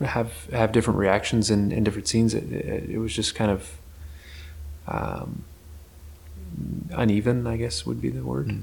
have 0.00 0.46
have 0.52 0.72
different 0.72 0.98
reactions 0.98 1.50
in, 1.50 1.72
in 1.72 1.84
different 1.84 2.08
scenes. 2.08 2.34
It, 2.34 2.52
it, 2.52 2.90
it 2.90 2.98
was 2.98 3.14
just 3.14 3.34
kind 3.34 3.50
of 3.50 3.78
um, 4.86 5.44
uneven. 6.92 7.46
I 7.46 7.56
guess 7.56 7.84
would 7.86 8.00
be 8.00 8.10
the 8.10 8.22
word. 8.22 8.48
Mm. 8.48 8.62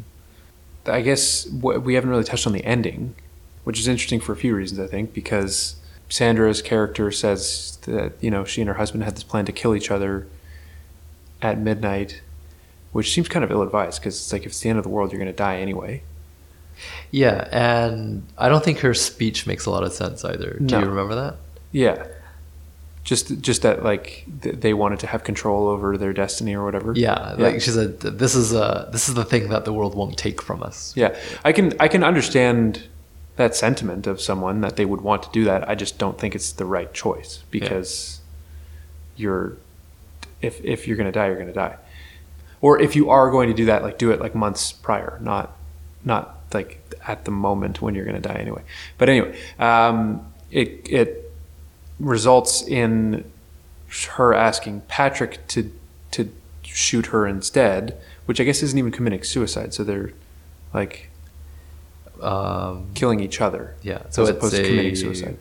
I 0.88 1.01
guess 1.01 1.49
we 1.49 1.95
haven't 1.95 2.09
really 2.09 2.23
touched 2.23 2.45
on 2.45 2.53
the 2.53 2.63
ending, 2.63 3.15
which 3.63 3.79
is 3.79 3.88
interesting 3.88 4.19
for 4.19 4.33
a 4.33 4.36
few 4.36 4.55
reasons. 4.55 4.79
I 4.79 4.88
think 4.88 5.13
because 5.13 5.75
Sandra's 6.09 6.61
character 6.61 7.11
says 7.11 7.77
that 7.83 8.13
you 8.21 8.29
know 8.29 8.45
she 8.45 8.61
and 8.61 8.67
her 8.67 8.75
husband 8.75 9.03
had 9.03 9.15
this 9.15 9.23
plan 9.23 9.45
to 9.45 9.51
kill 9.51 9.75
each 9.75 9.91
other 9.91 10.27
at 11.41 11.59
midnight, 11.59 12.21
which 12.91 13.13
seems 13.13 13.27
kind 13.27 13.43
of 13.43 13.51
ill-advised 13.51 13.99
because 13.99 14.15
it's 14.15 14.31
like 14.31 14.43
if 14.43 14.47
it's 14.47 14.59
the 14.59 14.69
end 14.69 14.77
of 14.77 14.83
the 14.83 14.89
world, 14.89 15.11
you're 15.11 15.19
going 15.19 15.31
to 15.31 15.38
die 15.38 15.57
anyway. 15.57 16.01
Yeah, 17.11 17.47
and 17.51 18.23
I 18.38 18.49
don't 18.49 18.63
think 18.63 18.80
her 18.80 18.93
speech 18.93 19.47
makes 19.47 19.65
a 19.65 19.71
lot 19.71 19.84
of 19.84 19.93
sense 19.93 20.23
either. 20.26 20.57
Do 20.59 20.76
No. 20.76 20.80
you 20.80 20.86
remember 20.86 21.15
that? 21.15 21.36
Yeah, 21.71 22.05
just 23.03 23.39
just 23.41 23.61
that 23.61 23.84
like 23.84 24.26
th- 24.41 24.55
they 24.59 24.73
wanted 24.73 24.99
to 24.99 25.07
have 25.07 25.23
control 25.23 25.67
over 25.67 25.97
their 25.97 26.13
destiny 26.13 26.55
or 26.55 26.63
whatever. 26.65 26.93
Yeah, 26.95 27.36
like 27.38 27.61
she 27.61 27.71
said, 27.71 27.99
this 27.99 28.36
is 28.36 28.53
uh 28.53 28.89
this 28.91 29.07
is 29.09 29.15
the 29.15 29.26
thing 29.26 29.49
that 29.49 29.65
the 29.65 29.73
world 29.73 29.95
won't 29.95 30.17
take 30.17 30.41
from 30.41 30.63
us. 30.63 30.93
Yeah, 30.95 31.15
I 31.43 31.51
can 31.51 31.73
I 31.80 31.88
can 31.88 32.03
understand 32.03 32.84
that 33.38 33.53
sentiment 33.55 34.07
of 34.07 34.19
someone 34.21 34.61
that 34.61 34.76
they 34.78 34.86
would 34.86 35.01
want 35.01 35.21
to 35.23 35.30
do 35.32 35.43
that. 35.45 35.69
I 35.69 35.76
just 35.76 35.97
don't 35.97 36.17
think 36.17 36.36
it's 36.36 36.51
the 36.53 36.65
right 36.65 36.93
choice 36.93 37.43
because 37.51 38.21
you're 39.15 39.57
if 40.41 40.63
if 40.63 40.88
you're 40.88 40.97
going 40.97 41.11
to 41.11 41.11
die, 41.11 41.28
you're 41.28 41.36
going 41.36 41.47
to 41.47 41.53
die. 41.53 41.78
or 42.61 42.80
if 42.82 42.95
you 42.95 43.09
are 43.09 43.30
going 43.30 43.47
to 43.49 43.53
do 43.53 43.65
that, 43.65 43.84
like 43.84 43.97
do 43.97 44.11
it 44.11 44.19
like 44.19 44.34
months 44.36 44.71
prior, 44.71 45.19
not 45.21 45.55
not 46.03 46.34
like 46.55 46.71
at 47.07 47.25
the 47.25 47.31
moment 47.31 47.81
when 47.83 47.93
you're 47.95 48.05
going 48.09 48.21
to 48.21 48.27
die 48.27 48.39
anyway. 48.39 48.63
But 48.97 49.09
anyway, 49.09 49.37
um, 49.59 50.25
it 50.51 50.69
it 50.89 51.09
results 51.99 52.63
in 52.67 53.23
her 54.17 54.33
asking 54.33 54.81
Patrick 54.87 55.45
to 55.49 55.71
to 56.11 56.29
shoot 56.63 57.05
her 57.07 57.27
instead, 57.27 57.97
which 58.25 58.39
I 58.41 58.43
guess 58.43 58.63
isn't 58.63 58.77
even 58.79 58.91
committing 58.91 59.23
suicide. 59.23 59.73
So 59.73 59.83
they're 59.83 60.11
like 60.73 61.09
Um, 62.21 62.87
killing 62.95 63.19
each 63.19 63.41
other. 63.41 63.75
yeah. 63.83 64.01
So 64.09 64.23
as 64.23 64.29
it's 64.29 64.37
opposed 64.37 64.53
a 64.55 64.61
to 64.63 64.67
committing 64.69 64.95
suicide. 64.95 65.37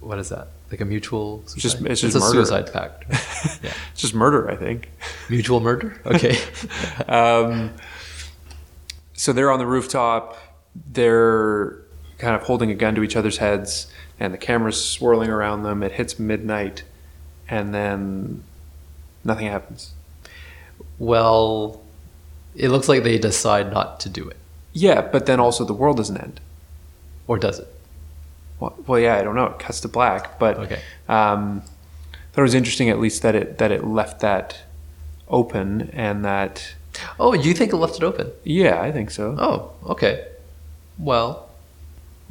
What 0.00 0.18
is 0.18 0.28
that? 0.30 0.48
Like 0.70 0.80
a 0.80 0.84
mutual 0.86 1.42
suicide? 1.46 1.60
just- 1.60 1.80
it's 1.86 2.00
just 2.00 2.16
a 2.16 2.20
murder. 2.20 2.32
suicide 2.32 2.72
pact. 2.72 3.04
right? 3.08 3.58
yeah. 3.62 3.72
It's 3.92 4.00
just 4.00 4.14
murder, 4.14 4.50
I 4.50 4.56
think. 4.56 4.88
Mutual 5.28 5.60
murder. 5.60 6.00
Okay. 6.06 6.36
Um, 7.08 7.70
so 9.14 9.32
they're 9.32 9.50
on 9.50 9.58
the 9.58 9.66
rooftop. 9.66 10.36
They're 10.92 11.78
kind 12.18 12.34
of 12.36 12.42
holding 12.42 12.70
a 12.70 12.74
gun 12.74 12.94
to 12.96 13.02
each 13.02 13.16
other's 13.16 13.38
heads, 13.38 13.86
and 14.20 14.32
the 14.34 14.38
camera's 14.38 14.82
swirling 14.84 15.30
around 15.30 15.62
them. 15.62 15.82
It 15.82 15.92
hits 15.92 16.18
midnight, 16.18 16.82
and 17.48 17.74
then 17.74 18.42
nothing 19.24 19.46
happens. 19.46 19.92
well, 20.98 21.80
it 22.54 22.68
looks 22.70 22.88
like 22.88 23.02
they 23.02 23.18
decide 23.18 23.72
not 23.72 23.98
to 24.00 24.08
do 24.08 24.28
it, 24.28 24.36
Yeah, 24.72 25.00
but 25.00 25.26
then 25.26 25.40
also 25.40 25.64
the 25.64 25.74
world 25.74 25.96
doesn't 25.96 26.16
end. 26.16 26.40
or 27.26 27.38
does 27.38 27.58
it? 27.58 27.66
Well, 28.60 28.74
well 28.86 29.00
yeah, 29.00 29.16
I 29.16 29.22
don't 29.24 29.34
know. 29.34 29.46
It 29.46 29.58
cuts 29.58 29.80
to 29.80 29.88
black, 29.88 30.38
but 30.38 30.58
Okay. 30.58 30.80
um, 31.08 31.62
thought 32.32 32.42
it 32.42 32.42
was 32.42 32.54
interesting 32.54 32.88
at 32.90 33.00
least 33.00 33.22
that 33.22 33.34
it 33.34 33.58
that 33.58 33.72
it 33.72 33.84
left 33.84 34.20
that 34.20 34.58
open, 35.28 35.90
and 35.92 36.24
that 36.24 36.74
Oh, 37.18 37.32
you 37.34 37.54
think 37.54 37.72
it 37.72 37.76
left 37.76 37.96
it 37.96 38.02
open? 38.04 38.30
yeah, 38.44 38.80
I 38.80 38.92
think 38.92 39.10
so. 39.10 39.36
Oh, 39.38 39.72
okay. 39.92 40.26
Well, 40.98 41.48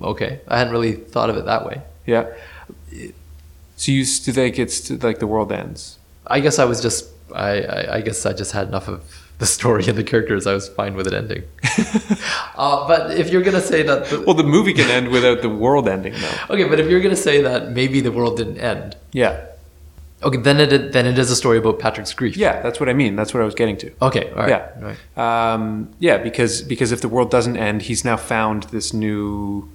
okay. 0.02 0.40
I 0.48 0.58
hadn't 0.58 0.74
really 0.74 0.94
thought 0.94 1.30
of 1.30 1.38
it 1.38 1.46
that 1.46 1.66
way. 1.66 1.82
Yeah. 2.06 2.28
So 3.76 3.92
you 3.92 4.06
still 4.06 4.34
think 4.34 4.58
it's 4.60 4.90
like 5.04 5.20
the 5.20 5.28
world 5.28 5.52
ends? 5.52 5.98
I 6.28 6.40
guess 6.40 6.60
I 6.60 6.66
was 6.66 6.82
just 6.82 7.10
I, 7.34 7.62
I, 7.62 7.96
I 7.96 8.02
guess 8.02 8.26
I 8.26 8.34
just 8.34 8.52
had 8.52 8.68
enough 8.68 8.88
of 8.88 9.04
the 9.40 9.46
story 9.46 9.86
and 9.88 9.98
the 9.98 10.04
characters. 10.04 10.46
I 10.48 10.54
was 10.54 10.70
fine 10.70 10.96
with 10.96 11.08
it 11.08 11.14
ending. 11.14 11.44
uh, 12.56 12.88
but 12.88 13.18
if 13.18 13.30
you're 13.32 13.42
gonna 13.42 13.60
say 13.62 13.84
that, 13.84 14.06
the, 14.06 14.22
Well, 14.22 14.36
the 14.36 14.44
movie 14.44 14.74
can 14.74 14.90
end 14.90 15.10
without 15.10 15.42
the 15.42 15.50
world 15.50 15.90
ending, 15.90 16.14
though. 16.14 16.54
okay, 16.54 16.66
but 16.66 16.80
if 16.80 16.90
you're 16.90 17.02
gonna 17.02 17.16
say 17.16 17.42
that 17.42 17.72
maybe 17.72 18.00
the 18.00 18.12
world 18.12 18.38
didn't 18.38 18.60
end, 18.60 18.96
Yeah. 19.12 19.46
Okay, 20.24 20.38
then 20.38 20.60
it 20.60 20.92
then 20.92 21.06
it 21.06 21.18
is 21.18 21.30
a 21.30 21.36
story 21.36 21.58
about 21.58 21.80
Patrick's 21.80 22.14
grief. 22.14 22.36
Yeah, 22.36 22.62
that's 22.62 22.80
what 22.80 22.90
I 22.90 22.94
mean. 22.94 23.16
That's 23.16 23.34
what 23.34 23.42
I 23.42 23.46
was 23.46 23.56
getting 23.56 23.78
to. 23.78 23.92
Okay. 24.02 24.30
All 24.32 24.38
right. 24.38 24.50
Yeah. 24.50 24.96
Right. 25.18 25.54
Um, 25.54 25.94
yeah, 26.00 26.18
because 26.18 26.62
because 26.62 26.92
if 26.92 27.02
the 27.02 27.10
world 27.10 27.30
doesn't 27.30 27.58
end, 27.58 27.84
he's 27.84 28.04
now 28.04 28.18
found 28.18 28.64
this 28.64 28.94
new 28.94 29.70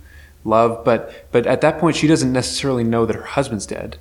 love, 0.44 0.84
but 0.84 1.26
but 1.32 1.46
at 1.46 1.60
that 1.60 1.78
point 1.78 1.96
she 1.96 2.06
doesn't 2.06 2.32
necessarily 2.32 2.84
know 2.84 3.06
that 3.06 3.16
her 3.16 3.22
husband's 3.22 3.66
dead. 3.66 3.96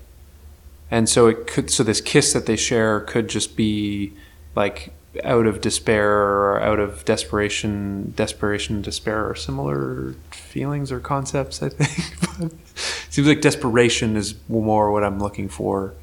And 0.89 1.09
so 1.09 1.27
it 1.27 1.47
could 1.47 1.69
so 1.69 1.83
this 1.83 2.01
kiss 2.01 2.33
that 2.33 2.45
they 2.45 2.55
share 2.55 3.01
could 3.01 3.27
just 3.27 3.55
be 3.55 4.13
like 4.55 4.93
out 5.23 5.45
of 5.45 5.61
despair 5.61 6.11
or 6.11 6.61
out 6.61 6.79
of 6.79 7.03
desperation 7.05 8.13
desperation 8.15 8.81
despair 8.81 9.29
are 9.29 9.35
similar 9.35 10.15
feelings 10.31 10.91
or 10.91 10.99
concepts, 10.99 11.61
I 11.61 11.69
think. 11.69 12.53
Seems 13.09 13.27
like 13.27 13.41
desperation 13.41 14.15
is 14.15 14.35
more 14.47 14.91
what 14.91 15.03
I'm 15.03 15.19
looking 15.19 15.49
for 15.49 15.93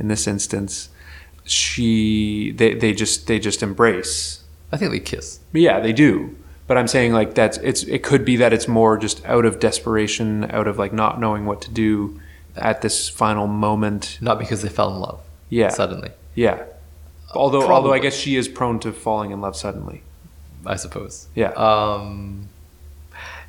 in 0.00 0.08
this 0.08 0.26
instance. 0.26 0.88
She 1.44 2.52
they, 2.52 2.74
they 2.74 2.92
just 2.92 3.26
they 3.26 3.38
just 3.38 3.62
embrace 3.62 4.42
I 4.72 4.76
think 4.76 4.92
they 4.92 5.00
kiss. 5.00 5.40
yeah, 5.52 5.80
they 5.80 5.92
do. 5.92 6.36
But 6.66 6.76
I'm 6.78 6.86
saying 6.86 7.12
like 7.12 7.34
that's 7.34 7.58
it's 7.58 7.82
it 7.82 8.02
could 8.04 8.24
be 8.24 8.36
that 8.36 8.52
it's 8.52 8.68
more 8.68 8.96
just 8.96 9.24
out 9.26 9.44
of 9.44 9.58
desperation, 9.58 10.48
out 10.52 10.68
of 10.68 10.78
like 10.78 10.92
not 10.92 11.18
knowing 11.18 11.44
what 11.44 11.60
to 11.62 11.70
do 11.70 12.20
at 12.56 12.80
this 12.82 13.08
final 13.08 13.46
moment. 13.48 14.18
Not 14.20 14.38
because 14.38 14.62
they 14.62 14.68
fell 14.68 14.94
in 14.94 15.00
love. 15.00 15.20
Yeah. 15.48 15.68
Suddenly, 15.70 16.10
Yeah. 16.36 16.64
Although 17.34 17.62
although 17.68 17.92
I 17.92 17.98
guess 17.98 18.14
she 18.14 18.36
is 18.36 18.46
prone 18.46 18.78
to 18.80 18.92
falling 18.92 19.32
in 19.32 19.40
love 19.40 19.56
suddenly. 19.56 20.02
I 20.64 20.76
suppose. 20.76 21.26
Yeah. 21.34 21.50
Um. 21.50 22.49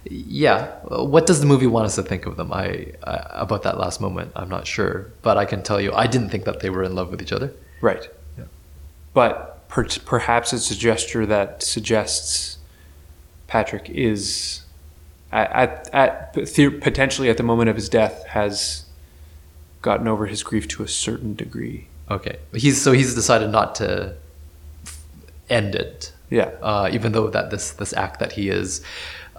Yeah. 0.06 0.72
What 0.84 1.26
does 1.28 1.40
the 1.40 1.46
movie 1.46 1.68
want 1.68 1.86
us 1.86 1.96
to 1.96 2.04
think 2.04 2.26
of 2.26 2.36
them? 2.38 2.52
I, 2.52 2.88
I 3.04 3.42
about 3.42 3.64
that 3.64 3.78
last 3.78 4.02
moment. 4.02 4.32
I'm 4.36 4.50
not 4.50 4.66
sure, 4.68 5.12
but 5.22 5.38
I 5.38 5.46
can 5.46 5.62
tell 5.64 5.80
you, 5.80 5.94
I 5.94 6.08
didn't 6.08 6.30
think 6.30 6.46
that 6.46 6.60
they 6.62 6.70
were 6.70 6.84
in 6.84 6.96
love 6.96 7.12
with 7.12 7.22
each 7.22 7.32
other. 7.32 7.54
Right. 7.82 8.08
Yeah. 8.38 8.46
But 9.14 9.68
per- 9.68 9.88
perhaps 10.06 10.54
it's 10.54 10.72
a 10.72 10.76
gesture 10.78 11.26
that 11.28 11.62
suggests 11.64 12.58
Patrick 13.48 13.90
is 13.90 14.62
at, 15.32 15.52
at, 15.52 15.90
at 15.94 16.34
the- 16.34 16.70
potentially 16.70 17.30
at 17.30 17.38
the 17.38 17.44
moment 17.44 17.70
of 17.70 17.76
his 17.76 17.90
death 17.90 18.26
has 18.28 18.86
gotten 19.82 20.08
over 20.08 20.26
his 20.26 20.42
grief 20.44 20.68
to 20.70 20.84
a 20.84 20.88
certain 20.88 21.36
degree. 21.36 21.88
Okay. 22.10 22.38
He's 22.54 22.82
so 22.82 22.92
he's 22.92 23.14
decided 23.16 23.50
not 23.52 23.76
to 23.76 24.16
f- 24.86 25.00
end 25.50 25.76
it. 25.76 26.12
Yeah. 26.30 26.52
Uh, 26.62 26.90
even 26.92 27.12
though 27.12 27.30
that 27.30 27.52
this 27.52 27.72
this 27.72 27.94
act 27.94 28.20
that 28.20 28.34
he 28.34 28.50
is 28.50 28.84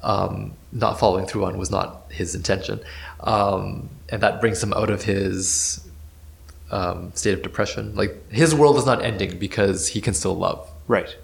um, 0.02 0.52
not 0.72 0.98
following 0.98 1.26
through 1.26 1.44
on 1.44 1.58
was 1.58 1.70
not 1.70 2.04
his 2.10 2.34
intention, 2.34 2.80
um, 3.20 3.88
and 4.08 4.22
that 4.22 4.40
brings 4.40 4.62
him 4.62 4.72
out 4.72 4.90
of 4.90 5.04
his 5.04 5.88
um, 6.70 7.12
state 7.14 7.34
of 7.34 7.42
depression. 7.42 7.94
Like 7.94 8.30
his 8.30 8.54
world 8.54 8.76
is 8.76 8.86
not 8.86 9.02
ending 9.02 9.38
because 9.38 9.88
he 9.88 10.00
can 10.00 10.14
still 10.14 10.36
love. 10.36 10.68
Right. 10.88 11.16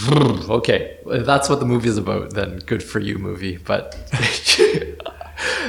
okay, 0.12 0.96
if 1.06 1.26
that's 1.26 1.48
what 1.48 1.58
the 1.60 1.66
movie 1.66 1.88
is 1.88 1.98
about, 1.98 2.34
then 2.34 2.58
good 2.58 2.82
for 2.82 3.00
you, 3.00 3.18
movie. 3.18 3.56
But 3.56 3.96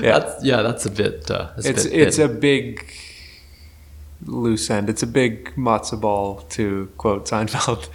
Yeah. 0.01 0.19
that's 0.19 0.43
yeah, 0.43 0.61
that's 0.61 0.85
a 0.85 0.91
bit. 0.91 1.29
Uh, 1.29 1.49
that's 1.55 1.65
it's 1.67 1.85
a 1.85 1.89
bit 1.89 2.07
it's 2.07 2.19
a 2.19 2.27
big 2.27 2.93
loose 4.25 4.69
end. 4.69 4.89
It's 4.89 5.03
a 5.03 5.07
big 5.07 5.55
matzo 5.55 5.99
ball, 5.99 6.41
to 6.51 6.91
quote 6.97 7.25
Seinfeld. 7.25 7.89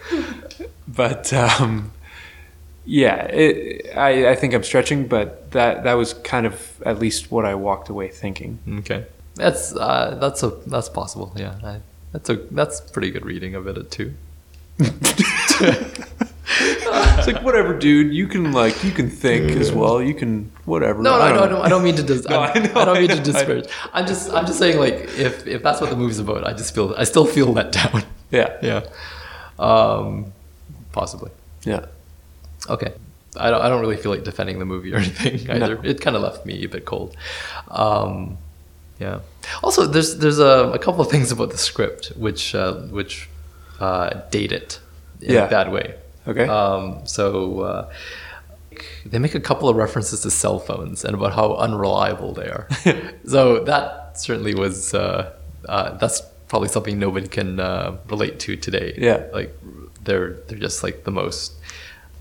but 0.88 1.32
um, 1.32 1.92
yeah, 2.88 3.24
it, 3.26 3.94
I 3.96 4.30
I 4.30 4.34
think 4.34 4.54
I'm 4.54 4.62
stretching, 4.64 5.06
but 5.06 5.50
that 5.52 5.84
that 5.84 5.94
was 5.94 6.14
kind 6.14 6.46
of 6.46 6.82
at 6.86 6.98
least 6.98 7.30
what 7.30 7.44
I 7.44 7.54
walked 7.54 7.88
away 7.90 8.08
thinking. 8.08 8.58
okay. 8.80 9.04
That's 9.34 9.76
uh, 9.76 10.16
that's 10.20 10.42
a 10.42 10.48
that's 10.66 10.88
possible. 10.88 11.32
Yeah, 11.36 11.54
I, 11.62 11.80
that's 12.12 12.28
a 12.30 12.36
that's 12.50 12.80
pretty 12.80 13.10
good 13.10 13.24
reading 13.26 13.54
of 13.54 13.66
it 13.68 13.90
too. 13.90 14.14
It's 16.50 17.26
like 17.26 17.42
whatever, 17.42 17.78
dude. 17.78 18.12
You 18.14 18.26
can 18.26 18.52
like 18.52 18.82
you 18.82 18.90
can 18.90 19.10
think 19.10 19.50
as 19.52 19.70
well. 19.70 20.00
You 20.02 20.14
can 20.14 20.50
whatever. 20.64 21.02
No, 21.02 21.18
no, 21.18 21.22
I 21.22 21.28
don't 21.28 21.36
don't, 21.38 21.44
I 21.44 21.48
don't, 21.48 21.66
I 21.66 21.68
don't 21.68 21.84
mean 21.84 21.96
to. 21.96 22.02
Dis- 22.02 22.26
No, 22.28 22.40
I, 22.40 22.52
I 22.52 22.58
know, 22.58 22.70
I 22.80 22.84
don't 22.84 22.96
I 22.96 23.00
mean 23.00 23.08
know, 23.08 23.16
to 23.16 23.22
disparage. 23.22 23.68
I'm 23.92 24.06
just, 24.06 24.32
I'm 24.32 24.46
just 24.46 24.58
saying, 24.58 24.78
like, 24.78 24.94
if 25.18 25.46
if 25.46 25.62
that's 25.62 25.80
what 25.80 25.90
the 25.90 25.96
movie's 25.96 26.18
about, 26.18 26.46
I 26.46 26.52
just 26.52 26.74
feel, 26.74 26.94
I 26.96 27.04
still 27.04 27.26
feel 27.26 27.52
let 27.52 27.72
down. 27.72 28.02
Yeah, 28.30 28.56
yeah, 28.62 28.82
um, 29.58 30.32
possibly. 30.92 31.30
yeah. 31.64 31.86
Okay, 32.68 32.92
I 33.36 33.50
don't, 33.50 33.60
I 33.62 33.68
don't 33.68 33.80
really 33.80 33.96
feel 33.96 34.12
like 34.12 34.24
defending 34.24 34.58
the 34.58 34.64
movie 34.64 34.92
or 34.92 34.96
anything 35.04 35.50
either. 35.50 35.74
No. 35.76 35.80
It 35.82 36.00
kind 36.00 36.16
of 36.16 36.22
left 36.22 36.44
me 36.46 36.64
a 36.64 36.68
bit 36.68 36.84
cold. 36.84 37.16
Um, 37.70 38.38
yeah. 38.98 39.20
Also, 39.62 39.86
there's 39.86 40.18
there's 40.18 40.38
a, 40.38 40.70
a 40.74 40.78
couple 40.78 41.00
of 41.00 41.10
things 41.10 41.30
about 41.32 41.50
the 41.50 41.58
script 41.58 42.08
which 42.16 42.54
uh, 42.54 42.74
which 42.90 43.28
uh, 43.80 44.20
date 44.30 44.52
it 44.52 44.80
in 45.20 45.34
Yeah. 45.34 45.46
a 45.46 45.50
bad 45.50 45.72
way. 45.72 45.94
Okay. 46.26 46.46
Um, 46.46 47.06
so 47.06 47.60
uh, 47.60 47.92
they 49.06 49.18
make 49.18 49.34
a 49.34 49.40
couple 49.40 49.68
of 49.68 49.76
references 49.76 50.20
to 50.22 50.30
cell 50.30 50.58
phones 50.58 51.04
and 51.04 51.14
about 51.14 51.32
how 51.34 51.54
unreliable 51.54 52.32
they 52.34 52.48
are. 52.48 52.68
so 53.26 53.64
that 53.64 54.18
certainly 54.20 54.54
was 54.54 54.92
uh, 54.94 55.32
uh, 55.68 55.96
that's 55.98 56.20
probably 56.48 56.68
something 56.68 56.98
nobody 56.98 57.28
can 57.28 57.60
uh, 57.60 57.96
relate 58.08 58.38
to 58.40 58.56
today. 58.56 58.94
Yeah. 58.98 59.24
Like 59.32 59.56
they're 60.04 60.34
they're 60.48 60.58
just 60.58 60.82
like 60.82 61.04
the 61.04 61.10
most 61.10 61.52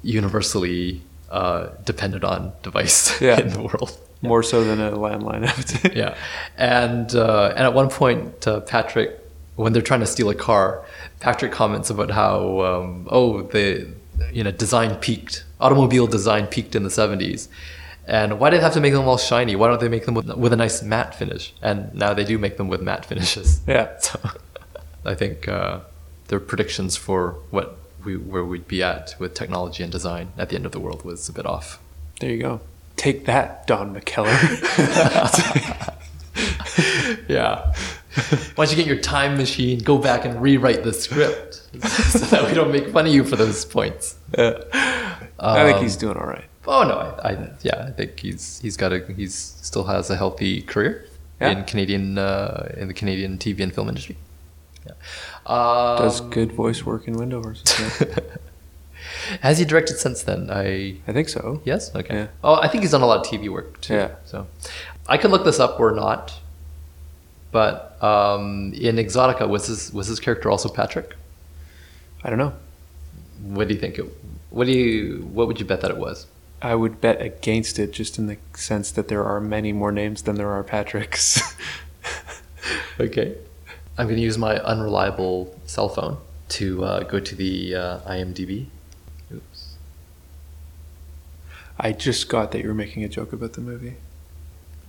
universally 0.03 1.01
uh, 1.29 1.67
dependent 1.85 2.23
on 2.23 2.51
device 2.63 3.19
Yeah. 3.27 3.39
in 3.39 3.49
the 3.49 3.61
world. 3.61 3.97
More 4.21 4.41
so 4.41 4.63
than 4.63 4.79
a 4.81 4.91
landline, 4.91 5.45
I 5.47 5.55
would 5.55 5.69
say. 5.69 5.91
Yeah, 5.95 6.15
and 6.57 7.13
uh, 7.13 7.49
and 7.55 7.59
at 7.59 7.73
one 7.75 7.87
point, 7.89 8.47
uh, 8.47 8.61
Patrick, 8.61 9.11
when 9.57 9.73
they're 9.73 9.81
trying 9.83 9.99
to 9.99 10.07
steal 10.07 10.29
a 10.29 10.35
car, 10.35 10.83
Patrick 11.19 11.51
comments 11.51 11.91
about 11.91 12.09
how 12.09 12.61
um, 12.61 13.07
oh 13.11 13.43
the 13.43 13.87
you 14.33 14.43
know 14.43 14.49
design 14.49 14.95
peaked, 14.95 15.45
automobile 15.61 16.07
design 16.07 16.47
peaked 16.47 16.75
in 16.75 16.81
the 16.83 16.89
seventies, 16.89 17.47
and 18.07 18.39
why 18.39 18.49
did 18.49 18.57
they 18.57 18.63
have 18.63 18.73
to 18.73 18.81
make 18.81 18.93
them 18.93 19.07
all 19.07 19.19
shiny? 19.19 19.55
Why 19.55 19.67
don't 19.67 19.79
they 19.79 19.87
make 19.89 20.05
them 20.05 20.15
with, 20.15 20.33
with 20.35 20.51
a 20.51 20.55
nice 20.57 20.81
matte 20.81 21.13
finish? 21.13 21.53
And 21.61 21.93
now 21.93 22.15
they 22.15 22.23
do 22.23 22.39
make 22.39 22.57
them 22.57 22.69
with 22.69 22.81
matte 22.81 23.05
finishes. 23.05 23.61
Yeah. 23.67 23.89
So 24.01 24.19
I 25.05 25.13
think 25.13 25.47
uh, 25.47 25.81
their 26.29 26.39
predictions 26.39 26.97
for 26.97 27.35
what 27.51 27.77
we 28.05 28.17
where 28.17 28.43
we'd 28.45 28.67
be 28.67 28.81
at 28.83 29.15
with 29.19 29.33
technology 29.33 29.83
and 29.83 29.91
design 29.91 30.31
at 30.37 30.49
the 30.49 30.55
end 30.55 30.65
of 30.65 30.71
the 30.71 30.79
world 30.79 31.03
was 31.03 31.27
a 31.29 31.33
bit 31.33 31.45
off. 31.45 31.79
There 32.19 32.29
you 32.31 32.37
go. 32.41 32.61
Take 32.95 33.25
that, 33.25 33.67
Don 33.67 33.93
McKellar. 33.95 34.37
yeah. 37.27 37.73
Why 38.55 38.65
don't 38.65 38.71
you 38.71 38.75
get 38.77 38.87
your 38.87 38.97
time 38.99 39.37
machine, 39.37 39.79
go 39.79 39.97
back 39.99 40.25
and 40.25 40.41
rewrite 40.41 40.83
the 40.83 40.93
script 40.93 41.53
so 41.87 42.19
that 42.19 42.47
we 42.47 42.53
don't 42.55 42.71
make 42.71 42.89
fun 42.89 43.05
of 43.05 43.13
you 43.13 43.23
for 43.23 43.35
those 43.35 43.63
points. 43.65 44.15
Yeah. 44.37 44.53
I 45.39 45.63
think 45.65 45.77
Um, 45.77 45.83
he's 45.83 45.95
doing 45.97 46.17
all 46.17 46.25
right. 46.25 46.45
Oh 46.65 46.83
no, 46.83 46.95
I, 46.97 47.29
I 47.33 47.49
yeah, 47.61 47.85
I 47.87 47.91
think 47.91 48.19
he's 48.19 48.59
he's 48.59 48.75
got 48.75 48.91
a 48.91 48.99
he's 49.13 49.35
still 49.35 49.83
has 49.85 50.09
a 50.09 50.15
healthy 50.17 50.61
career 50.61 51.05
Yeah. 51.39 51.51
in 51.51 51.63
Canadian 51.65 52.17
uh, 52.17 52.73
in 52.75 52.87
the 52.87 52.93
Canadian 52.93 53.37
TV 53.37 53.61
and 53.61 53.73
film 53.73 53.87
industry. 53.87 54.17
Yeah. 54.85 54.93
Um, 55.47 55.97
Does 55.97 56.19
good 56.21 56.51
voice 56.51 56.85
work 56.85 57.07
in 57.07 57.13
Window 57.13 57.41
has 59.41 59.57
he 59.59 59.65
directed 59.65 59.97
since 59.97 60.23
then? 60.23 60.49
I 60.51 60.97
I 61.07 61.13
think 61.13 61.29
so. 61.29 61.61
yes, 61.63 61.95
okay. 61.95 62.13
Yeah. 62.15 62.27
Oh, 62.43 62.55
I 62.55 62.67
think 62.67 62.83
he's 62.83 62.91
done 62.91 63.01
a 63.01 63.05
lot 63.05 63.25
of 63.25 63.31
TV 63.31 63.49
work 63.49 63.79
too. 63.79 63.93
Yeah. 63.93 64.15
So 64.25 64.47
I 65.07 65.17
could 65.17 65.31
look 65.31 65.45
this 65.45 65.59
up 65.59 65.79
or 65.79 65.91
not, 65.91 66.33
but 67.53 68.01
um, 68.03 68.73
in 68.73 68.97
Exotica 68.97 69.47
was 69.47 69.67
his 69.67 69.93
was 69.93 70.07
his 70.07 70.19
character 70.19 70.51
also 70.51 70.67
Patrick? 70.67 71.15
I 72.23 72.29
don't 72.29 72.39
know. 72.39 72.53
What 73.41 73.69
do 73.69 73.73
you 73.73 73.79
think? 73.79 73.99
It, 73.99 74.05
what 74.49 74.65
do 74.67 74.73
you 74.73 75.29
what 75.31 75.47
would 75.47 75.59
you 75.61 75.65
bet 75.65 75.79
that 75.81 75.91
it 75.91 75.97
was? 75.97 76.27
I 76.61 76.75
would 76.75 76.99
bet 76.99 77.21
against 77.21 77.79
it 77.79 77.93
just 77.93 78.17
in 78.17 78.27
the 78.27 78.37
sense 78.53 78.91
that 78.91 79.07
there 79.07 79.23
are 79.23 79.39
many 79.39 79.71
more 79.71 79.91
names 79.93 80.23
than 80.23 80.35
there 80.35 80.49
are 80.51 80.63
Patricks. 80.63 81.41
Okay. 82.99 83.37
I'm 83.97 84.05
going 84.05 84.17
to 84.17 84.21
use 84.21 84.37
my 84.37 84.57
unreliable 84.59 85.59
cell 85.65 85.89
phone 85.89 86.17
to 86.49 86.83
uh, 86.83 87.03
go 87.03 87.19
to 87.19 87.35
the 87.35 87.75
uh, 87.75 87.99
IMDb. 88.01 88.67
Oops. 89.33 89.73
I 91.79 91.91
just 91.91 92.29
got 92.29 92.51
that 92.51 92.61
you 92.61 92.67
were 92.67 92.73
making 92.75 93.03
a 93.03 93.09
joke 93.09 93.33
about 93.33 93.53
the 93.53 93.61
movie. 93.61 93.95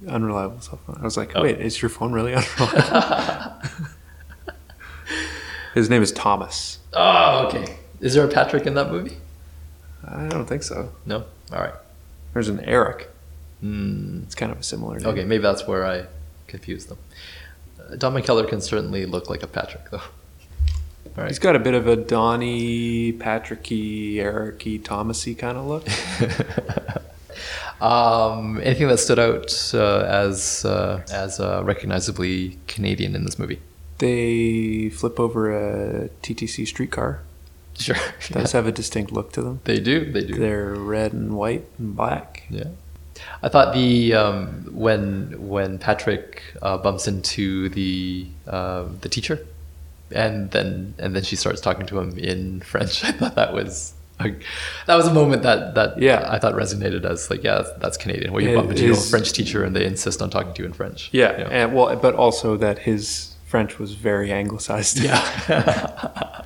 Unreliable 0.07 0.61
cell 0.61 0.79
phone. 0.87 0.99
I 1.01 1.05
was 1.05 1.17
like, 1.17 1.33
Oh. 1.35 1.43
wait, 1.43 1.59
is 1.61 1.81
your 1.83 1.89
phone 1.89 2.13
really 2.13 2.35
unreliable? 2.35 3.53
His 5.75 5.91
name 5.91 6.03
is 6.03 6.13
Thomas. 6.13 6.79
Oh, 6.93 7.47
okay. 7.47 7.77
Is 8.01 8.15
there 8.15 8.25
a 8.25 8.29
Patrick 8.29 8.67
in 8.67 8.75
that 8.75 8.91
movie? 8.91 9.17
I 10.07 10.27
don't 10.29 10.47
think 10.47 10.63
so. 10.63 10.93
No. 11.07 11.25
All 11.53 11.61
right. 11.61 11.75
There's 12.33 12.49
an 12.49 12.61
Eric. 12.61 13.09
Hmm. 13.61 14.21
It's 14.25 14.35
kind 14.35 14.51
of 14.53 14.59
a 14.59 14.63
similar 14.63 14.99
name. 14.99 15.09
Okay, 15.09 15.25
maybe 15.25 15.43
that's 15.43 15.67
where 15.67 15.85
I 15.85 16.07
confused 16.47 16.89
them. 16.89 16.99
Don 17.97 18.14
McKellar 18.14 18.49
can 18.49 18.61
certainly 18.61 19.07
look 19.07 19.30
like 19.30 19.43
a 19.43 19.47
Patrick, 19.47 19.91
though. 19.91 19.99
All 21.18 21.24
right. 21.24 21.28
He's 21.28 21.39
got 21.39 21.57
a 21.57 21.59
bit 21.59 21.74
of 21.74 21.86
a 21.86 21.97
Donny, 21.97 23.12
Patricky, 23.12 24.16
Ericy, 24.16 24.78
Thomasy 24.78 25.34
kind 25.34 25.57
of 25.57 25.66
look. 25.66 25.89
um, 27.82 28.61
anything 28.62 28.89
that 28.89 28.99
stood 28.99 29.18
out 29.18 29.53
uh, 29.74 30.01
as 30.01 30.64
uh, 30.64 31.03
as 31.11 31.41
uh, 31.41 31.62
recognizably 31.64 32.59
Canadian 32.68 33.16
in 33.16 33.24
this 33.24 33.39
movie? 33.39 33.61
They 33.99 34.91
flip 34.91 35.18
over 35.18 35.51
a 35.51 36.09
TTC 36.22 36.66
streetcar. 36.68 37.22
Sure. 37.74 37.97
Does 38.30 38.53
have 38.53 38.66
a 38.66 38.72
distinct 38.72 39.11
look 39.12 39.32
to 39.32 39.43
them. 39.43 39.61
They 39.64 39.80
do. 39.80 40.11
They 40.11 40.24
do. 40.24 40.34
They're 40.34 40.74
red 40.74 41.12
and 41.12 41.36
white 41.36 41.64
and 41.78 41.97
black. 41.97 42.45
Yeah, 42.51 42.68
I 43.43 43.49
thought 43.49 43.75
the 43.75 44.14
um, 44.14 44.69
when 44.73 45.49
when 45.49 45.79
Patrick 45.79 46.43
uh, 46.62 46.79
bumps 46.79 47.07
into 47.09 47.69
the 47.71 48.27
uh, 48.47 48.85
the 49.01 49.09
teacher, 49.09 49.39
and 50.11 50.51
then 50.51 50.95
and 50.99 51.14
then 51.14 51.23
she 51.23 51.37
starts 51.37 51.61
talking 51.61 51.87
to 51.87 51.99
him 51.99 52.19
in 52.19 52.61
French. 52.73 53.05
I 53.05 53.12
thought 53.12 53.35
that 53.37 53.53
was 53.53 53.95
a, 54.21 54.35
that 54.87 54.97
was 54.97 55.07
a 55.07 55.14
moment 55.14 55.43
that 55.43 55.75
that 55.77 56.01
Yeah. 56.03 56.27
I 56.29 56.39
thought 56.41 56.55
resonated 56.55 57.05
as 57.05 57.31
like 57.31 57.43
yeah 57.45 57.62
that's, 57.79 57.97
Canadian. 57.97 58.33
Where 58.33 58.43
you 58.43 58.51
It 58.51 58.57
bump 58.57 58.71
into 58.71 58.89
a 58.89 58.91
is- 58.91 59.09
French 59.11 59.33
teacher 59.33 59.62
and 59.64 59.75
they 59.77 59.85
insist 59.85 60.21
on 60.23 60.31
talking 60.31 60.53
to 60.55 60.62
you 60.62 60.66
in 60.66 60.73
French. 60.73 61.09
Yeah, 61.12 61.31
and 61.51 61.75
well, 61.75 61.95
but 61.97 62.14
also 62.14 62.57
that 62.57 62.81
his 62.81 63.35
French 63.47 63.79
was 63.79 63.95
very 63.95 64.33
anglicized. 64.33 64.99
yeah. 64.99 65.23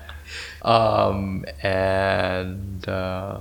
um, 0.63 1.45
and 1.63 2.89
uh, 2.89 3.41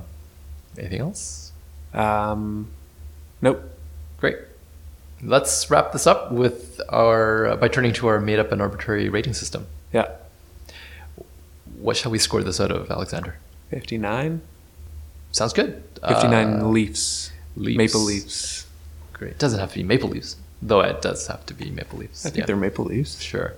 anything 0.78 1.00
else? 1.00 1.52
Um, 1.94 2.70
nope. 3.42 3.62
Great. 4.18 4.38
Let's 5.22 5.70
wrap 5.70 5.92
this 5.92 6.06
up 6.06 6.32
with 6.32 6.80
our 6.88 7.56
by 7.56 7.68
turning 7.68 7.92
to 7.94 8.06
our 8.08 8.18
made 8.20 8.38
up 8.38 8.50
and 8.52 8.60
arbitrary 8.62 9.08
rating 9.08 9.34
system. 9.34 9.66
Yeah, 9.92 10.08
What 11.78 11.96
shall 11.96 12.10
we 12.12 12.18
score 12.18 12.42
this 12.42 12.60
out 12.60 12.70
of, 12.72 12.90
Alexander? 12.90 13.36
59? 13.70 14.40
Sounds 15.32 15.52
good. 15.52 15.82
59 16.06 16.60
Uh, 16.60 16.64
Leafs. 16.66 17.30
Leafs. 17.56 17.76
Maple 17.76 18.00
Leafs. 18.00 18.66
great. 19.12 19.38
Doesn't 19.38 19.60
have 19.60 19.70
to 19.72 19.78
be 19.78 19.82
Maple 19.84 20.08
leaves, 20.08 20.36
though 20.60 20.80
it 20.80 21.02
does 21.02 21.26
have 21.26 21.44
to 21.46 21.54
be 21.54 21.70
Maple 21.70 21.98
leaves. 21.98 22.24
I 22.26 22.30
think 22.30 22.38
Yeah, 22.42 22.46
they're 22.46 22.56
Maple 22.56 22.84
leaves. 22.86 23.20
sure. 23.20 23.54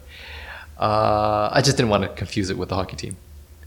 Uh, 0.78 1.48
I 1.52 1.60
just 1.62 1.76
didn't 1.76 1.90
want 1.90 2.02
to 2.02 2.08
confuse 2.10 2.50
it 2.50 2.58
with 2.58 2.68
the 2.70 2.74
hockey 2.74 2.96
team, 2.96 3.16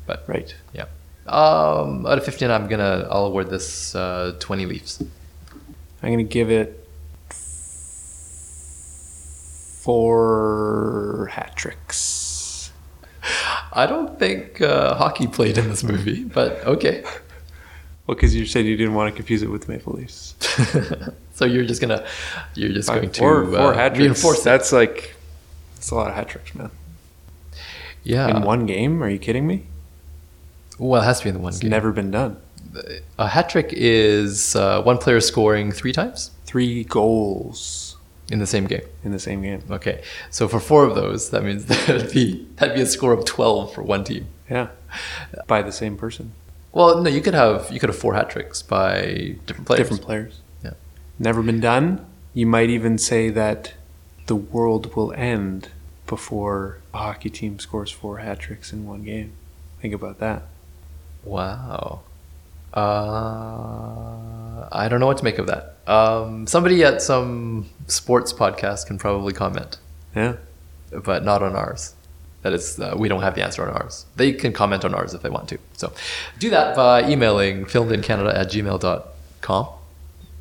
but 0.06 0.24
Right. 0.28 0.54
yeah. 0.74 0.86
Um, 1.26 2.06
out 2.06 2.18
of 2.18 2.24
15, 2.26 2.50
I'm 2.52 2.68
gonna 2.68 3.08
I'll 3.10 3.26
award 3.26 3.50
this 3.50 3.96
uh, 3.96 4.36
20 4.40 4.66
Leafs. 4.66 5.02
I'm 6.04 6.10
going 6.14 6.18
to 6.20 6.24
give 6.24 6.50
it 6.52 6.88
four 9.88 11.30
hat 11.32 11.56
tricks. 11.56 12.72
I 13.74 13.86
don't 13.86 14.18
think 14.20 14.62
uh, 14.62 14.96
hockey 14.96 15.28
played 15.28 15.58
in 15.58 15.70
this 15.70 15.84
movie, 15.84 16.24
but 16.24 16.64
okay. 16.66 17.04
Well, 18.06 18.16
because 18.16 18.34
you 18.36 18.46
said 18.46 18.66
you 18.66 18.78
didn't 18.78 18.94
want 18.94 19.12
to 19.12 19.16
confuse 19.16 19.42
it 19.44 19.50
with 19.50 19.68
Maple 19.68 19.94
Leafs. 19.94 20.36
so 21.34 21.46
you're 21.46 21.66
just 21.66 21.82
gonna 21.82 22.06
you're 22.56 22.72
just 22.72 22.88
going 22.88 23.10
to 23.12 23.20
four, 23.20 23.44
uh, 23.56 23.74
hat 23.74 23.90
tricks. 23.96 24.00
reinforce 24.00 24.44
that. 24.44 24.52
That's 24.60 24.72
like, 24.72 25.14
that's 25.76 25.92
a 25.92 25.96
lot 25.96 26.10
of 26.10 26.16
hat 26.16 26.30
tricks, 26.30 26.56
man. 26.56 26.72
Yeah. 28.04 28.30
In 28.30 28.44
one 28.44 28.66
game? 28.66 29.04
Are 29.04 29.10
you 29.10 29.20
kidding 29.20 29.46
me? 29.46 29.64
Well, 30.80 31.02
it 31.02 31.06
has 31.06 31.20
to 31.20 31.26
be 31.26 31.30
in 31.30 31.36
the 31.36 31.42
one 31.42 31.50
It's 31.52 31.60
game. 31.60 31.70
never 31.72 31.92
been 31.92 32.12
done. 32.12 32.38
A 33.18 33.28
hat 33.28 33.50
trick 33.50 33.70
is 33.72 34.56
uh, 34.56 34.82
one 34.84 34.98
player 34.98 35.20
scoring 35.20 35.72
three 35.72 35.92
times 35.94 36.32
Three 36.46 36.84
goals 36.86 37.98
in 38.32 38.40
the 38.40 38.48
same 38.48 38.66
game. 38.66 38.84
in 39.04 39.12
the 39.12 39.20
same 39.20 39.42
game. 39.42 39.62
Okay, 39.70 40.04
so 40.30 40.48
for 40.48 40.60
four 40.60 40.86
of 40.86 40.96
those, 40.96 41.30
that 41.32 41.44
means 41.44 41.66
that'd 41.66 42.12
be 42.12 42.48
that'd 42.58 42.76
be 42.76 42.82
a 42.82 42.86
score 42.86 43.14
of 43.14 43.26
twelve 43.26 43.74
for 43.74 43.82
one 43.84 44.04
team. 44.04 44.28
Yeah. 44.50 44.70
By 45.48 45.62
the 45.62 45.72
same 45.74 45.98
person. 45.98 46.32
Well, 46.72 47.02
no, 47.02 47.10
you 47.10 47.22
could 47.22 47.34
have 47.34 47.70
you 47.72 47.80
could 47.80 47.90
have 47.90 47.98
four 47.98 48.14
hat 48.14 48.30
tricks 48.30 48.62
by 48.62 49.36
different 49.46 49.66
players. 49.68 49.80
Different 49.80 50.02
players. 50.04 50.40
Yeah. 50.64 50.74
Never 51.20 51.42
been 51.42 51.60
done. 51.60 52.06
You 52.34 52.46
might 52.46 52.70
even 52.70 52.98
say 52.98 53.30
that 53.30 53.74
the 54.28 54.36
world 54.36 54.96
will 54.96 55.12
end 55.14 55.70
before 56.06 56.80
a 56.94 56.98
hockey 57.00 57.30
team 57.30 57.60
scores 57.60 57.92
four 57.92 58.20
hat 58.20 58.40
tricks 58.40 58.72
in 58.72 58.86
one 58.86 59.04
game. 59.04 59.32
Think 59.82 59.94
about 59.94 60.20
that. 60.20 60.44
Wow. 61.24 62.02
Uh, 62.78 64.68
I 64.72 64.88
don't 64.90 65.00
know 65.00 65.08
what 65.08 65.18
to 65.18 65.24
make 65.24 65.40
of 65.40 65.48
that. 65.48 65.76
Um, 65.88 66.46
somebody 66.48 66.84
at 66.84 67.02
some 67.02 67.70
sports 67.88 68.34
podcast 68.34 68.86
can 68.88 68.98
probably 68.98 69.34
comment, 69.34 69.78
Yeah. 70.16 70.34
but 70.92 71.24
not 71.24 71.42
on 71.42 71.56
ours. 71.56 71.94
That 72.44 72.54
is, 72.54 72.80
uh, 72.80 72.94
we 72.98 73.08
don't 73.10 73.22
have 73.24 73.36
the 73.36 73.44
answer 73.44 73.68
on 73.68 73.74
ours. 73.74 74.06
They 74.16 74.32
can 74.34 74.54
comment 74.54 74.86
on 74.86 74.94
ours 74.94 75.14
if 75.14 75.22
they 75.22 75.30
want 75.30 75.50
to. 75.50 75.58
So 75.74 75.92
do 76.40 76.50
that 76.52 76.76
by 76.76 77.10
emailing 77.10 77.66
filmedincanada 77.66 78.34
at 78.36 78.48
gmail.com. 78.52 79.68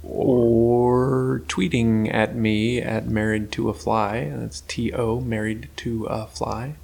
Or 0.05 1.43
tweeting 1.49 2.13
at 2.15 2.37
me 2.37 2.81
at 2.81 3.09
married 3.09 3.51
to 3.53 3.69
a 3.71 3.75
fly. 3.75 4.31
That's 4.35 4.61
T 4.63 4.93
O 4.93 5.21
married 5.21 5.69
to 5.79 6.05
a 6.05 6.27
fly. 6.29 6.75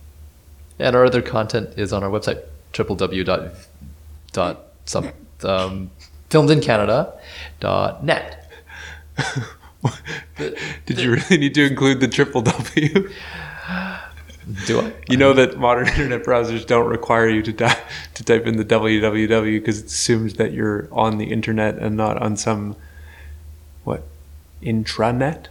And 0.78 0.96
our 0.96 1.04
other 1.04 1.22
content 1.22 1.70
is 1.76 1.92
on 1.92 2.02
our 2.02 2.10
website, 2.10 2.40
www. 2.72 3.54
dot 4.32 4.64
some 4.86 5.10
um, 5.44 5.90
filmedincanada.net. 6.30 8.38
Did 10.86 10.98
you 10.98 11.12
really 11.12 11.38
need 11.38 11.54
to 11.54 11.66
include 11.66 12.00
the 12.00 12.08
triple 12.08 12.42
W? 12.42 13.10
Do 14.66 14.80
I? 14.80 14.92
You 15.08 15.16
know 15.16 15.32
that 15.34 15.58
modern 15.58 15.88
internet 15.88 16.24
browsers 16.24 16.66
don't 16.66 16.88
require 16.88 17.28
you 17.28 17.42
to, 17.42 17.52
di- 17.52 17.80
to 18.14 18.24
type 18.24 18.46
in 18.46 18.56
the 18.56 18.64
www 18.64 19.60
because 19.60 19.80
it 19.80 19.86
assumes 19.86 20.34
that 20.34 20.52
you're 20.52 20.88
on 20.90 21.18
the 21.18 21.32
internet 21.32 21.78
and 21.78 21.96
not 21.96 22.20
on 22.20 22.36
some, 22.36 22.76
what, 23.84 24.02
intranet? 24.62 25.46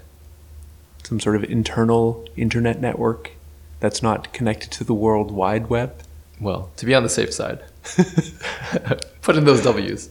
Some 1.03 1.19
sort 1.19 1.35
of 1.35 1.43
internal 1.45 2.25
internet 2.35 2.81
network 2.81 3.31
that's 3.79 4.03
not 4.03 4.33
connected 4.33 4.71
to 4.71 4.83
the 4.83 4.93
World 4.93 5.31
Wide 5.31 5.69
Web. 5.69 6.03
Well, 6.39 6.71
to 6.77 6.85
be 6.85 6.93
on 6.93 7.03
the 7.03 7.09
safe 7.09 7.33
side, 7.33 7.63
put 9.21 9.35
in 9.35 9.45
those 9.45 9.63
W's. 9.63 10.09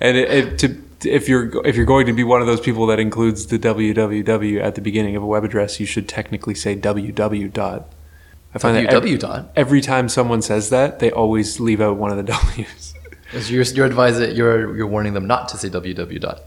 And 0.00 0.16
it, 0.16 0.30
it, 0.30 0.58
to, 0.60 0.82
if 1.04 1.28
you're 1.28 1.66
if 1.66 1.76
you're 1.76 1.86
going 1.86 2.06
to 2.06 2.12
be 2.12 2.24
one 2.24 2.40
of 2.40 2.46
those 2.46 2.60
people 2.60 2.86
that 2.86 3.00
includes 3.00 3.46
the 3.46 3.58
www 3.58 4.62
at 4.62 4.74
the 4.74 4.80
beginning 4.80 5.16
of 5.16 5.22
a 5.22 5.26
web 5.26 5.44
address, 5.44 5.80
you 5.80 5.86
should 5.86 6.08
technically 6.08 6.54
say 6.54 6.76
www 6.76 7.52
dot. 7.52 7.92
I 8.54 8.58
find 8.58 8.76
that 8.76 8.92
every, 8.92 9.16
dot. 9.16 9.50
every 9.54 9.80
time 9.80 10.08
someone 10.08 10.42
says 10.42 10.70
that, 10.70 10.98
they 10.98 11.10
always 11.12 11.60
leave 11.60 11.80
out 11.80 11.96
one 11.96 12.10
of 12.10 12.16
the 12.16 12.22
W's. 12.32 12.94
So 13.32 13.38
you're, 13.38 13.62
you're 13.62 13.86
advising, 13.86 14.34
you're, 14.34 14.76
you're 14.76 14.88
warning 14.88 15.14
them 15.14 15.26
not 15.26 15.48
to 15.50 15.56
say 15.56 15.68
www 15.68 16.20
dot. 16.20 16.42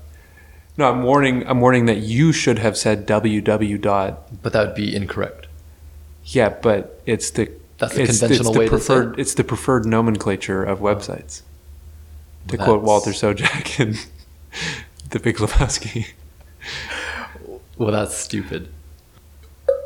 No, 0.78 0.90
I'm 0.90 1.04
warning. 1.04 1.48
I'm 1.48 1.62
warning 1.62 1.86
that 1.86 2.00
you 2.00 2.34
should 2.34 2.60
have 2.60 2.78
said 2.78 3.08
www 3.08 3.82
dot. 3.82 4.42
But 4.42 4.54
that 4.54 4.68
would 4.68 4.76
be 4.76 4.96
incorrect. 4.96 5.48
Yeah, 6.26 6.50
but 6.50 7.02
it's 7.06 7.30
the 7.30 7.52
That's 7.84 7.96
the 7.96 8.04
it's, 8.04 8.20
conventional 8.20 8.48
it's 8.48 8.56
the 8.56 8.60
way 8.60 8.70
to 8.70 8.80
say 8.80 8.94
preferred, 8.94 9.20
It's 9.20 9.34
the 9.34 9.44
preferred 9.44 9.86
nomenclature 9.86 10.64
of 10.64 10.80
websites. 10.80 11.42
To 12.48 12.58
quote 12.58 12.82
Walter 12.82 13.12
Sobchak 13.12 13.80
in 13.80 13.98
The 15.10 15.20
Big 15.20 15.36
Lebowski. 15.36 16.08
Well, 17.78 17.92
that's 17.92 18.16
stupid. 18.16 18.70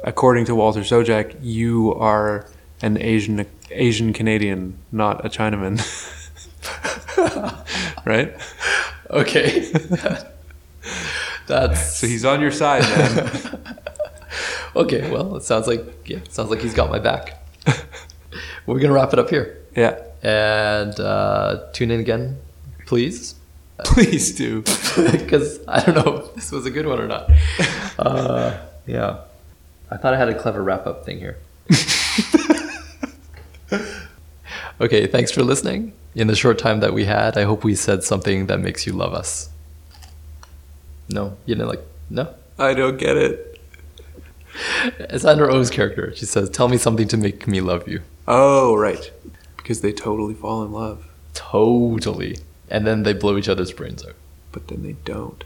According 0.04 0.46
to 0.46 0.56
Walter 0.56 0.82
Sobchak, 0.82 1.38
you 1.42 1.94
are 1.96 2.48
an 2.84 3.02
Asian 3.02 3.48
Asian 3.72 4.14
Canadian, 4.14 4.78
not 4.92 5.26
a 5.26 5.30
Chinaman. 5.30 5.82
right? 8.06 8.36
Okay. 9.10 9.72
that's 11.48 11.96
So 11.96 12.06
he's 12.06 12.26
on 12.26 12.42
your 12.42 12.52
side, 12.52 12.84
man. 12.84 13.80
okay. 14.76 15.10
Well, 15.10 15.36
it 15.38 15.44
sounds 15.44 15.66
like 15.66 15.84
yeah, 16.08 16.18
it 16.18 16.32
sounds 16.32 16.52
like 16.52 16.62
he's 16.62 16.76
got 16.76 16.92
my 16.92 17.00
back. 17.00 17.47
We're 18.66 18.80
gonna 18.80 18.94
wrap 18.94 19.14
it 19.14 19.20
up 19.20 19.30
here, 19.30 19.58
yeah. 19.76 20.02
and 20.22 21.00
uh, 21.00 21.68
tune 21.74 21.92
in 21.92 22.00
again, 22.00 22.38
please, 22.86 23.36
Please 23.80 24.36
do. 24.36 24.62
because 25.12 25.60
I 25.68 25.84
don't 25.84 25.96
know 25.96 26.18
if 26.18 26.36
this 26.36 26.52
was 26.52 26.66
a 26.66 26.72
good 26.72 26.86
one 26.86 27.00
or 27.00 27.08
not. 27.08 27.30
Uh, 28.00 28.56
yeah, 28.86 29.22
I 29.90 29.98
thought 29.98 30.14
I 30.14 30.18
had 30.18 30.30
a 30.30 30.40
clever 30.40 30.62
wrap 30.62 30.86
up 30.86 31.04
thing 31.04 31.18
here. 31.18 31.36
okay, 34.80 35.08
thanks 35.08 35.32
for 35.32 35.42
listening. 35.42 35.94
In 36.14 36.28
the 36.28 36.36
short 36.36 36.60
time 36.60 36.80
that 36.82 36.94
we 36.94 37.06
had, 37.06 37.40
I 37.40 37.44
hope 37.46 37.64
we 37.64 37.74
said 37.74 38.04
something 38.04 38.46
that 38.46 38.60
makes 38.60 38.86
you 38.86 38.94
love 38.94 39.16
us. 39.16 39.50
No, 41.10 41.38
you 41.48 41.56
didn't 41.56 41.70
like 41.70 41.82
no. 42.12 42.32
I 42.60 42.76
don't 42.76 42.98
get 42.98 43.18
it. 43.18 43.57
It's 45.00 45.24
Sandra 45.24 45.54
Oh's 45.54 45.70
character. 45.70 46.14
She 46.16 46.26
says, 46.26 46.50
"Tell 46.50 46.68
me 46.68 46.78
something 46.78 47.08
to 47.10 47.18
make 47.18 47.48
me 47.48 47.62
love 47.62 47.88
you." 47.88 48.02
Oh, 48.28 48.76
right. 48.76 49.12
Because 49.58 49.82
they 49.82 49.92
totally 49.92 50.34
fall 50.34 50.64
in 50.64 50.72
love, 50.72 51.06
Totally. 51.34 52.38
And 52.70 52.86
then 52.88 53.04
they 53.04 53.14
blow 53.14 53.38
each 53.38 53.48
other's 53.50 53.72
brains 53.72 54.04
out. 54.06 54.16
but 54.52 54.68
then 54.70 54.84
they 54.84 54.94
don't. 55.06 55.44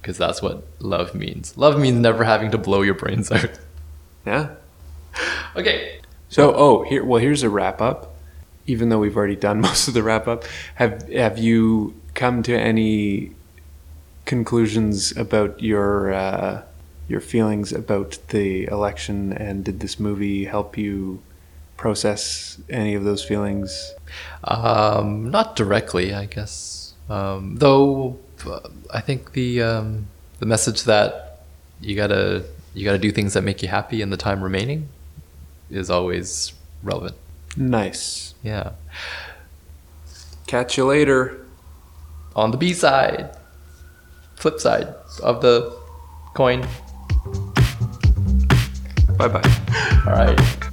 Because 0.00 0.16
that's 0.18 0.40
what 0.42 0.64
love 0.80 1.14
means. 1.14 1.56
Love 1.56 1.78
means 1.78 1.98
never 2.00 2.24
having 2.24 2.50
to 2.52 2.58
blow 2.58 2.82
your 2.82 2.94
brains 2.94 3.30
out. 3.30 3.50
Yeah. 4.26 4.50
Okay. 5.54 6.00
So, 6.28 6.54
oh, 6.54 6.82
here. 6.84 7.04
Well, 7.04 7.20
here's 7.20 7.42
a 7.42 7.50
wrap 7.50 7.80
up. 7.82 8.14
Even 8.66 8.88
though 8.88 8.98
we've 8.98 9.16
already 9.16 9.36
done 9.36 9.60
most 9.68 9.86
of 9.88 9.94
the 9.94 10.02
wrap 10.02 10.26
up, 10.26 10.44
have 10.76 11.08
have 11.12 11.38
you 11.38 11.94
come 12.14 12.42
to 12.44 12.56
any 12.58 13.32
conclusions 14.24 15.14
about 15.16 15.60
your 15.62 16.12
uh, 16.14 16.62
your 17.08 17.20
feelings 17.20 17.72
about 17.72 18.18
the 18.28 18.64
election, 18.66 19.32
and 19.32 19.64
did 19.64 19.80
this 19.80 20.00
movie 20.00 20.44
help 20.44 20.78
you 20.78 21.22
process 21.76 22.58
any 22.70 22.94
of 22.94 23.04
those 23.04 23.24
feelings? 23.24 23.92
Um, 24.44 25.30
not 25.30 25.56
directly, 25.56 26.14
I 26.14 26.26
guess. 26.26 26.94
Um, 27.08 27.56
though 27.56 28.18
I 28.92 29.00
think 29.00 29.32
the 29.32 29.62
um, 29.62 30.06
the 30.38 30.46
message 30.46 30.84
that 30.84 31.44
you 31.80 31.94
gotta 31.96 32.44
you 32.72 32.84
gotta 32.84 32.98
do 32.98 33.12
things 33.12 33.34
that 33.34 33.42
make 33.42 33.62
you 33.62 33.68
happy 33.68 34.00
in 34.02 34.10
the 34.10 34.16
time 34.16 34.42
remaining 34.42 34.88
is 35.70 35.90
always 35.90 36.52
relevant. 36.82 37.16
Nice. 37.56 38.34
Yeah. 38.42 38.72
Catch 40.46 40.76
you 40.76 40.86
later. 40.86 41.46
On 42.36 42.50
the 42.50 42.56
B 42.56 42.72
side, 42.72 43.36
flip 44.36 44.58
side 44.58 44.92
of 45.22 45.40
the 45.40 45.76
coin. 46.34 46.66
Bye 49.16 49.28
bye. 49.28 49.42
All 50.06 50.12
right. 50.12 50.63